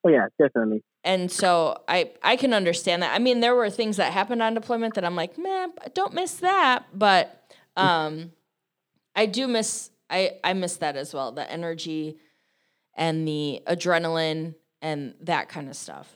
Oh 0.03 0.09
yeah 0.09 0.27
definitely. 0.39 0.81
And 1.03 1.29
so 1.29 1.83
i 1.87 2.11
i 2.23 2.35
can 2.37 2.53
understand 2.53 3.03
that. 3.03 3.13
I 3.13 3.19
mean 3.19 3.41
there 3.41 3.53
were 3.53 3.69
things 3.69 3.97
that 3.97 4.13
happened 4.13 4.41
on 4.41 4.53
deployment 4.55 4.95
that 4.95 5.05
i'm 5.05 5.15
like 5.15 5.37
man 5.37 5.73
don't 5.93 6.13
miss 6.13 6.35
that 6.35 6.85
but 6.93 7.43
um 7.75 8.31
i 9.15 9.25
do 9.25 9.47
miss 9.47 9.91
i 10.09 10.31
i 10.43 10.53
miss 10.53 10.77
that 10.77 10.95
as 10.95 11.13
well 11.13 11.31
the 11.31 11.49
energy 11.51 12.17
and 12.95 13.27
the 13.27 13.61
adrenaline 13.67 14.55
and 14.81 15.13
that 15.21 15.49
kind 15.49 15.69
of 15.69 15.75
stuff 15.75 16.15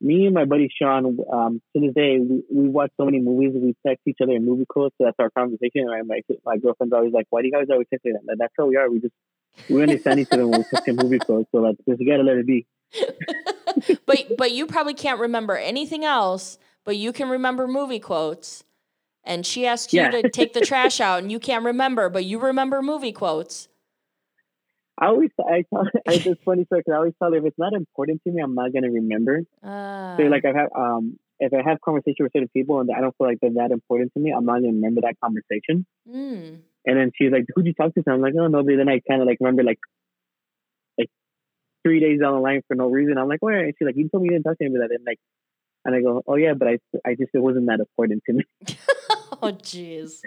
me 0.00 0.26
and 0.26 0.34
my 0.34 0.44
buddy 0.44 0.68
Sean, 0.74 1.18
um, 1.32 1.62
to 1.74 1.80
this 1.80 1.94
day, 1.94 2.18
we, 2.18 2.42
we 2.50 2.68
watch 2.68 2.90
so 2.98 3.04
many 3.04 3.20
movies. 3.20 3.52
We 3.54 3.74
text 3.86 4.02
each 4.06 4.18
other 4.22 4.32
in 4.32 4.44
movie 4.44 4.66
quotes. 4.68 4.94
So 4.98 5.04
that's 5.04 5.16
our 5.18 5.30
conversation. 5.30 5.88
And 5.88 6.08
my 6.08 6.20
my 6.44 6.58
girlfriend's 6.58 6.92
always 6.92 7.12
like, 7.12 7.26
"Why 7.30 7.42
do 7.42 7.48
you 7.48 7.52
guys 7.52 7.66
always 7.70 7.86
text 7.90 8.04
that?" 8.04 8.36
That's 8.38 8.52
how 8.58 8.66
we 8.66 8.76
are. 8.76 8.90
We 8.90 9.00
just 9.00 9.14
we 9.70 9.82
understand 9.82 10.20
each 10.20 10.28
other 10.30 10.46
when 10.46 10.60
we 10.60 10.64
text 10.64 10.88
in 10.88 10.96
movie 10.96 11.18
quotes. 11.18 11.50
So 11.50 11.58
like, 11.58 11.76
just 11.88 12.00
gotta 12.06 12.22
let 12.22 12.36
it 12.36 12.46
be. 12.46 12.66
but 14.06 14.36
but 14.36 14.52
you 14.52 14.66
probably 14.66 14.94
can't 14.94 15.20
remember 15.20 15.56
anything 15.56 16.04
else. 16.04 16.58
But 16.84 16.96
you 16.96 17.12
can 17.12 17.28
remember 17.28 17.66
movie 17.66 18.00
quotes. 18.00 18.64
And 19.24 19.44
she 19.44 19.66
asks 19.66 19.92
you 19.92 20.02
yeah. 20.02 20.10
to 20.10 20.30
take 20.30 20.52
the 20.52 20.60
trash 20.60 21.00
out, 21.00 21.18
and 21.20 21.32
you 21.32 21.40
can't 21.40 21.64
remember, 21.64 22.08
but 22.08 22.24
you 22.24 22.38
remember 22.38 22.80
movie 22.80 23.10
quotes. 23.10 23.66
I 24.98 25.06
always 25.06 25.30
I 25.38 25.64
tell 25.72 25.84
I 26.08 26.18
just 26.18 26.42
funny 26.44 26.64
story 26.64 26.80
because 26.80 26.92
I 26.92 26.96
always 26.96 27.14
tell 27.20 27.30
her 27.30 27.38
if 27.38 27.44
it's 27.44 27.58
not 27.58 27.74
important 27.74 28.22
to 28.24 28.32
me, 28.32 28.42
I'm 28.42 28.54
not 28.54 28.72
gonna 28.72 28.90
remember. 28.90 29.42
Uh, 29.62 30.16
so 30.16 30.22
like 30.24 30.44
I've 30.44 30.56
um 30.76 31.18
if 31.38 31.52
I 31.52 31.68
have 31.68 31.80
conversation 31.80 32.24
with 32.24 32.32
certain 32.32 32.48
people 32.48 32.80
and 32.80 32.90
I 32.96 33.00
don't 33.00 33.14
feel 33.16 33.26
like 33.26 33.38
they're 33.40 33.50
that 33.56 33.70
important 33.70 34.12
to 34.14 34.20
me, 34.20 34.32
I'm 34.36 34.46
not 34.46 34.60
gonna 34.60 34.72
remember 34.72 35.02
that 35.02 35.16
conversation. 35.22 35.86
Mm. 36.08 36.60
And 36.86 36.96
then 36.96 37.10
she's 37.14 37.30
like, 37.30 37.44
"Who'd 37.54 37.66
you 37.66 37.74
talk 37.74 37.94
to?" 37.94 38.02
So 38.02 38.12
I'm 38.12 38.20
like, 38.20 38.34
"Oh, 38.38 38.46
nobody." 38.46 38.76
Then 38.76 38.88
I 38.88 39.00
kind 39.00 39.20
of 39.20 39.26
like 39.26 39.38
remember 39.40 39.64
like 39.64 39.80
like 40.96 41.10
three 41.84 42.00
days 42.00 42.20
down 42.20 42.34
the 42.34 42.40
line 42.40 42.62
for 42.68 42.74
no 42.74 42.86
reason. 42.88 43.18
I'm 43.18 43.28
like, 43.28 43.42
"Where?" 43.42 43.64
And 43.64 43.74
she's 43.76 43.86
like, 43.86 43.96
"You 43.96 44.08
told 44.08 44.22
me 44.22 44.28
you 44.28 44.34
didn't 44.36 44.44
talk 44.44 44.58
to 44.58 44.64
anybody." 44.64 44.88
That. 44.88 44.94
And 44.94 45.04
like, 45.04 45.18
and 45.84 45.94
I 45.94 46.00
go, 46.00 46.22
"Oh 46.26 46.36
yeah, 46.36 46.54
but 46.54 46.68
I 46.68 46.78
I 47.04 47.14
just 47.16 47.30
it 47.34 47.40
wasn't 47.40 47.66
that 47.66 47.80
important 47.80 48.22
to 48.26 48.32
me." 48.34 48.44
oh 49.42 49.52
jeez. 49.52 50.20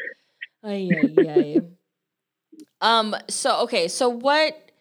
Ay, 0.64 0.90
ay, 0.92 1.28
ay. 1.28 1.62
Um, 2.82 3.16
so 3.28 3.62
okay, 3.62 3.88
so 3.88 4.10
what 4.10 4.72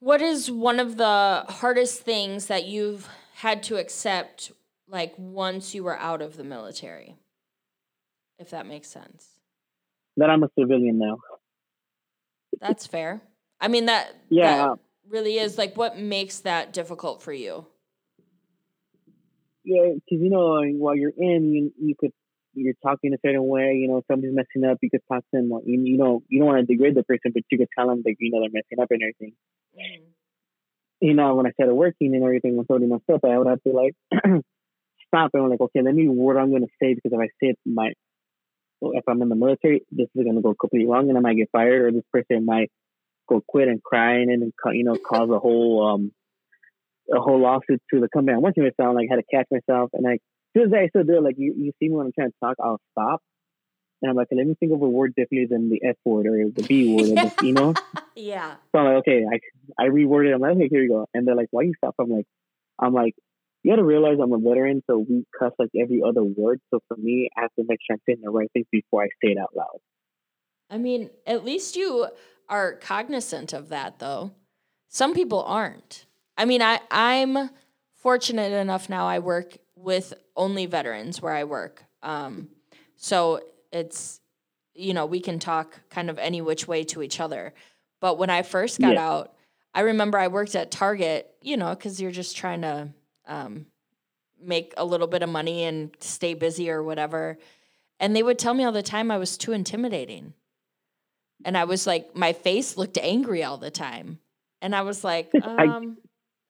what 0.00 0.20
is 0.20 0.50
one 0.50 0.80
of 0.80 0.96
the 0.96 1.44
hardest 1.48 2.02
things 2.02 2.46
that 2.46 2.64
you've 2.66 3.08
had 3.36 3.62
to 3.64 3.76
accept 3.76 4.52
like 4.88 5.14
once 5.16 5.74
you 5.74 5.84
were 5.84 5.98
out 5.98 6.20
of 6.20 6.36
the 6.36 6.44
military? 6.44 7.16
If 8.38 8.50
that 8.50 8.66
makes 8.66 8.88
sense. 8.88 9.28
That 10.16 10.30
I'm 10.30 10.42
a 10.42 10.50
civilian 10.58 10.98
now. 10.98 11.18
That's 12.60 12.86
fair. 12.86 13.22
I 13.60 13.68
mean 13.68 13.86
that 13.86 14.14
yeah 14.30 14.56
that 14.56 14.78
really 15.08 15.38
is 15.38 15.56
like 15.56 15.76
what 15.76 15.98
makes 15.98 16.40
that 16.40 16.72
difficult 16.72 17.22
for 17.22 17.32
you? 17.32 17.66
Yeah, 19.64 19.94
because 19.94 20.22
you 20.22 20.28
know 20.28 20.60
while 20.76 20.96
you're 20.96 21.12
in, 21.16 21.52
you 21.52 21.72
you 21.80 21.94
could 21.98 22.12
you're 22.54 22.74
talking 22.82 23.12
a 23.12 23.18
certain 23.24 23.46
way, 23.46 23.74
you 23.74 23.88
know, 23.88 24.02
somebody's 24.10 24.34
messing 24.34 24.68
up, 24.68 24.78
you 24.82 24.90
could 24.90 25.02
talk 25.10 25.20
to 25.20 25.40
them. 25.40 25.50
You, 25.64 25.82
you 25.84 25.98
know, 25.98 26.22
you 26.28 26.40
don't 26.40 26.48
want 26.48 26.66
to 26.66 26.72
degrade 26.72 26.94
the 26.94 27.02
person, 27.02 27.32
but 27.32 27.42
you 27.50 27.58
could 27.58 27.68
tell 27.76 27.88
them 27.88 28.02
that 28.04 28.14
you 28.18 28.30
know 28.30 28.40
they're 28.40 28.50
messing 28.52 28.80
up 28.80 28.90
and 28.90 29.02
everything. 29.02 29.32
Mm. 29.76 30.04
You 31.00 31.14
know, 31.14 31.34
when 31.34 31.46
I 31.46 31.50
started 31.50 31.74
working 31.74 32.14
and 32.14 32.24
everything 32.24 32.56
was 32.56 32.66
messed 32.70 33.10
up, 33.12 33.24
I 33.24 33.38
would 33.38 33.46
have 33.46 33.62
to 33.62 33.72
like 33.72 33.94
stop 35.08 35.30
and 35.34 35.42
I'm 35.42 35.50
like, 35.50 35.60
okay, 35.60 35.82
let 35.82 35.94
me 35.94 36.08
what 36.08 36.36
I'm 36.36 36.50
going 36.50 36.62
to 36.62 36.68
say 36.82 36.94
because 36.94 37.12
if 37.12 37.18
I 37.18 37.26
say 37.40 37.50
it, 37.50 37.58
my 37.66 37.92
if 38.80 39.04
I'm 39.08 39.22
in 39.22 39.28
the 39.28 39.36
military, 39.36 39.82
this 39.90 40.08
is 40.14 40.24
going 40.24 40.36
to 40.36 40.42
go 40.42 40.54
completely 40.54 40.90
wrong 40.90 41.08
and 41.08 41.16
I 41.16 41.20
might 41.20 41.36
get 41.36 41.48
fired, 41.52 41.82
or 41.82 41.92
this 41.92 42.04
person 42.12 42.44
might 42.44 42.70
go 43.28 43.42
quit 43.46 43.68
and 43.68 43.82
crying 43.82 44.30
and 44.30 44.42
then, 44.42 44.52
you 44.74 44.84
know 44.84 44.96
cause 44.96 45.30
a 45.30 45.38
whole 45.38 45.94
um 45.94 46.12
a 47.14 47.20
whole 47.20 47.40
lawsuit 47.40 47.82
to 47.92 48.00
the 48.00 48.08
company 48.08 48.34
I'm 48.34 48.42
working 48.42 48.64
with. 48.64 48.74
So 48.78 48.86
I 48.86 48.90
like 48.92 49.08
had 49.10 49.16
to 49.16 49.22
catch 49.22 49.46
myself 49.50 49.90
and 49.92 50.06
I 50.06 50.18
as 50.62 50.72
I 50.72 50.88
still 50.88 51.04
do 51.04 51.20
like 51.20 51.36
you, 51.38 51.54
you 51.56 51.72
see 51.78 51.88
me 51.88 51.96
when 51.96 52.06
I'm 52.06 52.12
trying 52.12 52.30
to 52.30 52.36
talk, 52.42 52.56
I'll 52.62 52.80
stop. 52.92 53.20
And 54.02 54.10
I'm 54.10 54.16
like, 54.16 54.28
let 54.30 54.46
me 54.46 54.54
think 54.58 54.72
of 54.72 54.82
a 54.82 54.88
word 54.88 55.14
differently 55.16 55.46
than 55.48 55.70
the 55.70 55.82
F 55.82 55.96
word 56.04 56.26
or 56.26 56.36
the 56.54 56.62
B 56.62 56.86
word, 56.86 57.10
or 57.10 57.16
the, 57.16 57.32
you 57.40 57.54
know? 57.54 57.74
yeah. 58.14 58.56
So 58.72 58.78
I'm 58.78 58.86
like, 58.86 58.96
okay, 58.98 59.24
I, 59.24 59.82
I 59.82 59.88
reworded 59.88 60.30
it. 60.30 60.34
I'm 60.34 60.40
like, 60.40 60.56
okay, 60.56 60.68
here 60.70 60.82
you 60.82 60.90
go. 60.90 61.06
And 61.14 61.26
they're 61.26 61.34
like, 61.34 61.48
why 61.50 61.62
you 61.62 61.72
stop? 61.78 61.94
I'm 61.98 62.10
like, 62.10 62.26
I'm 62.78 62.92
like, 62.92 63.14
you 63.62 63.72
got 63.72 63.76
to 63.76 63.84
realize 63.84 64.18
I'm 64.22 64.32
a 64.32 64.38
veteran, 64.38 64.82
so 64.86 64.98
we 64.98 65.24
cuss 65.38 65.52
like 65.58 65.70
every 65.80 66.02
other 66.06 66.22
word. 66.22 66.60
So 66.70 66.80
for 66.86 66.98
me, 66.98 67.30
I 67.36 67.42
have 67.42 67.54
to 67.58 67.64
make 67.66 67.78
sure 67.86 67.94
I'm 67.94 68.00
saying 68.06 68.18
the 68.22 68.30
right 68.30 68.50
things 68.52 68.66
before 68.70 69.04
I 69.04 69.06
say 69.22 69.32
it 69.32 69.38
out 69.38 69.56
loud. 69.56 69.78
I 70.68 70.76
mean, 70.76 71.10
at 71.26 71.44
least 71.44 71.76
you 71.76 72.08
are 72.48 72.74
cognizant 72.74 73.54
of 73.54 73.70
that, 73.70 74.00
though. 74.00 74.32
Some 74.88 75.14
people 75.14 75.42
aren't. 75.42 76.04
I 76.36 76.44
mean, 76.44 76.60
I 76.60 76.80
I'm 76.90 77.50
fortunate 77.94 78.52
enough 78.52 78.90
now. 78.90 79.06
I 79.06 79.18
work 79.18 79.56
with 79.84 80.14
only 80.36 80.66
veterans 80.66 81.20
where 81.20 81.34
I 81.34 81.44
work. 81.44 81.84
Um, 82.02 82.48
so 82.96 83.40
it's, 83.72 84.20
you 84.74 84.94
know, 84.94 85.06
we 85.06 85.20
can 85.20 85.38
talk 85.38 85.78
kind 85.90 86.10
of 86.10 86.18
any 86.18 86.40
which 86.40 86.66
way 86.66 86.84
to 86.84 87.02
each 87.02 87.20
other. 87.20 87.54
But 88.00 88.18
when 88.18 88.30
I 88.30 88.42
first 88.42 88.80
got 88.80 88.94
yeah. 88.94 89.08
out, 89.08 89.34
I 89.74 89.80
remember 89.80 90.18
I 90.18 90.28
worked 90.28 90.54
at 90.54 90.70
Target, 90.70 91.34
you 91.42 91.56
know, 91.56 91.70
because 91.70 92.00
you're 92.00 92.10
just 92.10 92.36
trying 92.36 92.62
to 92.62 92.88
um, 93.26 93.66
make 94.40 94.72
a 94.76 94.84
little 94.84 95.06
bit 95.06 95.22
of 95.22 95.28
money 95.28 95.64
and 95.64 95.94
stay 96.00 96.34
busy 96.34 96.70
or 96.70 96.82
whatever. 96.82 97.38
And 98.00 98.14
they 98.14 98.22
would 98.22 98.38
tell 98.38 98.54
me 98.54 98.64
all 98.64 98.72
the 98.72 98.82
time 98.82 99.10
I 99.10 99.18
was 99.18 99.36
too 99.36 99.52
intimidating. 99.52 100.34
And 101.44 101.56
I 101.56 101.64
was 101.64 101.86
like, 101.86 102.14
my 102.16 102.32
face 102.32 102.76
looked 102.76 102.98
angry 102.98 103.44
all 103.44 103.58
the 103.58 103.70
time. 103.70 104.18
And 104.62 104.74
I 104.74 104.82
was 104.82 105.04
like, 105.04 105.30
um, 105.42 105.98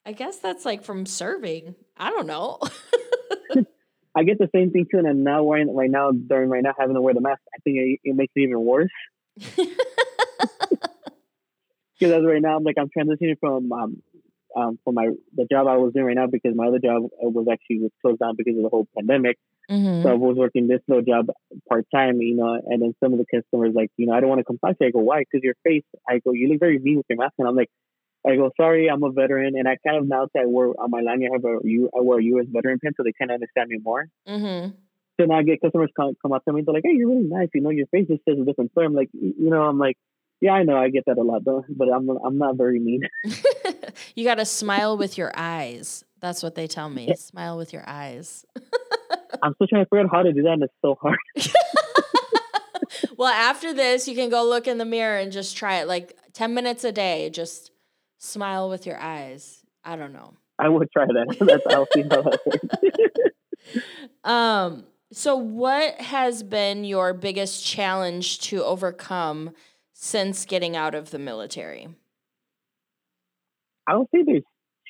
I, 0.04 0.10
I 0.10 0.12
guess 0.12 0.38
that's 0.38 0.64
like 0.64 0.84
from 0.84 1.06
serving. 1.06 1.74
I 1.96 2.10
don't 2.10 2.26
know. 2.26 2.58
I 4.16 4.22
get 4.22 4.38
the 4.38 4.48
same 4.54 4.70
thing 4.70 4.86
too, 4.90 4.98
and 4.98 5.06
I'm 5.06 5.24
now 5.24 5.42
wearing 5.42 5.74
right 5.74 5.90
now 5.90 6.12
during 6.12 6.48
right 6.48 6.62
now 6.62 6.74
having 6.78 6.94
to 6.94 7.00
wear 7.00 7.14
the 7.14 7.20
mask. 7.20 7.40
I 7.54 7.58
think 7.64 7.76
it, 7.76 8.00
it 8.04 8.16
makes 8.16 8.32
it 8.36 8.40
even 8.40 8.60
worse. 8.60 8.90
Because 11.98 12.24
right 12.24 12.42
now, 12.42 12.56
I'm 12.56 12.64
like 12.64 12.76
I'm 12.78 12.90
transitioning 12.96 13.38
from 13.38 13.72
um, 13.72 14.02
um 14.56 14.78
from 14.84 14.94
my 14.94 15.10
the 15.34 15.46
job 15.50 15.66
I 15.66 15.76
was 15.76 15.92
doing 15.92 16.06
right 16.06 16.16
now 16.16 16.26
because 16.26 16.54
my 16.54 16.66
other 16.66 16.78
job 16.78 17.04
was 17.20 17.46
actually 17.50 17.80
was 17.80 17.90
closed 18.02 18.18
down 18.18 18.34
because 18.36 18.56
of 18.56 18.62
the 18.62 18.68
whole 18.68 18.86
pandemic. 18.96 19.38
Mm-hmm. 19.70 20.02
So 20.02 20.10
I 20.10 20.14
was 20.14 20.36
working 20.36 20.68
this 20.68 20.80
little 20.88 21.04
job 21.04 21.28
part 21.68 21.86
time, 21.94 22.20
you 22.20 22.36
know, 22.36 22.60
and 22.66 22.82
then 22.82 22.94
some 23.02 23.12
of 23.14 23.18
the 23.18 23.24
customers 23.24 23.72
like, 23.74 23.90
you 23.96 24.06
know, 24.06 24.12
I 24.12 24.20
don't 24.20 24.28
want 24.28 24.40
to 24.40 24.44
come 24.44 24.58
talk 24.58 24.76
to 24.78 24.84
you. 24.84 24.88
I 24.88 24.90
go, 24.90 24.98
why? 24.98 25.20
Because 25.20 25.42
your 25.42 25.54
face. 25.64 25.84
I 26.06 26.18
go, 26.18 26.32
you 26.32 26.48
look 26.48 26.60
very 26.60 26.78
mean 26.78 26.98
with 26.98 27.06
your 27.08 27.18
mask, 27.18 27.34
and 27.38 27.48
I'm 27.48 27.56
like, 27.56 27.70
I 28.26 28.36
go, 28.36 28.50
sorry, 28.56 28.88
I'm 28.88 29.02
a 29.02 29.10
veteran, 29.10 29.54
and 29.56 29.68
I 29.68 29.76
kind 29.86 29.98
of 29.98 30.08
now 30.08 30.26
that 30.32 30.40
I 30.40 30.46
wear 30.46 30.68
on 30.68 30.90
my 30.90 31.00
line, 31.00 31.22
I 31.22 31.32
have 31.32 31.44
a 31.44 31.58
U, 31.62 31.90
I 31.96 32.00
wear 32.00 32.18
a 32.18 32.24
U.S. 32.24 32.46
veteran 32.48 32.78
pin, 32.78 32.92
so 32.96 33.02
they 33.02 33.12
kind 33.12 33.30
of 33.30 33.34
understand 33.34 33.68
me 33.68 33.78
more. 33.82 34.08
Mm-hmm. 34.26 34.70
So 35.20 35.26
now 35.26 35.38
I 35.38 35.42
get 35.42 35.60
customers 35.60 35.90
come, 35.94 36.14
come 36.20 36.32
up 36.32 36.44
to 36.44 36.52
me, 36.52 36.62
they're 36.64 36.74
like, 36.74 36.84
hey, 36.84 36.94
you're 36.94 37.08
really 37.08 37.28
nice, 37.28 37.48
you 37.54 37.60
know, 37.60 37.70
your 37.70 37.86
face 37.86 38.08
just 38.08 38.24
says 38.24 38.38
a 38.40 38.44
different 38.44 38.72
story. 38.72 38.86
I'm 38.86 38.94
like, 38.94 39.10
you 39.12 39.50
know, 39.50 39.62
I'm 39.62 39.78
like, 39.78 39.96
yeah, 40.40 40.52
I 40.52 40.62
know, 40.64 40.76
I 40.76 40.90
get 40.90 41.04
that 41.06 41.18
a 41.18 41.22
lot, 41.22 41.44
though, 41.44 41.64
but 41.68 41.88
I'm 41.88 42.08
I'm 42.10 42.38
not 42.38 42.56
very 42.56 42.80
mean. 42.80 43.02
you 44.14 44.24
got 44.24 44.36
to 44.36 44.44
smile 44.44 44.96
with 44.96 45.16
your 45.16 45.32
eyes. 45.34 46.04
That's 46.20 46.42
what 46.42 46.54
they 46.54 46.66
tell 46.66 46.88
me. 46.88 47.14
Smile 47.16 47.56
with 47.56 47.72
your 47.72 47.84
eyes. 47.86 48.44
I'm 49.42 49.54
still 49.54 49.66
trying 49.66 49.84
to 49.84 49.88
figure 49.88 50.00
out 50.00 50.10
how 50.10 50.22
to 50.22 50.32
do 50.32 50.42
that, 50.42 50.52
and 50.52 50.62
it's 50.62 50.74
so 50.80 50.96
hard. 51.00 51.18
well, 53.16 53.32
after 53.32 53.72
this, 53.72 54.08
you 54.08 54.14
can 54.14 54.30
go 54.30 54.44
look 54.44 54.66
in 54.66 54.78
the 54.78 54.84
mirror 54.84 55.18
and 55.18 55.30
just 55.30 55.56
try 55.56 55.80
it 55.80 55.88
like 55.88 56.16
10 56.32 56.54
minutes 56.54 56.84
a 56.84 56.92
day. 56.92 57.30
Just 57.30 57.70
smile 58.24 58.68
with 58.68 58.86
your 58.86 58.98
eyes. 58.98 59.62
I 59.84 59.96
don't 59.96 60.12
know. 60.12 60.34
I 60.58 60.68
would 60.68 60.90
try 60.90 61.06
that. 61.06 61.36
That's 61.40 61.74
I'll 61.74 61.86
see 61.92 62.02
how 62.02 62.22
that 62.22 63.32
Um, 64.24 64.84
so 65.12 65.36
what 65.36 66.00
has 66.00 66.42
been 66.42 66.84
your 66.84 67.12
biggest 67.12 67.64
challenge 67.64 68.40
to 68.40 68.64
overcome 68.64 69.50
since 69.92 70.44
getting 70.44 70.76
out 70.76 70.94
of 70.94 71.10
the 71.10 71.18
military? 71.18 71.88
I 73.86 73.96
would 73.96 74.08
say 74.14 74.22
there's 74.24 74.42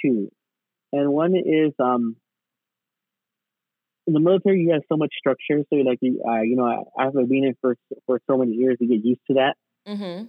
two. 0.04 0.30
And 0.92 1.12
one 1.12 1.34
is 1.34 1.72
um 1.78 2.16
in 4.06 4.12
the 4.12 4.20
military 4.20 4.60
you 4.60 4.72
have 4.72 4.82
so 4.88 4.96
much 4.96 5.12
structure, 5.18 5.64
so 5.70 5.76
like 5.76 5.98
you 6.00 6.22
uh, 6.26 6.42
you 6.42 6.56
know, 6.56 6.92
after 6.98 7.24
being 7.26 7.44
in 7.44 7.56
for 7.60 7.76
for 8.06 8.20
so 8.30 8.38
many 8.38 8.52
years 8.52 8.76
you 8.80 8.88
get 8.88 9.04
used 9.04 9.20
to 9.28 9.34
that. 9.34 9.56
Mm-hmm. 9.88 10.26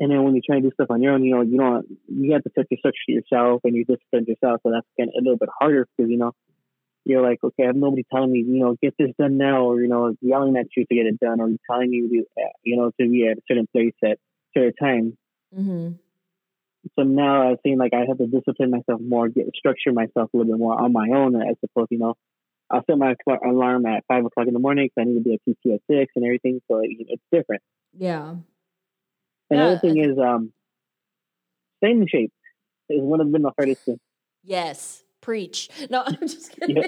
And 0.00 0.10
then 0.12 0.22
when 0.22 0.34
you 0.34 0.42
try 0.44 0.56
to 0.56 0.62
do 0.62 0.70
stuff 0.72 0.90
on 0.90 1.02
your 1.02 1.14
own, 1.14 1.24
you 1.24 1.34
know, 1.34 1.42
you 1.42 1.58
don't 1.58 1.86
you 2.08 2.32
have 2.32 2.44
to 2.44 2.50
set 2.54 2.66
your 2.70 2.78
structure 2.78 3.08
yourself 3.08 3.62
and 3.64 3.74
you 3.74 3.84
discipline 3.84 4.26
yourself, 4.26 4.60
so 4.62 4.70
that's 4.70 4.86
getting 4.96 5.12
a 5.18 5.22
little 5.22 5.38
bit 5.38 5.48
harder 5.58 5.86
because 5.96 6.10
you 6.10 6.18
know 6.18 6.32
you're 7.04 7.22
like, 7.22 7.38
okay, 7.42 7.64
I 7.64 7.66
have 7.68 7.76
nobody 7.76 8.04
telling 8.12 8.30
me, 8.30 8.40
you 8.40 8.60
know, 8.60 8.76
get 8.82 8.94
this 8.98 9.10
done 9.18 9.38
now, 9.38 9.64
or 9.64 9.80
you 9.80 9.88
know, 9.88 10.14
yelling 10.20 10.56
at 10.56 10.66
you 10.76 10.84
to 10.84 10.94
get 10.94 11.06
it 11.06 11.18
done, 11.18 11.40
or 11.40 11.48
telling 11.68 11.92
you, 11.92 12.08
to, 12.08 12.24
you 12.62 12.76
know, 12.76 12.90
to 13.00 13.10
be 13.10 13.26
at 13.26 13.38
a 13.38 13.42
certain 13.48 13.66
place 13.72 13.94
at 14.04 14.12
a 14.12 14.16
certain 14.54 14.74
time. 14.74 15.18
Mm-hmm. 15.56 15.92
So 16.96 17.02
now 17.02 17.50
I 17.50 17.56
seem 17.64 17.78
like 17.78 17.92
I 17.94 18.04
have 18.06 18.18
to 18.18 18.26
discipline 18.26 18.70
myself 18.70 19.00
more, 19.00 19.28
get 19.28 19.46
structure 19.56 19.92
myself 19.92 20.30
a 20.32 20.36
little 20.36 20.52
bit 20.52 20.58
more 20.58 20.80
on 20.80 20.92
my 20.92 21.08
own, 21.14 21.34
as 21.34 21.56
opposed, 21.64 21.90
you 21.90 21.98
know, 21.98 22.14
I'll 22.70 22.84
set 22.84 22.98
my 22.98 23.14
alarm 23.44 23.86
at 23.86 24.04
five 24.06 24.24
o'clock 24.24 24.46
in 24.46 24.52
the 24.52 24.60
morning 24.60 24.88
because 24.88 25.02
I 25.02 25.10
need 25.10 25.24
to 25.24 25.24
be 25.24 25.34
at 25.34 25.40
PT 25.40 25.72
at 25.74 25.80
six 25.90 26.12
and 26.14 26.24
everything. 26.24 26.60
So 26.68 26.82
it's 26.82 27.22
different. 27.32 27.62
Yeah. 27.96 28.34
Another 29.50 29.72
Yeah. 29.74 29.78
thing 29.78 29.98
is 30.04 30.18
um, 30.18 30.52
staying 31.78 32.02
in 32.02 32.08
shape 32.08 32.32
is 32.88 33.00
one 33.02 33.20
of 33.20 33.30
been 33.32 33.42
the 33.42 33.52
hardest 33.56 33.82
things. 33.84 33.98
Yes. 34.44 35.02
Preach. 35.20 35.68
No, 35.90 36.02
I'm 36.06 36.16
just 36.20 36.52
kidding. 36.52 36.76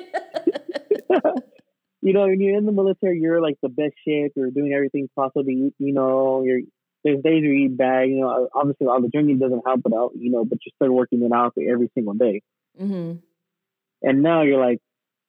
you 2.03 2.13
know, 2.13 2.27
when 2.27 2.41
you're 2.41 2.57
in 2.57 2.67
the 2.67 2.73
military, 2.73 3.21
you're 3.21 3.41
like 3.43 3.57
the 3.63 3.69
best 3.69 3.95
shape. 4.07 4.33
You're 4.37 4.51
doing 4.51 4.73
everything 4.73 5.09
possible. 5.15 5.45
to 5.45 5.51
eat, 5.51 5.75
You 5.79 5.93
know, 5.93 6.43
you're 6.45 6.61
there's 7.03 7.23
days 7.23 7.43
where 7.43 7.53
you 7.53 7.67
eat 7.67 7.77
bad. 7.77 8.09
You 8.09 8.21
know, 8.21 8.49
obviously 8.55 8.87
all 8.87 9.01
the 9.01 9.09
drinking 9.09 9.39
doesn't 9.39 9.63
help, 9.67 9.81
but 9.83 9.95
out, 9.95 10.13
you 10.15 10.31
know, 10.31 10.45
but 10.45 10.59
you're 10.65 10.73
still 10.77 10.95
working 10.95 11.23
it 11.23 11.33
out 11.33 11.55
every 11.57 11.91
single 11.95 12.15
day. 12.15 12.43
mm-hmm. 12.81 13.17
And 14.03 14.23
now 14.23 14.43
you're 14.43 14.61
like, 14.65 14.79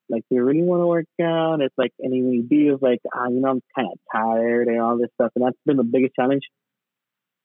like, 0.09 0.23
do 0.29 0.35
you 0.35 0.43
really 0.43 0.61
want 0.63 0.81
to 0.81 0.87
work 0.87 1.05
out? 1.21 1.61
It's 1.61 1.73
like, 1.77 1.91
and 1.99 2.11
when 2.11 2.33
you 2.33 2.43
do, 2.43 2.73
it's 2.73 2.81
like, 2.83 2.99
ah, 3.13 3.27
you 3.29 3.39
know, 3.39 3.49
I'm 3.49 3.61
kind 3.75 3.87
of 3.91 3.99
tired 4.13 4.67
and 4.67 4.81
all 4.81 4.97
this 4.97 5.09
stuff. 5.15 5.31
And 5.35 5.45
that's 5.45 5.57
been 5.65 5.77
the 5.77 5.83
biggest 5.83 6.15
challenge. 6.15 6.43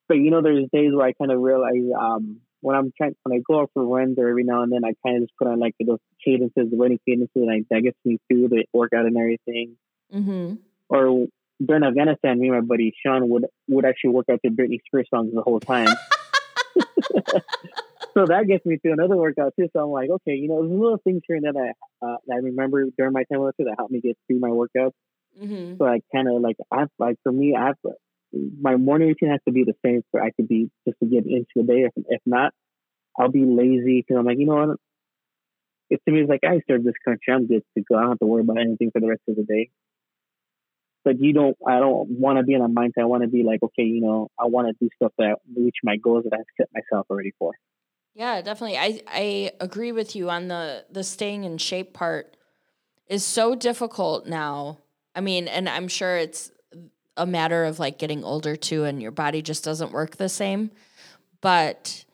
But 0.09 0.18
you 0.18 0.30
know, 0.30 0.42
there's 0.42 0.66
days 0.72 0.92
where 0.92 1.07
I 1.07 1.12
kind 1.12 1.32
of 1.32 1.40
realize, 1.40 1.82
um, 1.98 2.40
when 2.61 2.76
I'm 2.76 2.92
trying, 2.96 3.14
when 3.24 3.38
I 3.38 3.42
go 3.46 3.61
out 3.61 3.70
for 3.74 3.84
runs 3.84 4.18
or 4.18 4.28
every 4.28 4.44
now 4.44 4.62
and 4.62 4.72
then, 4.72 4.84
I 4.84 4.94
kind 5.04 5.16
of 5.16 5.28
just 5.28 5.36
put 5.38 5.48
on 5.48 5.59
like 5.59 5.74
those 5.84 5.98
cadences, 6.24 6.70
the 6.70 6.76
running 6.76 7.00
cadences, 7.07 7.30
and 7.34 7.50
I, 7.50 7.62
that 7.70 7.82
gets 7.82 7.98
me 8.04 8.18
through 8.28 8.48
the 8.48 8.64
workout 8.72 9.07
and 9.07 9.16
everything. 9.16 9.76
Mm-hmm. 10.12 10.54
Or 10.88 11.26
during 11.64 11.84
Afghanistan, 11.84 12.38
me 12.38 12.48
and 12.48 12.57
my 12.57 12.61
buddy 12.62 12.92
Sean 13.04 13.28
would 13.28 13.46
would 13.68 13.84
actually 13.84 14.11
work 14.11 14.26
out 14.30 14.40
to 14.44 14.50
Britney 14.50 14.80
Spears 14.86 15.09
songs 15.12 15.32
the 15.34 15.42
whole 15.42 15.61
time. 15.61 15.88
so 18.14 18.26
that 18.26 18.46
gets 18.46 18.64
me 18.64 18.78
through 18.78 18.92
another 18.92 19.16
workout 19.16 19.54
too. 19.59 19.68
So 19.72 19.80
I'm 19.80 19.90
like, 19.90 20.11
okay, 20.11 20.32
you 20.32 20.48
know, 20.48 20.61
there's 20.62 20.78
little 20.78 21.00
things 21.02 21.22
here 21.26 21.36
and 21.36 21.44
there 21.44 21.52
that 21.52 21.74
I, 22.02 22.07
uh, 22.07 22.16
that 22.26 22.34
I 22.34 22.38
remember 22.38 22.84
during 22.96 23.12
my 23.12 23.24
time 23.30 23.40
with 23.40 23.54
her 23.59 23.64
that 23.64 23.74
helped 23.78 23.92
me 23.92 24.00
get 24.00 24.16
through 24.26 24.40
my 24.40 24.48
workouts. 24.48 24.92
Mm-hmm. 25.40 25.76
So 25.78 25.86
I 25.86 26.00
kind 26.14 26.28
of 26.28 26.40
like, 26.40 26.57
I 26.70 26.84
like 26.98 27.16
for 27.22 27.32
me, 27.32 27.54
I 27.54 27.66
have 27.66 27.76
my 28.61 28.76
morning 28.76 29.09
routine 29.09 29.30
has 29.30 29.41
to 29.47 29.53
be 29.53 29.64
the 29.64 29.74
same 29.84 30.03
for 30.11 30.22
I 30.22 30.30
could 30.30 30.49
be 30.49 30.70
just 30.87 30.99
to 31.01 31.07
get 31.07 31.26
into 31.26 31.47
the 31.57 31.62
day. 31.62 31.80
If, 31.82 31.93
if 32.09 32.20
not, 32.26 32.53
I'll 33.18 33.30
be 33.30 33.45
lazy 33.45 34.03
because 34.03 34.18
I'm 34.18 34.26
like, 34.26 34.39
you 34.39 34.47
know 34.47 34.66
what? 34.66 34.76
It 35.89 36.01
to 36.05 36.12
me 36.12 36.20
it's 36.20 36.28
like 36.28 36.41
I 36.45 36.61
serve 36.68 36.84
this 36.84 36.95
country. 37.05 37.32
I'm 37.32 37.47
good 37.47 37.62
to 37.76 37.84
go. 37.89 37.97
I 37.97 38.03
don't 38.03 38.11
have 38.11 38.18
to 38.20 38.26
worry 38.26 38.43
about 38.43 38.61
anything 38.61 38.91
for 38.91 39.01
the 39.01 39.09
rest 39.09 39.22
of 39.28 39.37
the 39.37 39.45
day. 39.45 39.70
But 41.05 41.20
you 41.20 41.32
don't. 41.32 41.57
I 41.66 41.78
don't 41.78 42.09
want 42.11 42.39
to 42.39 42.43
be 42.43 42.55
in 42.55 42.62
a 42.62 42.68
mindset. 42.68 43.03
I 43.03 43.05
want 43.05 43.22
to 43.22 43.28
be 43.28 43.45
like, 43.45 43.62
okay, 43.62 43.84
you 43.84 44.01
know, 44.01 44.28
I 44.39 44.47
want 44.47 44.68
to 44.68 44.74
do 44.80 44.91
stuff 44.97 45.12
that 45.18 45.37
reach 45.57 45.76
my 45.84 45.97
goals 45.97 46.24
that 46.24 46.32
I've 46.34 46.45
set 46.57 46.68
myself 46.74 47.07
already 47.09 47.32
for. 47.39 47.53
Yeah, 48.14 48.41
definitely. 48.43 48.78
I 48.78 49.01
I 49.07 49.53
agree 49.61 49.93
with 49.93 50.16
you 50.16 50.30
on 50.30 50.49
the 50.49 50.84
the 50.91 51.05
staying 51.05 51.45
in 51.45 51.59
shape 51.59 51.93
part 51.93 52.37
is 53.09 53.24
so 53.24 53.55
difficult 53.55 54.26
now. 54.26 54.78
I 55.14 55.20
mean, 55.20 55.47
and 55.49 55.68
I'm 55.68 55.87
sure 55.87 56.16
it's 56.16 56.51
a 57.17 57.27
matter 57.27 57.64
of 57.64 57.79
like 57.79 57.99
getting 57.99 58.25
older 58.25 58.57
too 58.57 58.85
and 58.85 59.01
your 59.03 59.11
body 59.11 59.43
just 59.43 59.64
doesn't 59.64 59.93
work 59.93 60.17
the 60.17 60.29
same. 60.29 60.71
But 61.41 62.05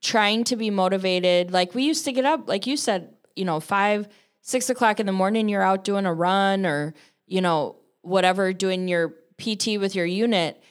trying 0.00 0.44
to 0.44 0.56
be 0.56 0.70
motivated, 0.70 1.50
like 1.50 1.74
we 1.74 1.84
used 1.84 2.04
to 2.04 2.12
get 2.12 2.24
up, 2.24 2.48
like 2.48 2.66
you 2.66 2.76
said, 2.76 3.14
you 3.36 3.44
know, 3.44 3.60
five, 3.60 4.08
six 4.42 4.68
o'clock 4.70 5.00
in 5.00 5.06
the 5.06 5.12
morning, 5.12 5.48
you're 5.48 5.62
out 5.62 5.84
doing 5.84 6.06
a 6.06 6.12
run 6.14 6.66
or, 6.66 6.94
you 7.26 7.40
know, 7.40 7.76
whatever, 8.02 8.52
doing 8.52 8.86
your 8.88 9.14
PT 9.38 9.78
with 9.80 9.94
your 9.94 10.06
unit. 10.06 10.62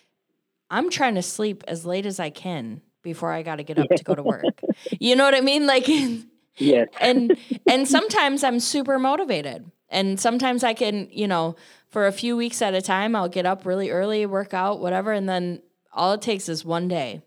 I'm 0.69 0.89
trying 0.89 1.15
to 1.15 1.21
sleep 1.21 1.63
as 1.67 1.85
late 1.85 2.05
as 2.05 2.19
I 2.19 2.29
can 2.29 2.81
before 3.01 3.31
I 3.31 3.43
got 3.43 3.57
to 3.57 3.63
get 3.63 3.77
up 3.79 3.89
to 3.89 4.03
go 4.03 4.15
to 4.15 4.23
work. 4.23 4.43
You 4.99 5.15
know 5.15 5.23
what 5.23 5.35
I 5.35 5.41
mean? 5.41 5.67
Like, 5.67 5.87
Yes. 6.57 6.87
and 6.99 7.35
and 7.67 7.87
sometimes 7.87 8.43
I'm 8.43 8.59
super 8.59 8.99
motivated, 8.99 9.69
and 9.93 10.19
sometimes 10.19 10.63
I 10.63 10.73
can, 10.73 11.07
you 11.11 11.27
know, 11.27 11.55
for 11.87 12.07
a 12.07 12.11
few 12.11 12.35
weeks 12.35 12.61
at 12.61 12.73
a 12.73 12.81
time, 12.81 13.15
I'll 13.15 13.29
get 13.29 13.45
up 13.45 13.65
really 13.65 13.91
early, 13.91 14.25
work 14.25 14.53
out, 14.53 14.79
whatever, 14.81 15.13
and 15.13 15.29
then 15.29 15.61
all 15.93 16.13
it 16.13 16.21
takes 16.21 16.49
is 16.49 16.65
one 16.65 16.87
day 16.87 17.21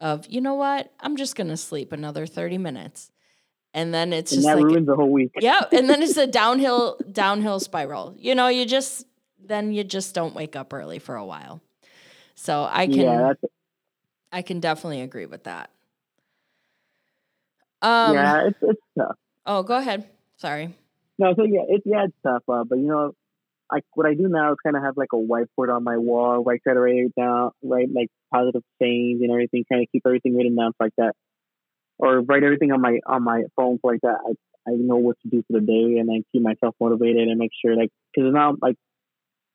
of, 0.00 0.26
you 0.26 0.40
know 0.40 0.54
what, 0.54 0.92
I'm 1.00 1.16
just 1.16 1.36
gonna 1.36 1.56
sleep 1.56 1.92
another 1.92 2.26
thirty 2.26 2.58
minutes, 2.58 3.10
and 3.72 3.94
then 3.94 4.12
it's 4.12 4.32
and 4.32 4.38
just 4.42 4.48
that 4.48 4.56
like, 4.56 4.64
ruins 4.64 4.86
the 4.86 4.96
whole 4.96 5.10
week. 5.10 5.30
yeah, 5.40 5.62
and 5.72 5.88
then 5.88 6.02
it's 6.02 6.16
a 6.26 6.26
downhill 6.26 6.98
downhill 7.10 7.60
spiral. 7.60 8.14
You 8.18 8.34
know, 8.34 8.48
you 8.48 8.66
just 8.66 9.06
then 9.38 9.72
you 9.72 9.84
just 9.84 10.14
don't 10.14 10.34
wake 10.34 10.56
up 10.56 10.72
early 10.72 10.98
for 10.98 11.14
a 11.14 11.24
while. 11.24 11.62
So 12.34 12.68
I 12.70 12.86
can 12.86 12.96
yeah, 12.96 13.32
I 14.32 14.42
can 14.42 14.60
definitely 14.60 15.00
agree 15.00 15.26
with 15.26 15.44
that. 15.44 15.70
Um, 17.80 18.14
yeah, 18.14 18.46
it's 18.48 18.58
it's 18.62 18.80
tough. 18.98 19.16
Oh, 19.46 19.62
go 19.62 19.76
ahead. 19.76 20.08
Sorry. 20.36 20.74
No, 21.18 21.34
so 21.36 21.44
yeah, 21.44 21.62
it's 21.68 21.84
yeah, 21.84 22.04
it's 22.04 22.16
tough. 22.22 22.42
Uh, 22.48 22.64
but 22.64 22.78
you 22.78 22.86
know, 22.86 23.12
I 23.70 23.80
what 23.94 24.06
I 24.06 24.14
do 24.14 24.28
now 24.28 24.52
is 24.52 24.58
kind 24.62 24.76
of 24.76 24.82
have 24.82 24.96
like 24.96 25.12
a 25.12 25.16
whiteboard 25.16 25.74
on 25.74 25.84
my 25.84 25.96
wall 25.96 26.42
where 26.42 26.54
I 26.54 26.58
try 26.58 26.74
write 26.74 26.94
it 26.96 27.14
down, 27.16 27.50
write 27.62 27.88
like 27.94 28.08
positive 28.32 28.62
things 28.78 29.20
and 29.20 29.30
everything, 29.30 29.64
kind 29.70 29.82
of 29.82 29.88
keep 29.90 30.02
everything 30.06 30.36
written 30.36 30.56
down 30.56 30.72
like 30.78 30.92
that, 30.96 31.14
or 31.98 32.20
write 32.20 32.44
everything 32.44 32.72
on 32.72 32.80
my 32.80 33.00
on 33.06 33.24
my 33.24 33.42
phone 33.56 33.78
like 33.82 34.00
that. 34.02 34.18
I 34.26 34.70
I 34.70 34.74
know 34.74 34.96
what 34.96 35.16
to 35.22 35.28
do 35.28 35.42
for 35.46 35.60
the 35.60 35.66
day 35.66 35.98
and 35.98 36.10
I 36.10 36.22
keep 36.32 36.42
myself 36.42 36.74
motivated 36.80 37.28
and 37.28 37.38
make 37.38 37.52
sure 37.60 37.74
like 37.74 37.90
because 38.14 38.32
now 38.32 38.54
like 38.60 38.76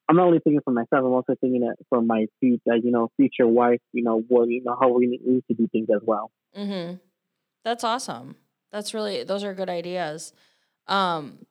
I'm 0.10 0.18
not 0.18 0.28
only 0.28 0.40
thinking 0.40 0.62
for 0.64 0.72
myself, 0.72 1.00
I'm 1.06 1.14
also 1.14 1.36
thinking 1.40 1.62
that 1.62 1.76
for 1.88 2.02
my 2.02 2.26
future, 2.40 2.62
like, 2.66 2.84
you 2.84 2.92
know, 2.92 3.10
future 3.16 3.48
wife, 3.48 3.80
you 3.94 4.04
know, 4.04 4.22
what 4.28 4.50
you 4.50 4.62
know 4.64 4.78
how 4.80 4.90
we 4.90 5.08
need, 5.08 5.22
we 5.26 5.34
need 5.36 5.46
to 5.48 5.54
do 5.54 5.68
things 5.72 5.88
as 5.94 6.02
well. 6.04 6.30
Mm-hmm. 6.58 6.96
That's 7.64 7.84
awesome. 7.84 8.36
That's 8.72 8.94
really 8.94 9.24
those 9.24 9.44
are 9.44 9.54
good 9.54 9.70
ideas. 9.70 10.34
Um, 10.88 11.46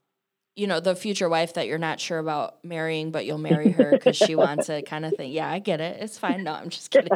you 0.55 0.66
know, 0.66 0.80
the 0.80 0.94
future 0.94 1.28
wife 1.28 1.55
that 1.55 1.66
you're 1.66 1.78
not 1.78 1.98
sure 1.98 2.18
about 2.18 2.62
marrying, 2.64 3.11
but 3.11 3.24
you'll 3.24 3.38
marry 3.38 3.70
her 3.70 3.92
because 3.92 4.16
she 4.16 4.34
wants 4.34 4.68
it, 4.68 4.86
kind 4.86 5.05
of 5.05 5.14
thing. 5.16 5.32
Yeah, 5.32 5.50
I 5.50 5.59
get 5.59 5.80
it. 5.80 6.00
It's 6.00 6.18
fine. 6.18 6.44
No, 6.44 6.53
I'm 6.53 6.68
just 6.68 6.90
kidding. 6.90 7.11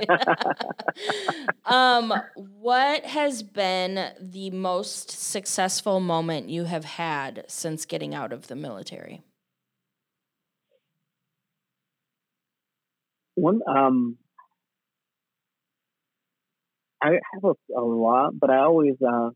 um, 1.67 2.15
what 2.35 3.05
has 3.05 3.43
been 3.43 4.13
the 4.21 4.51
most 4.51 5.11
successful 5.11 6.01
moment 6.01 6.49
you 6.49 6.65
have 6.65 6.85
had 6.85 7.45
since 7.49 7.85
getting 7.85 8.15
out 8.15 8.33
of 8.33 8.47
the 8.49 8.57
military? 8.57 9.23
One, 13.35 13.61
um, 13.69 14.17
I 17.03 17.19
have 17.35 17.45
a, 17.45 17.55
a 17.77 17.83
lot, 17.83 18.39
but 18.39 18.51
I 18.51 18.59
always 18.59 18.95
uh, 19.03 19.31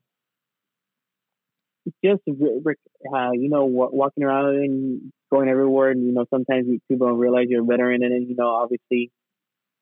just 2.04 2.22
uh, 2.28 3.30
you 3.32 3.48
know 3.48 3.64
walking 3.64 4.24
around 4.24 4.56
and 4.56 5.12
going 5.30 5.48
everywhere, 5.48 5.90
and 5.90 6.04
you 6.04 6.12
know 6.12 6.26
sometimes 6.30 6.66
people 6.88 7.08
don't 7.08 7.18
realize 7.18 7.46
you're 7.48 7.62
a 7.62 7.66
veteran, 7.66 8.02
and 8.02 8.12
then 8.12 8.26
you 8.28 8.36
know 8.36 8.48
obviously 8.48 9.10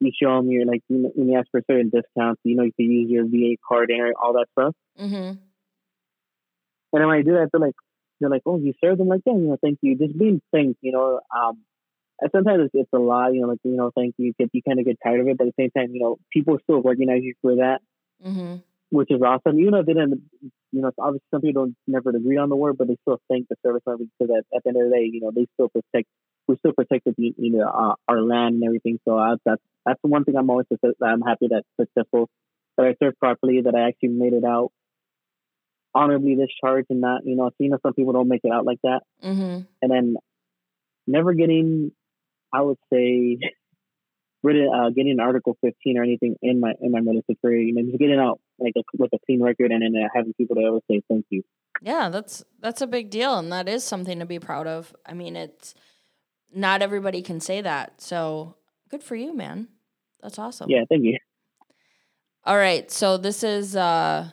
you 0.00 0.12
show 0.20 0.36
them 0.36 0.50
your 0.50 0.64
like 0.64 0.82
you 0.88 0.98
know, 0.98 1.10
when 1.14 1.28
you 1.28 1.38
ask 1.38 1.48
for 1.50 1.62
certain 1.70 1.90
discounts, 1.90 2.40
you 2.44 2.56
know 2.56 2.62
you 2.62 2.72
can 2.72 2.90
use 2.90 3.10
your 3.10 3.24
VA 3.24 3.56
card 3.66 3.90
and 3.90 4.14
all 4.22 4.34
that 4.34 4.46
stuff. 4.52 4.74
Mm-hmm. 5.00 5.38
And 6.90 7.06
when 7.06 7.18
I 7.18 7.22
do 7.22 7.32
that, 7.32 7.50
they're 7.52 7.60
like 7.60 7.74
they're 8.20 8.30
like, 8.30 8.42
oh, 8.46 8.58
you 8.58 8.74
served 8.82 9.00
them 9.00 9.08
like 9.08 9.22
that, 9.24 9.32
you 9.32 9.48
know, 9.48 9.58
thank 9.62 9.78
you. 9.82 9.96
Just 9.96 10.18
being 10.18 10.40
thanked, 10.52 10.78
you 10.82 10.92
know. 10.92 11.20
Um, 11.36 11.58
sometimes 12.32 12.64
it's, 12.64 12.74
it's 12.74 12.92
a 12.92 12.98
lot, 12.98 13.34
you 13.34 13.42
know, 13.42 13.48
like 13.48 13.60
you 13.64 13.76
know, 13.76 13.90
thank 13.94 14.14
you. 14.18 14.32
Get 14.38 14.50
you 14.52 14.62
kind 14.62 14.78
of 14.78 14.86
get 14.86 14.98
tired 15.02 15.20
of 15.20 15.28
it, 15.28 15.38
but 15.38 15.48
at 15.48 15.54
the 15.56 15.62
same 15.64 15.70
time, 15.70 15.94
you 15.94 16.00
know, 16.00 16.18
people 16.32 16.58
still 16.62 16.82
recognize 16.82 17.22
you 17.22 17.34
for 17.42 17.56
that. 17.56 17.80
Mm-hmm 18.24 18.56
which 18.90 19.10
is 19.10 19.20
awesome. 19.22 19.58
Even 19.58 19.72
though 19.72 19.82
they 19.82 19.92
didn't, 19.92 20.22
you 20.72 20.82
know, 20.82 20.90
obviously 20.98 21.26
some 21.30 21.40
people 21.40 21.64
don't 21.64 21.76
never 21.86 22.10
agree 22.10 22.38
on 22.38 22.48
the 22.48 22.56
word, 22.56 22.78
but 22.78 22.88
they 22.88 22.96
still 23.02 23.20
thank 23.28 23.48
the 23.48 23.56
service 23.64 23.82
members 23.86 24.08
because 24.18 24.34
at, 24.34 24.56
at 24.56 24.62
the 24.64 24.68
end 24.70 24.82
of 24.82 24.90
the 24.90 24.96
day, 24.96 25.10
you 25.12 25.20
know, 25.20 25.30
they 25.34 25.46
still 25.54 25.68
protect, 25.68 26.08
we 26.46 26.56
still 26.56 26.72
protected 26.72 27.14
the, 27.18 27.34
you 27.36 27.52
know, 27.52 27.68
uh, 27.68 27.94
our 28.08 28.22
land 28.22 28.56
and 28.56 28.64
everything. 28.64 28.98
So 29.06 29.18
uh, 29.18 29.36
that's 29.44 29.62
that's 29.84 30.00
the 30.02 30.08
one 30.08 30.24
thing 30.24 30.36
I'm 30.36 30.48
always 30.50 30.66
I'm 31.02 31.20
happy 31.20 31.48
that 31.48 31.64
successful 31.80 32.28
that 32.76 32.86
I 32.86 32.94
served 33.02 33.18
properly, 33.18 33.60
that 33.62 33.74
I 33.74 33.88
actually 33.88 34.10
made 34.10 34.32
it 34.32 34.44
out 34.44 34.72
honorably 35.94 36.36
discharged, 36.36 36.88
and 36.90 37.00
not, 37.00 37.22
you 37.24 37.36
know, 37.36 37.50
you 37.58 37.70
know, 37.70 37.78
some 37.82 37.94
people 37.94 38.12
don't 38.12 38.28
make 38.28 38.42
it 38.44 38.52
out 38.52 38.64
like 38.64 38.78
that, 38.82 39.00
mm-hmm. 39.22 39.62
and 39.82 39.90
then 39.90 40.16
never 41.06 41.34
getting, 41.34 41.92
I 42.52 42.62
would 42.62 42.78
say. 42.92 43.38
Written, 44.40 44.70
uh, 44.72 44.90
getting 44.90 45.18
Article 45.18 45.56
15 45.62 45.98
or 45.98 46.04
anything 46.04 46.36
in 46.40 46.60
my 46.60 46.72
in 46.80 46.92
my 46.92 47.00
military 47.00 47.36
career, 47.42 47.60
you 47.60 47.74
know, 47.74 47.82
just 47.82 47.98
getting 47.98 48.20
out 48.20 48.38
like 48.58 48.74
a, 48.76 48.82
with 48.96 49.12
a 49.12 49.18
clean 49.24 49.42
record 49.42 49.70
and 49.70 49.82
then 49.82 50.08
having 50.14 50.34
people 50.34 50.56
to 50.56 50.62
always 50.62 50.82
say 50.90 51.02
thank 51.08 51.26
you. 51.30 51.42
Yeah, 51.82 52.08
that's 52.08 52.44
that's 52.60 52.80
a 52.80 52.86
big 52.86 53.10
deal, 53.10 53.38
and 53.38 53.52
that 53.52 53.68
is 53.68 53.84
something 53.84 54.18
to 54.18 54.26
be 54.26 54.38
proud 54.38 54.66
of. 54.66 54.94
I 55.06 55.14
mean, 55.14 55.36
it's 55.36 55.74
not 56.52 56.82
everybody 56.82 57.22
can 57.22 57.40
say 57.40 57.60
that, 57.60 58.00
so 58.00 58.56
good 58.90 59.02
for 59.02 59.14
you, 59.14 59.34
man. 59.34 59.68
That's 60.22 60.38
awesome. 60.38 60.70
Yeah, 60.70 60.84
thank 60.88 61.04
you. 61.04 61.18
All 62.44 62.56
right, 62.56 62.90
so 62.90 63.16
this 63.16 63.42
is 63.42 63.76
uh 63.76 64.30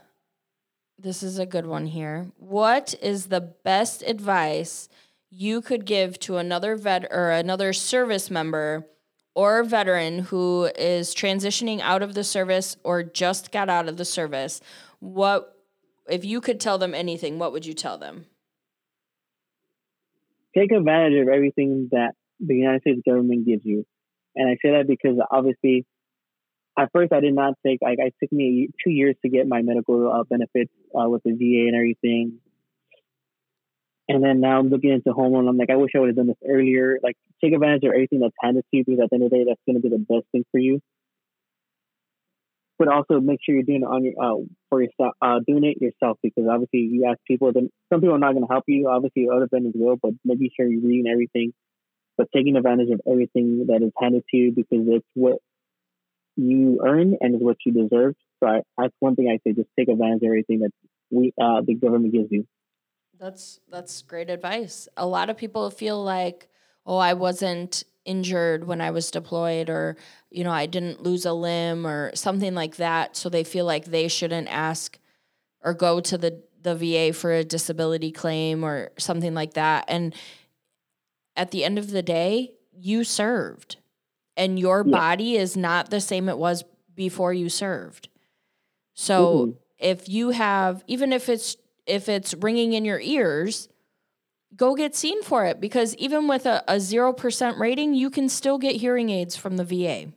this 0.98 1.22
is 1.22 1.38
a 1.38 1.46
good 1.46 1.66
one 1.66 1.86
here. 1.86 2.32
What 2.38 2.96
is 3.02 3.28
the 3.28 3.42
best 3.42 4.02
advice 4.02 4.88
you 5.30 5.62
could 5.62 5.86
give 5.86 6.18
to 6.20 6.38
another 6.38 6.76
vet 6.76 7.06
or 7.12 7.32
another 7.32 7.74
service 7.74 8.32
member 8.32 8.88
or 9.36 9.60
a 9.60 9.66
veteran 9.66 10.20
who 10.20 10.70
is 10.78 11.14
transitioning 11.14 11.82
out 11.82 12.02
of 12.02 12.14
the 12.14 12.24
service 12.24 12.78
or 12.84 13.04
just 13.04 13.52
got 13.52 13.70
out 13.70 13.88
of 13.88 13.98
the 13.98 14.06
service, 14.06 14.62
what 15.00 15.56
if 16.10 16.24
you 16.24 16.42
could 16.42 16.60
tell 16.60 16.78
them 16.78 16.94
anything, 16.94 17.38
what 17.38 17.52
would 17.52 17.66
you 17.66 17.74
tell 17.74 17.98
them? 17.98 18.26
Take 20.56 20.72
advantage 20.72 21.22
of 21.22 21.28
everything 21.28 21.90
that 21.92 22.14
the 22.40 22.56
United 22.56 22.82
States 22.82 23.02
government 23.06 23.46
gives 23.46 23.66
you. 23.66 23.86
And 24.36 24.50
I 24.50 24.54
say 24.62 24.72
that 24.72 24.88
because 24.88 25.18
obviously, 25.30 25.86
at 26.78 26.90
first 26.94 27.12
I 27.12 27.20
did 27.20 27.34
not 27.34 27.56
take, 27.66 27.80
like, 27.82 27.98
it 28.00 28.14
took 28.22 28.32
me 28.32 28.70
two 28.84 28.92
years 28.92 29.16
to 29.22 29.30
get 29.30 29.48
my 29.48 29.62
medical 29.62 30.12
uh, 30.12 30.24
benefits 30.24 30.72
uh, 30.94 31.10
with 31.10 31.24
the 31.24 31.32
VA 31.32 31.68
and 31.68 31.76
everything. 31.76 32.40
And 34.08 34.24
then 34.24 34.40
now 34.40 34.60
I'm 34.60 34.70
looking 34.70 34.92
into 34.92 35.14
home 35.14 35.34
loan. 35.34 35.48
I'm 35.48 35.58
like, 35.58 35.72
I 35.72 35.78
wish 35.78 35.92
I 35.96 36.00
would 36.00 36.10
have 36.10 36.16
done 36.16 36.28
this 36.28 36.38
earlier. 36.48 37.00
Like, 37.02 37.18
take 37.44 37.54
advantage 37.54 37.84
of 37.84 37.92
everything 37.94 38.20
that's 38.20 38.36
handed 38.42 38.64
to 38.70 38.78
you 38.78 38.84
because 38.86 39.02
at 39.04 39.10
the 39.10 39.16
end 39.16 39.24
of 39.24 39.32
the 39.32 39.38
day, 39.38 39.46
that's 39.48 39.62
going 39.66 39.82
to 39.82 39.82
be 39.82 39.90
the 39.90 39.98
best 39.98 40.26
thing 40.32 40.46
for 40.52 40.60
you. 40.60 40.80
But 42.78 42.90
also 42.90 43.20
make 43.20 43.40
sure 43.44 43.56
you're 43.56 43.64
doing 43.64 43.82
it 43.82 43.86
on 43.86 44.04
your 44.04 44.14
uh, 44.22 44.44
for 44.70 44.82
yourself, 44.84 45.14
uh, 45.22 45.40
doing 45.48 45.64
it 45.64 45.82
yourself 45.82 46.18
because 46.22 46.44
obviously 46.52 46.82
you 46.82 47.06
ask 47.10 47.20
people. 47.26 47.54
Then 47.54 47.70
some 47.92 48.02
people 48.02 48.16
are 48.16 48.20
not 48.20 48.34
going 48.34 48.46
to 48.46 48.52
help 48.52 48.66
you. 48.68 48.90
Obviously, 48.90 49.28
other 49.34 49.48
vendors 49.50 49.74
will, 49.76 49.96
but 49.96 50.12
making 50.26 50.50
sure 50.56 50.68
you're 50.68 50.86
reading 50.86 51.10
everything, 51.10 51.54
but 52.18 52.28
taking 52.36 52.58
advantage 52.58 52.90
of 52.92 53.00
everything 53.10 53.68
that 53.68 53.82
is 53.82 53.94
handed 53.98 54.24
to 54.30 54.38
you 54.38 54.52
because 54.52 54.86
it's 54.88 55.08
what 55.14 55.38
you 56.36 56.82
earn 56.86 57.16
and 57.22 57.36
is 57.36 57.42
what 57.42 57.58
you 57.66 57.72
deserve. 57.72 58.14
So 58.42 58.50
I, 58.50 58.62
that's 58.78 58.94
one 59.00 59.16
thing 59.16 59.30
I 59.30 59.40
say: 59.48 59.56
just 59.56 59.70
take 59.80 59.88
advantage 59.88 60.24
of 60.24 60.28
everything 60.28 60.60
that 60.60 60.72
we 61.10 61.34
uh, 61.42 61.62
the 61.66 61.76
government 61.76 62.14
gives 62.14 62.28
you. 62.30 62.46
That's 63.20 63.60
that's 63.70 64.02
great 64.02 64.30
advice. 64.30 64.88
A 64.98 65.06
lot 65.06 65.30
of 65.30 65.38
people 65.38 65.70
feel 65.70 66.04
like, 66.04 66.48
oh, 66.86 66.98
I 66.98 67.14
wasn't 67.14 67.84
injured 68.04 68.68
when 68.68 68.82
I 68.82 68.92
was 68.92 69.10
deployed 69.10 69.70
or 69.70 69.98
you 70.30 70.44
know, 70.44 70.52
I 70.52 70.66
didn't 70.66 71.02
lose 71.02 71.26
a 71.26 71.34
limb 71.34 71.88
or 71.88 72.12
something 72.16 72.54
like 72.54 72.76
that, 72.76 73.16
so 73.16 73.30
they 73.30 73.44
feel 73.44 73.66
like 73.66 73.86
they 73.86 74.08
shouldn't 74.08 74.48
ask 74.50 75.00
or 75.64 75.74
go 75.74 76.00
to 76.02 76.18
the 76.18 76.44
the 76.62 76.76
VA 76.76 77.14
for 77.14 77.32
a 77.32 77.44
disability 77.44 78.12
claim 78.12 78.64
or 78.64 78.92
something 78.98 79.34
like 79.34 79.54
that. 79.54 79.86
And 79.88 80.14
at 81.36 81.52
the 81.52 81.64
end 81.64 81.78
of 81.78 81.92
the 81.92 82.02
day, 82.02 82.54
you 82.74 83.04
served 83.04 83.78
and 84.36 84.60
your 84.60 84.84
yeah. 84.86 84.92
body 84.92 85.38
is 85.38 85.56
not 85.56 85.90
the 85.90 86.02
same 86.02 86.28
it 86.28 86.38
was 86.38 86.64
before 86.94 87.34
you 87.34 87.50
served. 87.50 88.10
So 88.94 89.36
mm-hmm. 89.36 89.52
if 89.78 90.10
you 90.10 90.32
have 90.32 90.84
even 90.88 91.14
if 91.14 91.30
it's 91.30 91.56
if 91.86 92.10
it's 92.10 92.34
ringing 92.36 92.74
in 92.74 92.86
your 92.86 93.00
ears, 93.00 93.70
go 94.56 94.76
get 94.76 94.96
seen 94.96 95.22
for 95.24 95.46
it 95.46 95.60
because 95.60 95.96
even 95.96 96.28
with 96.28 96.46
a, 96.46 96.64
a 96.68 96.76
0% 96.76 97.60
rating, 97.60 97.94
you 97.94 98.10
can 98.10 98.30
still 98.30 98.58
get 98.58 98.76
hearing 98.76 99.10
aids 99.10 99.36
from 99.36 99.58
the 99.58 99.64
VA 99.64 100.12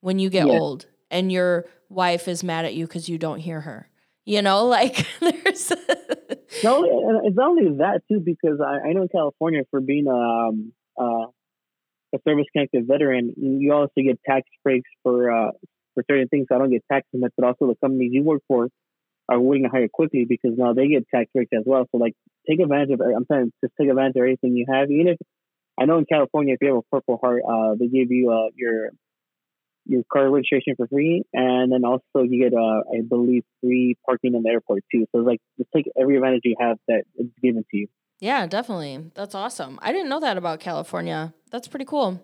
when 0.00 0.18
you 0.18 0.30
get 0.30 0.46
yeah. 0.46 0.52
old 0.52 0.86
and 1.10 1.30
your 1.30 1.66
wife 1.88 2.28
is 2.28 2.42
mad 2.42 2.64
at 2.64 2.74
you 2.74 2.86
because 2.86 3.08
you 3.08 3.18
don't 3.18 3.40
hear 3.40 3.60
her. 3.60 3.88
You 4.24 4.42
know, 4.42 4.66
like 4.66 5.06
there's. 5.20 5.70
no, 6.62 7.20
it's 7.24 7.38
only 7.40 7.78
that 7.78 8.02
too 8.10 8.20
because 8.20 8.60
I, 8.60 8.88
I 8.88 8.92
know 8.92 9.02
in 9.02 9.08
California 9.08 9.62
for 9.70 9.80
being 9.80 10.06
um, 10.08 10.72
uh, 10.98 11.26
a 12.14 12.18
service 12.26 12.46
connected 12.52 12.86
veteran, 12.86 13.34
you 13.36 13.72
also 13.72 13.92
get 13.96 14.20
tax 14.26 14.48
breaks 14.62 14.88
for 15.02 15.30
uh, 15.30 15.50
for 15.94 16.04
certain 16.08 16.28
things. 16.28 16.46
So 16.48 16.56
I 16.56 16.58
don't 16.58 16.70
get 16.70 16.84
tax 16.90 17.06
limits, 17.12 17.34
but 17.36 17.46
also 17.46 17.66
the 17.66 17.76
companies 17.80 18.10
you 18.12 18.22
work 18.22 18.42
for 18.46 18.68
are 19.30 19.40
willing 19.40 19.62
to 19.62 19.68
hire 19.68 19.88
quickly 19.88 20.26
because 20.28 20.58
now 20.58 20.74
they 20.74 20.88
get 20.88 21.08
tax 21.08 21.30
breaks 21.32 21.52
as 21.56 21.62
well. 21.64 21.86
So 21.92 21.98
like 21.98 22.14
take 22.48 22.60
advantage 22.60 22.90
of 22.90 23.00
I'm 23.00 23.24
saying 23.30 23.52
just 23.62 23.74
take 23.80 23.88
advantage 23.88 24.16
of 24.16 24.22
everything 24.22 24.56
you 24.56 24.66
have. 24.68 24.90
Even 24.90 25.08
if 25.12 25.18
I 25.80 25.84
know 25.84 25.98
in 25.98 26.04
California 26.04 26.54
if 26.54 26.58
you 26.60 26.68
have 26.68 26.78
a 26.78 26.82
purple 26.90 27.18
heart, 27.22 27.42
uh 27.48 27.76
they 27.78 27.86
give 27.86 28.10
you 28.10 28.32
uh 28.32 28.50
your 28.56 28.90
your 29.86 30.02
car 30.12 30.28
registration 30.28 30.74
for 30.76 30.88
free 30.88 31.22
and 31.32 31.72
then 31.72 31.84
also 31.84 32.22
you 32.24 32.42
get 32.42 32.52
uh 32.58 32.80
I 32.92 33.02
believe 33.08 33.44
free 33.62 33.96
parking 34.04 34.34
in 34.34 34.42
the 34.42 34.50
airport 34.50 34.82
too. 34.92 35.06
So 35.12 35.18
like 35.18 35.40
just 35.58 35.70
take 35.74 35.88
every 35.98 36.16
advantage 36.16 36.42
you 36.44 36.56
have 36.58 36.78
that 36.88 37.04
is 37.16 37.28
given 37.40 37.64
to 37.70 37.76
you. 37.76 37.86
Yeah, 38.18 38.46
definitely. 38.46 39.12
That's 39.14 39.34
awesome. 39.34 39.78
I 39.80 39.92
didn't 39.92 40.08
know 40.08 40.20
that 40.20 40.36
about 40.36 40.60
California. 40.60 41.32
That's 41.52 41.68
pretty 41.68 41.86
cool. 41.86 42.20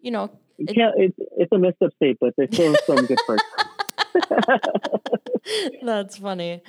You 0.00 0.12
know, 0.12 0.30
it, 0.58 0.76
yeah, 0.76 0.90
it's 0.96 1.16
it's 1.36 1.52
a 1.52 1.58
messed 1.58 1.82
up 1.82 1.92
state, 1.96 2.18
but 2.20 2.34
there's 2.36 2.50
still 2.52 2.74
some 2.86 3.06
good 3.06 3.18
perks. 3.26 3.42
that's 5.82 6.16
funny. 6.16 6.62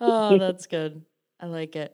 Oh, 0.00 0.38
that's 0.38 0.66
good. 0.66 1.02
I 1.40 1.46
like 1.46 1.76
it. 1.76 1.92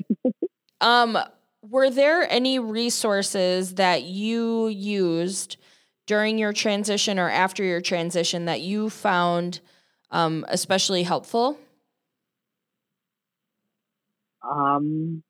Um, 0.81 1.19
were 1.63 1.91
there 1.91 2.31
any 2.31 2.59
resources 2.59 3.75
that 3.75 4.05
you 4.05 4.69
used 4.69 5.57
during 6.07 6.39
your 6.39 6.53
transition 6.53 7.19
or 7.19 7.29
after 7.31 7.63
your 7.65 7.81
transition 7.81 8.47
that 8.47 8.61
you 8.61 8.91
found 8.91 9.61
um, 10.11 10.45
especially 10.49 11.03
helpful? 11.03 11.59
Um, 14.43 15.23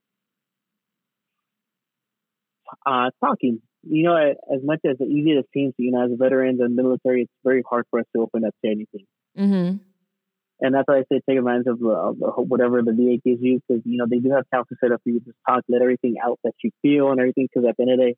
uh, 2.86 3.10
talking. 3.24 3.60
You 3.82 4.04
know, 4.04 4.16
as 4.16 4.62
much 4.62 4.80
as 4.84 5.00
easy 5.00 5.32
as 5.32 5.44
it 5.44 5.48
seems, 5.54 5.74
you 5.78 5.90
know, 5.92 6.04
as 6.04 6.10
veterans 6.18 6.60
and 6.60 6.74
military, 6.76 7.22
it's 7.22 7.32
very 7.44 7.62
hard 7.68 7.86
for 7.90 8.00
us 8.00 8.06
to 8.14 8.22
open 8.22 8.44
up 8.44 8.54
to 8.64 8.70
anything. 8.70 9.06
Mm-hmm. 9.38 9.76
And 10.62 10.74
that's 10.74 10.86
why 10.86 10.98
I 10.98 11.04
say 11.10 11.20
take 11.26 11.38
advantage 11.38 11.66
of, 11.68 11.82
of 11.82 12.16
whatever 12.48 12.82
the 12.82 12.92
VA 12.92 13.16
gives 13.24 13.42
you 13.42 13.60
because, 13.66 13.82
you 13.86 13.96
know, 13.96 14.06
they 14.08 14.18
do 14.18 14.30
have 14.32 14.44
counselors 14.52 14.78
set 14.82 14.92
up 14.92 15.00
for 15.02 15.08
you 15.08 15.20
to 15.20 15.32
talk, 15.48 15.64
let 15.68 15.80
everything 15.80 16.16
out 16.22 16.38
that 16.44 16.52
you 16.62 16.70
feel 16.82 17.10
and 17.10 17.18
everything 17.18 17.48
because 17.52 17.66
at 17.66 17.76
the 17.78 17.82
end 17.82 17.92
of 17.92 17.98
the 17.98 18.04
day, 18.04 18.16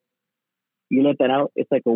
you 0.89 1.03
let 1.05 1.19
that 1.21 1.31
out, 1.31 1.53
it's 1.55 1.71
like 1.71 1.85
a, 1.87 1.91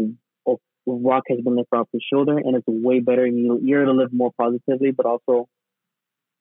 a 0.49 0.55
rock 0.87 1.25
has 1.29 1.41
been 1.41 1.57
lifted 1.57 1.77
off 1.77 1.89
your 1.93 2.01
shoulder 2.13 2.39
and 2.39 2.55
it's 2.55 2.67
way 2.69 3.01
better 3.01 3.25
and 3.25 3.37
you, 3.37 3.59
you're 3.63 3.85
to 3.85 3.93
live 3.93 4.13
more 4.13 4.31
positively, 4.39 4.93
but 4.93 5.05
also 5.05 5.49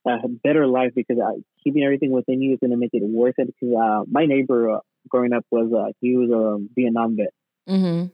a 0.08 0.28
better 0.44 0.68
life 0.68 0.92
because 0.96 1.18
uh, 1.18 1.32
keeping 1.64 1.84
everything 1.84 2.12
within 2.12 2.42
you 2.42 2.54
is 2.54 2.60
going 2.60 2.72
to 2.72 2.78
make 2.78 2.92
it 2.94 3.04
worth 3.04 3.36
it. 3.38 3.48
Because 3.48 3.76
uh, 3.76 4.04
my 4.10 4.26
neighbor, 4.26 4.70
uh, 4.70 4.80
growing 5.10 5.34
up 5.34 5.46
was 5.50 5.72
uh, 5.74 5.92
he 6.00 6.16
was 6.16 6.30
a 6.30 6.64
Vietnam 6.76 7.18
vet, 7.18 7.34
Mm-hmm. 7.68 8.06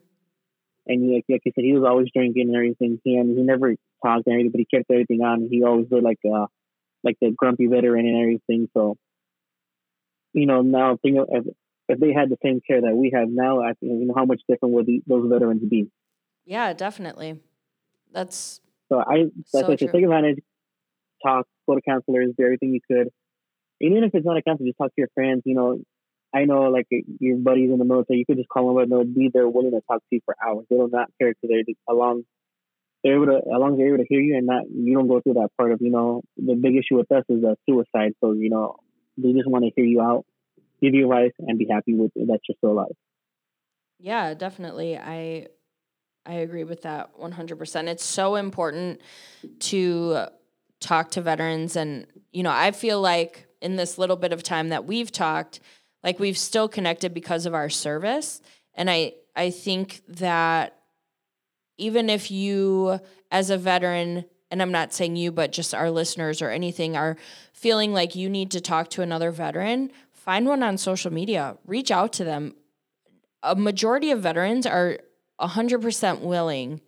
and 0.88 1.04
he, 1.04 1.16
like, 1.16 1.26
like 1.28 1.42
you 1.44 1.52
said, 1.54 1.66
he 1.66 1.74
was 1.74 1.84
always 1.86 2.08
drinking 2.16 2.48
and 2.48 2.56
everything. 2.56 3.02
He 3.04 3.18
and 3.18 3.38
he 3.38 3.44
never 3.44 3.76
talked 4.06 4.28
or 4.28 4.34
anything, 4.34 4.52
but 4.52 4.60
he 4.60 4.66
kept 4.66 4.90
everything 4.92 5.22
on. 5.22 5.48
He 5.50 5.64
always 5.64 5.88
did 5.88 6.04
like 6.04 6.20
uh 6.26 6.48
like 7.04 7.18
the 7.22 7.32
grumpy 7.32 7.68
veteran 7.68 8.06
and 8.06 8.22
everything. 8.22 8.70
So, 8.74 8.96
you 10.34 10.46
know, 10.46 10.62
now 10.62 10.98
think 11.02 11.18
of 11.18 11.28
if, 11.32 11.46
if 11.88 12.00
they 12.00 12.14
had 12.14 12.30
the 12.30 12.38
same 12.44 12.62
care 12.66 12.82
that 12.82 12.96
we 12.96 13.12
have 13.16 13.28
now, 13.30 13.62
I 13.62 13.74
think 13.74 14.00
you 14.00 14.06
know 14.06 14.14
how 14.16 14.26
much 14.26 14.42
different 14.48 14.76
would 14.76 14.86
the, 14.86 15.02
those 15.08 15.30
veterans 15.30 15.64
be. 15.68 15.90
Yeah, 16.46 16.74
definitely. 16.74 17.40
That's 18.12 18.62
So 18.90 19.00
I 19.00 19.26
that's 19.54 19.68
So 19.68 19.76
said 19.76 19.80
take 19.80 20.04
advantage, 20.04 20.40
talk, 21.26 21.48
go 21.68 21.76
to 21.76 21.82
counselors, 21.82 22.34
do 22.38 22.44
everything 22.44 22.74
you 22.74 22.82
could. 22.88 23.10
And 23.80 23.92
even 23.92 24.04
if 24.04 24.12
it's 24.14 24.26
not 24.26 24.38
a 24.38 24.42
counselor, 24.42 24.68
just 24.68 24.78
talk 24.78 24.90
to 24.90 24.94
your 24.98 25.10
friends. 25.16 25.42
You 25.46 25.56
know, 25.56 25.80
I 26.34 26.46
know 26.46 26.64
like 26.64 26.88
your 27.20 27.38
buddies 27.38 27.72
in 27.72 27.80
the 27.80 27.86
military, 27.86 28.20
you 28.20 28.26
could 28.26 28.38
just 28.38 28.50
call 28.50 28.68
them 28.68 28.78
up 28.78 28.84
and 28.84 28.92
they'll 28.92 29.04
be 29.04 29.30
there 29.34 29.48
willing 29.48 29.72
to 29.72 29.82
talk 29.90 30.00
to 30.00 30.08
you 30.12 30.22
for 30.26 30.36
hours. 30.46 30.66
They 30.70 30.76
will 30.76 30.90
not 30.90 31.10
care 31.20 31.34
because 31.34 31.50
they're 31.66 31.76
along 31.90 32.24
they're 33.04 33.16
able 33.16 33.28
to 33.28 33.38
as 33.38 33.60
long 33.60 33.74
as 33.74 33.78
they're 33.78 33.94
able 33.94 34.04
to 34.04 34.06
hear 34.08 34.20
you 34.20 34.38
and 34.38 34.46
not 34.46 34.64
you 34.70 34.94
don't 34.94 35.08
go 35.08 35.22
through 35.22 35.34
that 35.34 35.50
part 35.58 35.72
of, 35.72 35.82
you 35.82 35.92
know, 35.92 36.22
the 36.38 36.56
big 36.56 36.76
issue 36.76 36.98
with 36.98 37.12
us 37.12 37.24
is 37.30 37.44
uh, 37.44 37.56
suicide. 37.68 38.14
So, 38.22 38.34
you 38.34 38.50
know, 38.50 38.76
they 39.18 39.34
just 39.34 39.48
want 39.48 39.66
to 39.66 39.72
hear 39.76 39.86
you 39.86 40.02
out, 40.02 40.26
give 40.82 40.94
you 40.94 41.06
advice 41.06 41.34
and 41.40 41.58
be 41.58 41.68
happy 41.70 41.94
with 41.94 42.14
that 42.16 42.40
you're 42.48 42.56
still 42.58 42.72
alive. 42.72 42.96
Yeah, 44.00 44.34
definitely. 44.34 44.98
I 44.98 45.48
I 46.26 46.34
agree 46.36 46.64
with 46.64 46.84
that 46.84 47.18
100%. 47.18 47.88
It's 47.88 48.06
so 48.06 48.36
important 48.36 49.02
to 49.60 50.28
talk 50.80 51.12
to 51.12 51.22
veterans 51.22 51.76
and 51.76 52.06
you 52.32 52.44
know, 52.44 52.52
I 52.52 52.72
feel 52.72 53.02
like 53.02 53.48
in 53.62 53.76
this 53.76 53.98
little 53.98 54.16
bit 54.16 54.32
of 54.34 54.42
time 54.42 54.70
that 54.70 54.86
we've 54.86 55.12
talked, 55.12 55.60
like 56.04 56.20
we've 56.20 56.38
still 56.38 56.68
connected 56.68 57.14
because 57.14 57.46
of 57.46 57.54
our 57.54 57.70
service 57.70 58.42
and 58.76 58.90
I 58.90 59.14
I 59.36 59.50
think 59.50 60.02
that 60.08 60.81
even 61.78 62.10
if 62.10 62.32
you 62.32 63.00
as 63.32 63.50
a 63.50 63.58
veteran 63.58 64.26
and 64.50 64.62
I'm 64.62 64.72
not 64.72 64.94
saying 64.94 65.16
you 65.16 65.32
but 65.32 65.52
just 65.52 65.74
our 65.74 65.90
listeners 65.90 66.42
or 66.42 66.50
anything 66.50 66.98
are 66.98 67.18
feeling 67.54 67.94
like 67.94 68.16
you 68.16 68.30
need 68.30 68.52
to 68.52 68.62
talk 68.62 68.90
to 68.92 69.02
another 69.02 69.32
veteran, 69.32 69.92
find 70.12 70.46
one 70.46 70.64
on 70.64 70.78
social 70.78 71.12
media, 71.12 71.58
reach 71.66 71.92
out 71.92 72.14
to 72.14 72.24
them 72.24 72.56
a 73.44 73.56
majority 73.56 74.12
of 74.12 74.22
veterans 74.22 74.66
are 74.66 75.00
100% 75.40 76.22
willing 76.22 76.82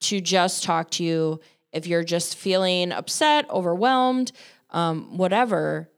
to 0.00 0.20
just 0.20 0.64
talk 0.64 0.90
to 0.90 1.04
you 1.04 1.40
if 1.72 1.86
you're 1.86 2.04
just 2.04 2.36
feeling 2.36 2.92
upset, 2.92 3.48
overwhelmed, 3.48 4.32
um, 4.70 5.16
whatever. 5.16 5.88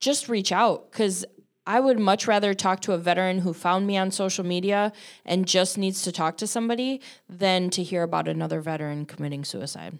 Just 0.00 0.28
reach 0.28 0.52
out 0.52 0.90
because 0.90 1.24
I 1.68 1.80
would 1.80 1.98
much 2.00 2.26
rather 2.26 2.54
talk 2.54 2.80
to 2.80 2.94
a 2.94 2.98
veteran 2.98 3.40
who 3.40 3.52
found 3.52 3.86
me 3.86 3.98
on 3.98 4.10
social 4.10 4.42
media 4.42 4.90
and 5.26 5.46
just 5.46 5.76
needs 5.76 6.00
to 6.02 6.10
talk 6.10 6.38
to 6.38 6.46
somebody 6.46 7.02
than 7.28 7.68
to 7.70 7.82
hear 7.82 8.02
about 8.02 8.26
another 8.26 8.62
veteran 8.62 9.04
committing 9.04 9.44
suicide. 9.44 9.98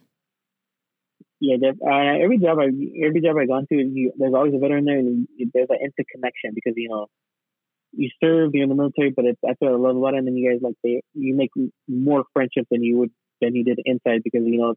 Yeah, 1.41 1.57
uh, 1.63 2.25
every 2.25 2.39
job 2.39 2.59
I 2.59 2.69
every 3.05 3.21
job 3.21 3.37
I 3.37 3.45
gone 3.45 3.67
to, 3.71 3.77
you, 3.77 4.13
there's 4.17 4.33
always 4.33 4.55
a 4.55 4.59
veteran 4.59 4.87
there, 4.87 4.99
and 4.99 5.29
there's 5.53 5.69
an 5.69 5.79
interconnection 5.85 6.53
because 6.55 6.73
you 6.75 6.89
know 6.89 7.07
you 7.93 8.09
serve, 8.19 8.53
you're 8.55 8.65
in 8.65 8.71
the 8.71 8.75
military, 8.75 9.11
but 9.11 9.27
it's 9.27 9.39
that's 9.43 9.61
what 9.61 9.71
I 9.71 9.77
love 9.77 9.97
about 9.97 10.15
it. 10.15 10.19
And 10.19 10.27
then 10.27 10.37
you 10.37 10.51
guys 10.51 10.63
like 10.63 10.75
they 10.83 11.03
you 11.13 11.37
make 11.37 11.51
more 11.87 12.25
friendship 12.33 12.67
than 12.71 12.83
you 12.83 12.97
would 12.97 13.11
than 13.43 13.55
you 13.55 13.63
did 13.63 13.79
inside 13.85 14.23
because 14.25 14.41
you 14.47 14.59
know 14.59 14.75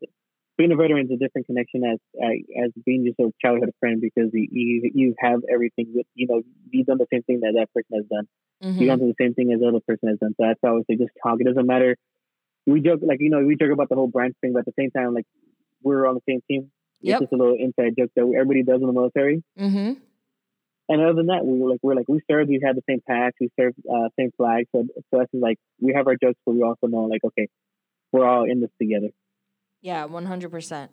being 0.58 0.72
a 0.72 0.76
veteran 0.76 1.06
is 1.06 1.12
a 1.12 1.18
different 1.18 1.48
connection 1.48 1.84
as 1.84 1.98
as 2.64 2.72
being 2.86 3.06
just 3.06 3.20
a 3.20 3.32
childhood 3.42 3.72
friend 3.80 4.02
because 4.02 4.30
you 4.34 4.48
you, 4.52 4.92
you 4.94 5.16
have 5.20 5.42
everything 5.52 5.88
with 5.94 6.06
you 6.14 6.28
know 6.28 6.42
you've 6.70 6.86
done 6.88 6.98
the 6.98 7.08
same 7.12 7.24
thing 7.24 7.40
that 7.42 7.54
that 7.56 7.74
person 7.74 7.96
has 7.98 8.06
done. 8.08 8.28
Mhm. 8.64 8.80
You 8.80 8.88
don't 8.88 9.00
do 9.00 9.08
the 9.08 9.16
same 9.24 9.34
thing 9.34 9.52
as 9.54 9.60
the 9.60 9.68
other 9.68 9.80
person 9.88 10.10
has 10.10 10.20
done. 10.20 10.36
So 10.38 10.46
that's 10.46 10.60
why 10.62 10.70
I 10.70 10.72
always 10.74 10.86
say 10.90 10.96
just 10.96 11.12
talk. 11.24 11.40
It 11.40 11.46
doesn't 11.46 11.66
matter. 11.66 11.98
We 12.68 12.82
joke 12.82 13.00
like 13.02 13.20
you 13.22 13.30
know 13.30 13.44
we 13.44 13.56
joke 13.56 13.72
about 13.72 13.90
the 13.90 13.96
whole 13.96 14.08
branch 14.08 14.36
thing, 14.42 14.54
but 14.54 14.60
at 14.60 14.66
the 14.66 14.74
same 14.78 14.92
time 14.92 15.14
like 15.14 15.26
we're 15.82 16.06
on 16.06 16.16
the 16.16 16.22
same 16.30 16.42
team. 16.48 16.72
Yep. 17.02 17.22
It's 17.22 17.30
just 17.32 17.34
a 17.34 17.44
little 17.44 17.58
inside 17.60 17.96
joke 17.98 18.12
that 18.16 18.22
everybody 18.22 18.62
does 18.64 18.82
in 18.82 18.88
the 18.88 18.94
military. 18.94 19.44
Mhm. 19.60 19.98
And 20.90 21.02
other 21.02 21.14
than 21.14 21.28
that, 21.28 21.46
we 21.46 21.58
were 21.58 21.70
like 21.70 21.80
we're 21.82 21.96
like 21.96 22.08
we 22.10 22.20
served. 22.30 22.50
We 22.50 22.60
had 22.64 22.76
the 22.76 22.84
same 22.88 23.02
patch. 23.08 23.34
We 23.40 23.50
served 23.60 23.78
uh, 23.90 24.10
same 24.20 24.32
flag. 24.38 24.66
So 24.76 24.86
so 25.10 25.22
is 25.22 25.28
like 25.34 25.58
we 25.80 25.94
have 25.94 26.06
our 26.08 26.16
jokes, 26.16 26.38
but 26.46 26.54
we 26.54 26.62
also 26.62 26.88
know 26.88 27.06
like 27.06 27.24
okay, 27.24 27.48
we're 28.12 28.28
all 28.28 28.44
in 28.44 28.60
this 28.62 28.70
together. 28.80 29.10
Yeah, 29.82 30.06
one 30.06 30.26
hundred 30.26 30.52
percent, 30.52 30.92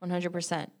one 0.00 0.10
hundred 0.10 0.32
percent. 0.32 0.72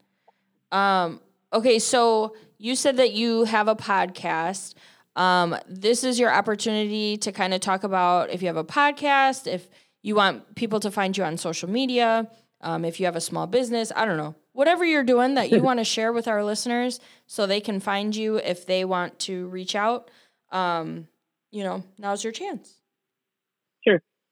Um, 0.72 1.20
okay, 1.52 1.78
so 1.78 2.34
you 2.58 2.74
said 2.74 2.96
that 2.96 3.12
you 3.12 3.44
have 3.44 3.68
a 3.68 3.76
podcast. 3.76 4.74
Um, 5.14 5.56
this 5.68 6.04
is 6.04 6.18
your 6.18 6.32
opportunity 6.32 7.16
to 7.18 7.32
kind 7.32 7.54
of 7.54 7.60
talk 7.60 7.84
about 7.84 8.30
if 8.30 8.42
you 8.42 8.48
have 8.48 8.56
a 8.56 8.64
podcast, 8.64 9.46
if 9.46 9.68
you 10.02 10.14
want 10.14 10.54
people 10.56 10.80
to 10.80 10.90
find 10.90 11.16
you 11.16 11.24
on 11.24 11.36
social 11.38 11.70
media, 11.70 12.28
um, 12.60 12.84
if 12.84 13.00
you 13.00 13.06
have 13.06 13.16
a 13.16 13.20
small 13.20 13.46
business, 13.46 13.90
I 13.96 14.04
don't 14.04 14.18
know, 14.18 14.34
whatever 14.52 14.84
you're 14.84 15.04
doing 15.04 15.34
that 15.34 15.50
you 15.50 15.62
want 15.62 15.78
to 15.78 15.84
share 15.84 16.12
with 16.12 16.28
our 16.28 16.44
listeners, 16.44 17.00
so 17.26 17.46
they 17.46 17.60
can 17.60 17.80
find 17.80 18.14
you 18.14 18.36
if 18.36 18.66
they 18.66 18.84
want 18.84 19.18
to 19.20 19.46
reach 19.48 19.74
out. 19.74 20.10
Um, 20.52 21.08
you 21.50 21.64
know, 21.64 21.82
now's 21.98 22.22
your 22.22 22.32
chance. 22.32 22.74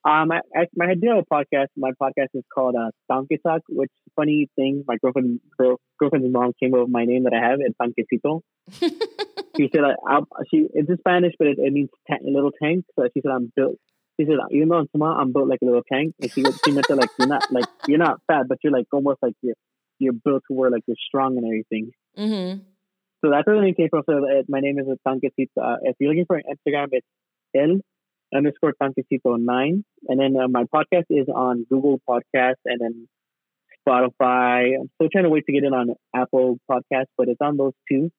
Um, 0.05 0.31
I, 0.33 0.41
I, 0.55 0.67
I 0.83 0.95
do 0.95 1.09
have 1.09 1.25
a 1.25 1.35
podcast. 1.35 1.69
My 1.77 1.93
podcast 2.01 2.29
is 2.35 2.45
called 2.55 2.75
uh, 2.77 2.91
Tanque 3.11 3.41
Talk, 3.43 3.63
which 3.71 3.91
funny 4.15 4.49
thing, 4.55 4.85
my 4.87 4.97
girlfriend 5.03 5.41
girl, 5.59 5.81
girlfriend's 5.99 6.31
mom 6.31 6.53
came 6.61 6.75
up 6.75 6.81
with 6.81 6.91
my 6.91 7.07
name 7.07 7.25
that 7.25 7.33
I 7.33 7.41
have, 7.41 7.61
it's 7.61 7.77
Tanquecito. 7.81 8.41
she 9.57 9.71
said, 9.75 9.81
I, 10.07 10.21
she 10.51 10.67
it's 10.75 10.91
in 10.91 10.99
Spanish, 10.99 11.33
but 11.39 11.49
it, 11.49 11.59
it 11.59 11.73
means 11.73 11.89
ta- 12.09 12.19
little 12.23 12.53
tank. 12.63 12.85
So 12.97 13.09
she 13.15 13.23
said, 13.23 13.31
I'm 13.31 13.51
built. 13.57 13.77
She 14.21 14.27
said, 14.27 14.37
even 14.51 14.69
though 14.69 14.77
I'm 14.77 14.89
small, 14.95 15.17
I'm 15.19 15.33
built 15.33 15.49
like 15.49 15.61
a 15.63 15.65
little 15.65 15.83
tank. 15.91 16.15
And 16.21 16.31
she, 16.31 16.45
she 16.65 16.73
meant 16.73 16.87
to 16.89 16.97
like 16.97 17.11
you're 17.19 17.29
not 17.29 17.51
like 17.51 17.67
you're 17.89 17.99
not 17.99 18.21
fat, 18.27 18.47
but 18.47 18.59
you're 18.63 18.73
like 18.73 18.87
almost 18.93 19.19
like 19.23 19.35
you're 19.41 19.57
you're 19.99 20.13
built 20.13 20.43
to 20.49 20.55
where 20.55 20.71
like 20.71 20.83
you're 20.87 20.97
strong 21.09 21.39
and 21.39 21.47
everything. 21.47 21.93
mm-hmm. 22.17 22.61
So 23.25 23.31
that's 23.31 23.47
where 23.47 23.57
the 23.57 23.63
name 23.63 23.75
came 23.75 23.89
from. 23.89 24.03
So 24.07 24.19
uh, 24.19 24.43
my 24.49 24.61
name 24.61 24.79
is 24.79 24.87
Tanquecito. 25.07 25.49
Uh, 25.61 25.77
if 25.83 25.97
you're 25.99 26.11
looking 26.11 26.27
for 26.27 26.37
an 26.37 26.43
Instagram, 26.45 26.89
it's 26.93 27.07
L 27.57 27.81
underscore 28.35 28.73
Tanquecito 28.81 29.39
nine. 29.39 29.85
And 30.09 30.21
then 30.21 30.37
uh, 30.37 30.49
my 30.49 30.65
podcast 30.65 31.07
is 31.11 31.29
on 31.29 31.67
Google 31.69 32.01
Podcast 32.09 32.57
and 32.65 32.81
then 32.81 33.09
Spotify. 33.87 34.75
I'm 34.81 34.91
still 34.97 35.09
trying 35.11 35.25
to 35.25 35.31
wait 35.31 35.47
to 35.47 35.53
get 35.53 35.65
it 35.65 35.73
on 35.73 35.95
Apple 36.15 36.59
Podcasts, 36.71 37.13
but 37.17 37.29
it's 37.29 37.41
on 37.41 37.57
those 37.57 37.73
two. 37.91 38.11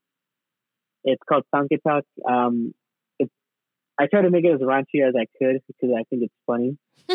It's 1.04 1.22
called 1.28 1.44
Tanque 1.54 1.80
Talk. 1.86 2.04
Um, 2.28 2.74
it's, 3.20 3.32
I 4.00 4.08
try 4.08 4.22
to 4.22 4.30
make 4.30 4.46
it 4.46 4.54
as 4.54 4.62
raunchy 4.62 5.08
as 5.08 5.14
I 5.16 5.26
could 5.38 5.62
because 5.68 5.96
I 5.96 6.04
think 6.10 6.24
it's 6.24 6.34
funny. 6.48 6.78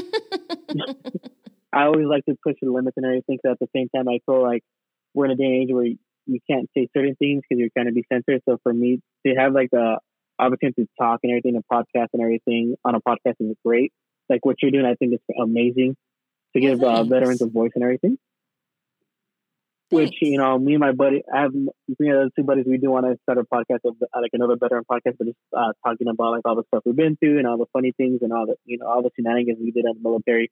I 1.72 1.84
always 1.84 2.06
like 2.06 2.24
to 2.26 2.36
push 2.42 2.56
the 2.60 2.70
limits 2.70 2.96
and 2.96 3.06
everything. 3.06 3.38
So 3.44 3.52
at 3.52 3.58
the 3.58 3.68
same 3.74 3.88
time, 3.94 4.08
I 4.08 4.18
feel 4.26 4.42
like 4.42 4.62
we're 5.14 5.26
in 5.26 5.30
a 5.32 5.36
day 5.36 5.44
and 5.44 5.62
age 5.62 5.68
where 5.70 5.86
you 5.86 6.40
can't 6.48 6.68
say 6.76 6.88
certain 6.96 7.16
things 7.16 7.42
because 7.42 7.60
you're 7.60 7.70
trying 7.76 7.86
to 7.86 7.92
be 7.92 8.04
censored. 8.12 8.42
So 8.48 8.58
for 8.62 8.72
me 8.72 9.00
to 9.26 9.34
have 9.34 9.52
like 9.52 9.70
the 9.70 9.98
opportunity 10.40 10.84
to 10.84 10.88
talk 10.98 11.20
and 11.22 11.32
everything, 11.32 11.56
a 11.56 11.74
podcast 11.74 12.08
and 12.12 12.22
everything 12.22 12.76
on 12.84 12.94
a 12.94 13.00
podcast 13.00 13.34
is 13.40 13.56
great. 13.64 13.92
Like 14.28 14.44
what 14.44 14.56
you're 14.62 14.70
doing, 14.70 14.86
I 14.86 14.94
think 14.94 15.14
is 15.14 15.20
amazing 15.40 15.96
to 16.54 16.60
give 16.60 16.82
uh, 16.82 17.04
veterans 17.04 17.42
a 17.42 17.46
voice 17.46 17.72
and 17.74 17.84
everything. 17.84 18.18
Which 19.90 20.14
you 20.22 20.38
know, 20.38 20.56
me 20.56 20.74
and 20.74 20.80
my 20.80 20.92
buddy, 20.92 21.22
I 21.34 21.42
have 21.42 21.52
three 21.96 22.12
other 22.12 22.30
two 22.36 22.44
buddies. 22.44 22.64
We 22.66 22.78
do 22.78 22.90
want 22.90 23.06
to 23.06 23.18
start 23.24 23.38
a 23.38 23.42
podcast 23.42 23.80
of 23.84 23.96
uh, 24.00 24.20
like 24.20 24.30
another 24.32 24.54
veteran 24.56 24.84
podcast, 24.88 25.16
but 25.18 25.26
just 25.26 25.38
uh, 25.56 25.72
talking 25.84 26.06
about 26.06 26.30
like 26.30 26.42
all 26.44 26.54
the 26.54 26.62
stuff 26.68 26.84
we've 26.86 26.94
been 26.94 27.16
through 27.16 27.38
and 27.38 27.46
all 27.46 27.58
the 27.58 27.66
funny 27.72 27.92
things 27.96 28.20
and 28.22 28.32
all 28.32 28.46
the 28.46 28.54
you 28.64 28.78
know 28.78 28.86
all 28.86 29.02
the 29.02 29.10
shenanigans 29.16 29.58
we 29.60 29.72
did 29.72 29.84
in 29.84 29.94
the 29.94 30.08
military. 30.08 30.48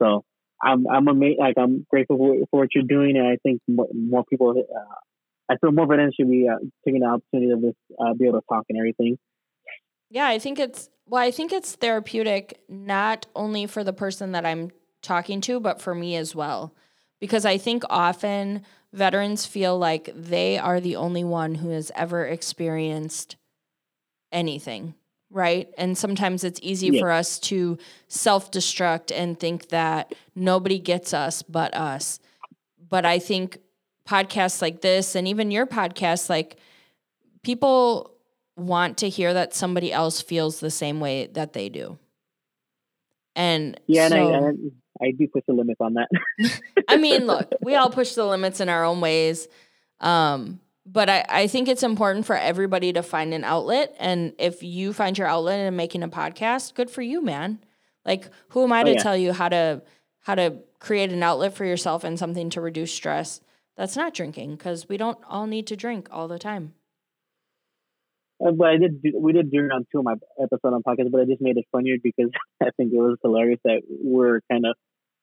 So 0.00 0.24
I'm 0.62 0.86
I'm 0.88 1.08
ama- 1.08 1.36
like 1.38 1.58
I'm 1.58 1.86
grateful 1.90 2.16
for, 2.16 2.36
for 2.50 2.60
what 2.60 2.74
you're 2.74 2.84
doing, 2.84 3.18
and 3.18 3.26
I 3.26 3.36
think 3.42 3.60
more, 3.68 3.88
more 3.92 4.24
people. 4.24 4.54
Uh, 4.58 4.94
I 5.50 5.56
feel 5.56 5.72
more 5.72 5.86
veterans 5.86 6.14
should 6.14 6.30
be 6.30 6.48
uh, 6.48 6.56
taking 6.84 7.00
the 7.00 7.06
opportunity 7.08 7.50
of 7.50 7.60
this, 7.60 7.74
uh, 7.98 8.14
be 8.14 8.26
able 8.26 8.40
to 8.40 8.46
talk 8.48 8.64
and 8.68 8.78
everything. 8.78 9.18
Yeah, 10.10 10.28
I 10.28 10.38
think 10.38 10.58
it's 10.58 10.88
well, 11.06 11.22
I 11.22 11.30
think 11.32 11.52
it's 11.52 11.74
therapeutic 11.74 12.60
not 12.68 13.26
only 13.34 13.66
for 13.66 13.82
the 13.82 13.92
person 13.92 14.32
that 14.32 14.46
I'm 14.46 14.70
talking 15.02 15.40
to, 15.42 15.58
but 15.58 15.80
for 15.82 15.94
me 15.94 16.14
as 16.16 16.34
well. 16.36 16.72
Because 17.20 17.44
I 17.44 17.58
think 17.58 17.82
often 17.90 18.62
veterans 18.92 19.44
feel 19.44 19.76
like 19.78 20.10
they 20.14 20.56
are 20.56 20.80
the 20.80 20.96
only 20.96 21.24
one 21.24 21.56
who 21.56 21.70
has 21.70 21.90
ever 21.96 22.24
experienced 22.26 23.36
anything, 24.32 24.94
right? 25.30 25.68
And 25.76 25.98
sometimes 25.98 26.44
it's 26.44 26.60
easy 26.62 26.88
Yeah. 26.88 27.00
for 27.00 27.10
us 27.10 27.38
to 27.40 27.76
self 28.08 28.50
destruct 28.50 29.10
and 29.14 29.38
think 29.38 29.68
that 29.68 30.14
nobody 30.34 30.78
gets 30.78 31.12
us 31.12 31.42
but 31.42 31.74
us. 31.74 32.20
But 32.88 33.04
I 33.04 33.18
think 33.18 33.58
podcasts 34.10 34.60
like 34.60 34.80
this 34.80 35.14
and 35.14 35.28
even 35.28 35.50
your 35.50 35.66
podcast, 35.66 36.28
like 36.28 36.56
people 37.42 38.12
want 38.56 38.98
to 38.98 39.08
hear 39.08 39.32
that 39.34 39.54
somebody 39.54 39.92
else 39.92 40.20
feels 40.20 40.60
the 40.60 40.70
same 40.70 41.00
way 41.00 41.26
that 41.28 41.52
they 41.52 41.68
do. 41.68 41.98
And 43.36 43.80
Yeah, 43.86 44.08
so, 44.08 44.34
and 44.34 44.72
I, 45.00 45.06
I 45.06 45.10
do 45.12 45.28
push 45.28 45.44
the 45.46 45.52
limits 45.54 45.80
on 45.80 45.94
that. 45.94 46.08
I 46.88 46.96
mean, 46.96 47.26
look, 47.26 47.50
we 47.62 47.74
all 47.76 47.90
push 47.90 48.14
the 48.14 48.26
limits 48.26 48.60
in 48.60 48.68
our 48.68 48.84
own 48.84 49.00
ways. 49.00 49.48
Um, 50.00 50.60
but 50.84 51.08
I, 51.08 51.24
I 51.28 51.46
think 51.46 51.68
it's 51.68 51.82
important 51.84 52.26
for 52.26 52.36
everybody 52.36 52.92
to 52.92 53.02
find 53.02 53.32
an 53.32 53.44
outlet. 53.44 53.94
And 54.00 54.32
if 54.38 54.62
you 54.62 54.92
find 54.92 55.16
your 55.16 55.28
outlet 55.28 55.60
in 55.60 55.76
making 55.76 56.02
a 56.02 56.08
podcast, 56.08 56.74
good 56.74 56.90
for 56.90 57.02
you, 57.02 57.22
man. 57.22 57.60
Like, 58.04 58.28
who 58.48 58.64
am 58.64 58.72
I 58.72 58.82
Oh, 58.82 58.84
to 58.86 58.92
yeah. 58.94 59.02
tell 59.02 59.16
you 59.16 59.32
how 59.32 59.48
to 59.48 59.82
how 60.20 60.34
to 60.34 60.56
create 60.80 61.12
an 61.12 61.22
outlet 61.22 61.54
for 61.54 61.64
yourself 61.64 62.02
and 62.04 62.18
something 62.18 62.50
to 62.50 62.60
reduce 62.60 62.92
stress? 62.92 63.40
That's 63.80 63.96
not 63.96 64.12
drinking 64.12 64.56
because 64.56 64.90
we 64.90 64.98
don't 64.98 65.16
all 65.26 65.46
need 65.46 65.66
to 65.68 65.74
drink 65.74 66.08
all 66.12 66.28
the 66.28 66.38
time. 66.38 66.74
Uh, 68.38 68.50
But 68.50 68.68
I 68.68 68.76
did. 68.76 69.00
Do, 69.00 69.18
we 69.18 69.32
did 69.32 69.50
do 69.50 69.60
it 69.60 69.72
on 69.72 69.86
two 69.90 70.00
of 70.00 70.04
my 70.04 70.16
episode 70.38 70.74
on 70.74 70.82
podcast, 70.82 71.10
but 71.10 71.22
I 71.22 71.24
just 71.24 71.40
made 71.40 71.56
it 71.56 71.64
funnier 71.72 71.96
because 72.02 72.28
I 72.62 72.68
think 72.76 72.92
it 72.92 72.98
was 72.98 73.16
hilarious 73.22 73.58
that 73.64 73.80
we're 73.88 74.42
kind 74.52 74.66
of 74.66 74.76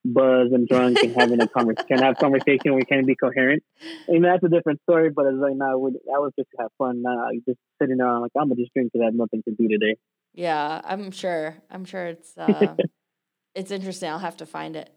buzzed 0.03 0.53
and 0.53 0.68
drunk 0.68 0.97
and 1.03 1.14
having 1.16 1.39
a 1.39 1.47
conversation, 1.58 1.88
can 1.88 1.99
have 1.99 2.18
conversation. 2.18 2.74
We 2.74 2.82
can't 2.82 3.05
be 3.05 3.16
coherent. 3.16 3.62
I 4.10 4.14
mean, 4.14 4.24
that's 4.24 4.43
a 4.43 4.49
different 4.49 4.82
story. 4.89 5.12
But 5.12 5.28
it's 5.28 5.38
like, 5.38 5.53
no, 5.55 5.78
we, 5.78 5.91
that 5.91 6.20
was 6.20 6.32
just 6.36 6.49
to 6.55 6.64
have 6.64 6.72
fun. 6.80 7.03
Nah, 7.03 7.30
just 7.47 7.60
sitting 7.80 7.97
there, 7.97 8.08
I'm 8.08 8.22
like, 8.22 8.32
I'm 8.36 8.49
gonna 8.49 8.55
just 8.55 8.74
drink 8.74 8.91
because 8.91 9.03
I 9.03 9.05
have 9.05 9.14
nothing 9.14 9.43
to 9.47 9.51
do 9.53 9.68
today. 9.68 9.97
Yeah, 10.34 10.82
I'm 10.84 11.12
sure. 11.12 11.58
I'm 11.70 11.86
sure 11.86 12.08
it's 12.08 12.36
uh, 12.36 12.74
it's 13.53 13.70
interesting. 13.70 14.10
I'll 14.10 14.18
have 14.18 14.38
to 14.38 14.47
find 14.47 14.76
it. 14.76 14.89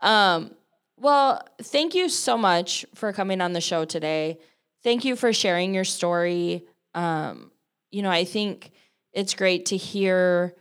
um, 0.00 0.52
well, 1.02 1.42
thank 1.60 1.96
you 1.96 2.08
so 2.08 2.38
much 2.38 2.86
for 2.94 3.12
coming 3.12 3.40
on 3.40 3.52
the 3.52 3.60
show 3.60 3.84
today. 3.84 4.38
Thank 4.84 5.04
you 5.04 5.16
for 5.16 5.32
sharing 5.32 5.74
your 5.74 5.84
story. 5.84 6.64
Um, 6.94 7.50
you 7.90 8.02
know, 8.02 8.10
I 8.10 8.24
think 8.24 8.70
it's 9.12 9.34
great 9.34 9.66
to 9.66 9.76
hear 9.76 10.54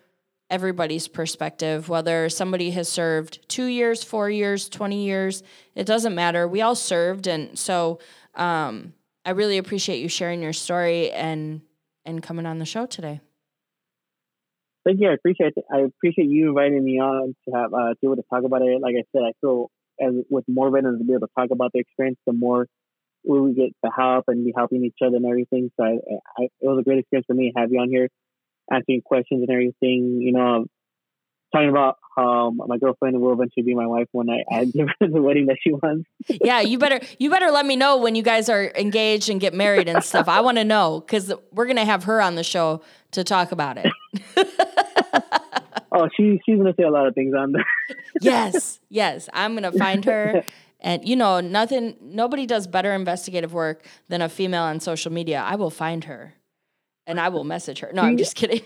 everybody's 0.50 1.08
perspective, 1.08 1.90
whether 1.90 2.28
somebody 2.28 2.72
has 2.72 2.90
served 2.90 3.48
two 3.50 3.66
years, 3.66 4.04
four 4.04 4.32
years, 4.32 4.68
20 4.68 5.06
years, 5.06 5.44
it 5.76 5.86
doesn't 5.86 6.16
matter. 6.16 6.48
We 6.48 6.62
all 6.62 6.76
served. 6.76 7.28
And 7.28 7.58
so 7.58 8.00
um, 8.34 8.94
I 9.24 9.32
really 9.32 9.60
appreciate 9.60 10.02
you 10.02 10.10
sharing 10.10 10.42
your 10.42 10.54
story 10.54 11.12
and 11.12 11.62
and 12.04 12.24
coming 12.24 12.48
on 12.48 12.58
the 12.58 12.66
show 12.66 12.88
today. 12.88 13.22
Thank 14.84 15.00
you. 15.00 15.10
I 15.10 15.14
appreciate 15.14 15.54
it. 15.56 15.64
I 15.72 15.82
appreciate 15.82 16.28
you 16.28 16.50
inviting 16.50 16.84
me 16.84 17.00
on 17.00 17.36
to 17.46 17.56
have 17.56 17.72
uh, 17.72 17.90
to 17.90 17.96
be 18.02 18.08
able 18.08 18.16
to 18.16 18.24
talk 18.28 18.44
about 18.44 18.64
it. 18.64 18.82
Like 18.82 18.96
I 18.98 19.04
said, 19.12 19.22
I 19.22 19.34
feel 19.40 19.70
as 20.02 20.14
with 20.30 20.46
more 20.48 20.70
veterans 20.70 21.00
to 21.00 21.06
be 21.06 21.14
able 21.14 21.28
to 21.28 21.34
talk 21.38 21.52
about 21.52 21.72
their 21.74 21.82
experience, 21.82 22.18
the 22.26 22.34
more 22.34 22.68
we 23.24 23.40
will 23.40 23.54
get 23.54 23.76
the 23.84 23.92
help 23.96 24.26
and 24.28 24.44
be 24.44 24.54
helping 24.56 24.84
each 24.84 24.98
other 25.06 25.18
and 25.18 25.26
everything. 25.26 25.72
So 25.78 25.86
I, 25.86 25.92
I, 26.38 26.44
it 26.60 26.68
was 26.68 26.80
a 26.80 26.84
great 26.84 27.00
experience 27.00 27.28
for 27.28 27.34
me 27.34 27.52
to 27.52 27.60
have 27.60 27.72
you 27.72 27.80
on 27.80 27.90
here, 27.90 28.10
answering 28.72 29.02
questions 29.02 29.42
and 29.42 29.50
everything. 29.50 30.22
You 30.22 30.34
know, 30.34 30.66
talking 31.54 31.70
about 31.70 31.98
how 32.18 32.52
my 32.52 32.78
girlfriend 32.78 33.20
will 33.20 33.34
eventually 33.34 33.64
be 33.64 33.76
my 33.76 33.88
wife 33.88 34.08
when 34.12 34.30
I, 34.30 34.44
I 34.52 34.66
give 34.74 34.88
her 35.00 35.08
the 35.08 35.22
wedding 35.22 35.48
that 35.48 35.58
she 35.62 35.72
wants. 35.72 36.10
yeah, 36.28 36.62
you 36.62 36.78
better 36.78 37.00
you 37.20 37.30
better 37.30 37.52
let 37.52 37.66
me 37.66 37.76
know 37.76 37.98
when 37.98 38.16
you 38.16 38.24
guys 38.24 38.50
are 38.50 38.72
engaged 38.76 39.30
and 39.30 39.40
get 39.40 39.54
married 39.54 39.88
and 39.88 40.04
stuff. 40.04 40.28
I 40.28 40.42
want 40.42 40.58
to 40.58 40.66
know 40.66 41.04
because 41.06 41.34
we're 41.52 41.68
gonna 41.68 41.86
have 41.86 42.06
her 42.06 42.22
on 42.22 42.36
the 42.36 42.44
show 42.44 42.82
to 43.12 43.24
talk 43.24 43.52
about 43.52 43.78
it. 43.78 43.92
Oh, 45.94 46.08
she 46.16 46.40
she's 46.46 46.58
gonna 46.58 46.74
say 46.80 46.84
a 46.84 46.90
lot 46.92 47.08
of 47.08 47.16
things 47.16 47.34
on 47.38 47.52
there. 47.52 47.66
yes, 48.22 48.80
yes, 48.90 49.28
I'm 49.34 49.54
gonna 49.56 49.72
find 49.72 50.06
her. 50.06 50.44
And 50.84 51.08
you 51.08 51.16
know, 51.16 51.42
nothing, 51.42 51.96
nobody 52.02 52.48
does 52.48 52.66
better 52.66 52.92
investigative 52.94 53.54
work 53.54 53.86
than 54.10 54.20
a 54.24 54.28
female 54.28 54.64
on 54.64 54.80
social 54.80 55.12
media. 55.12 55.40
I 55.46 55.54
will 55.56 55.70
find 55.70 56.06
her, 56.06 56.34
and 57.06 57.20
I 57.20 57.30
will 57.30 57.44
message 57.44 57.82
her. 57.82 57.92
No, 57.94 58.02
I'm 58.02 58.18
just 58.18 58.36
kidding. 58.36 58.62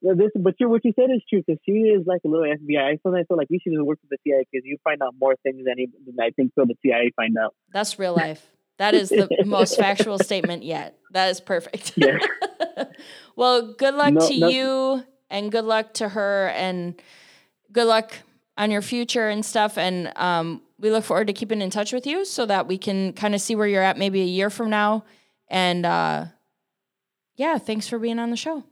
Yeah, 0.00 0.12
this, 0.14 0.30
but 0.36 0.54
you, 0.60 0.68
what 0.68 0.84
you 0.84 0.92
said 0.94 1.10
is 1.10 1.22
true 1.28 1.42
because 1.44 1.58
she 1.66 1.72
is 1.72 2.06
like 2.06 2.20
a 2.24 2.28
little 2.28 2.44
FBI. 2.44 2.78
I 2.80 2.98
sometimes 3.02 3.26
feel 3.28 3.36
like 3.36 3.48
you 3.50 3.58
should 3.62 3.72
just 3.72 3.82
work 3.84 3.98
with 4.02 4.10
the 4.10 4.18
CIA 4.24 4.44
because 4.52 4.64
you 4.64 4.76
find 4.84 5.02
out 5.02 5.14
more 5.20 5.34
things 5.42 5.64
than, 5.64 5.74
even- 5.78 5.94
than 6.06 6.20
I 6.20 6.30
think 6.30 6.52
so 6.54 6.64
the 6.66 6.74
CIA 6.84 7.10
find 7.16 7.36
out. 7.36 7.54
That's 7.72 7.98
real 7.98 8.14
life. 8.14 8.46
That 8.78 8.94
is 8.94 9.08
the 9.08 9.26
most 9.44 9.76
factual 9.76 10.18
statement 10.18 10.62
yet. 10.62 10.96
That 11.12 11.30
is 11.30 11.40
perfect. 11.40 11.94
Yeah. 11.96 12.18
well, 13.36 13.72
good 13.72 13.94
luck 13.94 14.12
No- 14.14 14.28
to 14.28 14.38
no- 14.38 14.48
you 14.48 15.04
and 15.30 15.52
good 15.52 15.64
luck 15.64 15.94
to 15.94 16.10
her 16.10 16.48
and 16.54 17.00
good 17.72 17.86
luck 17.86 18.12
on 18.56 18.70
your 18.70 18.82
future 18.82 19.28
and 19.28 19.44
stuff. 19.44 19.78
And 19.78 20.12
um, 20.16 20.62
we 20.78 20.90
look 20.90 21.04
forward 21.04 21.26
to 21.28 21.32
keeping 21.32 21.62
in 21.62 21.70
touch 21.70 21.92
with 21.92 22.06
you 22.06 22.24
so 22.24 22.46
that 22.46 22.66
we 22.66 22.78
can 22.78 23.12
kind 23.12 23.34
of 23.34 23.40
see 23.40 23.54
where 23.54 23.66
you're 23.66 23.82
at 23.82 23.98
maybe 23.98 24.20
a 24.20 24.26
year 24.26 24.50
from 24.50 24.70
now. 24.70 25.04
And 25.48 25.86
uh, 25.86 26.26
yeah, 27.36 27.58
thanks 27.58 27.88
for 27.88 27.98
being 27.98 28.18
on 28.18 28.30
the 28.30 28.36
show. 28.36 28.64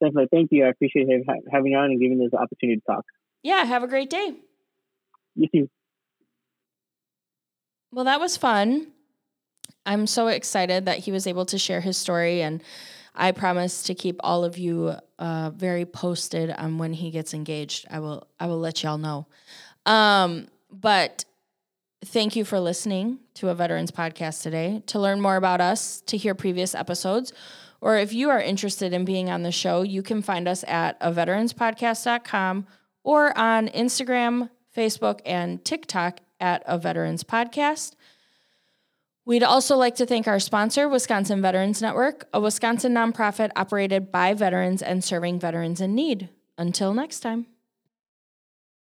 Definitely. 0.00 0.28
Thank 0.30 0.52
you. 0.52 0.66
I 0.66 0.68
appreciate 0.68 1.08
ha- 1.26 1.34
having 1.50 1.72
you 1.72 1.78
on 1.78 1.90
and 1.90 2.00
giving 2.00 2.20
us 2.22 2.30
the 2.30 2.38
opportunity 2.38 2.80
to 2.80 2.86
talk. 2.86 3.04
Yeah, 3.42 3.64
have 3.64 3.82
a 3.82 3.88
great 3.88 4.10
day. 4.10 4.34
You 5.34 5.48
too. 5.48 5.70
Well, 7.92 8.04
that 8.04 8.20
was 8.20 8.36
fun. 8.36 8.88
I'm 9.86 10.06
so 10.06 10.26
excited 10.26 10.84
that 10.84 10.98
he 10.98 11.12
was 11.12 11.26
able 11.26 11.46
to 11.46 11.58
share 11.58 11.80
his 11.80 11.96
story, 11.96 12.42
and 12.42 12.62
I 13.16 13.32
promise 13.32 13.84
to 13.84 13.94
keep 13.94 14.20
all 14.20 14.44
of 14.44 14.58
you 14.58 14.94
uh, 15.18 15.50
very 15.50 15.84
posted 15.84 16.50
on 16.50 16.78
when 16.78 16.92
he 16.92 17.10
gets 17.10 17.34
engaged. 17.34 17.86
I 17.90 17.98
will. 18.00 18.26
I 18.38 18.46
will 18.46 18.58
let 18.58 18.82
y'all 18.82 18.98
know. 18.98 19.26
Um, 19.86 20.48
but 20.70 21.24
thank 22.04 22.36
you 22.36 22.44
for 22.44 22.60
listening 22.60 23.18
to 23.34 23.48
a 23.48 23.54
veterans 23.54 23.90
podcast 23.90 24.42
today. 24.42 24.82
To 24.86 25.00
learn 25.00 25.20
more 25.20 25.36
about 25.36 25.60
us, 25.60 26.02
to 26.02 26.16
hear 26.16 26.34
previous 26.34 26.74
episodes, 26.74 27.32
or 27.80 27.96
if 27.96 28.12
you 28.12 28.30
are 28.30 28.40
interested 28.40 28.92
in 28.92 29.04
being 29.04 29.30
on 29.30 29.42
the 29.42 29.52
show, 29.52 29.82
you 29.82 30.02
can 30.02 30.22
find 30.22 30.46
us 30.46 30.64
at 30.68 30.96
a 31.00 31.10
veteranspodcast.com 31.12 32.66
or 33.02 33.36
on 33.38 33.68
Instagram, 33.68 34.50
Facebook, 34.76 35.20
and 35.24 35.64
TikTok 35.64 36.20
at 36.40 36.62
a 36.66 36.78
veterans 36.78 37.24
podcast. 37.24 37.94
We'd 39.26 39.42
also 39.42 39.76
like 39.76 39.96
to 39.96 40.06
thank 40.06 40.28
our 40.28 40.38
sponsor, 40.38 40.88
Wisconsin 40.88 41.42
Veterans 41.42 41.82
Network, 41.82 42.28
a 42.32 42.40
Wisconsin 42.40 42.94
nonprofit 42.94 43.50
operated 43.56 44.12
by 44.12 44.34
veterans 44.34 44.82
and 44.82 45.02
serving 45.02 45.40
veterans 45.40 45.80
in 45.80 45.96
need. 45.96 46.28
Until 46.56 46.94
next 46.94 47.20
time. 47.20 47.46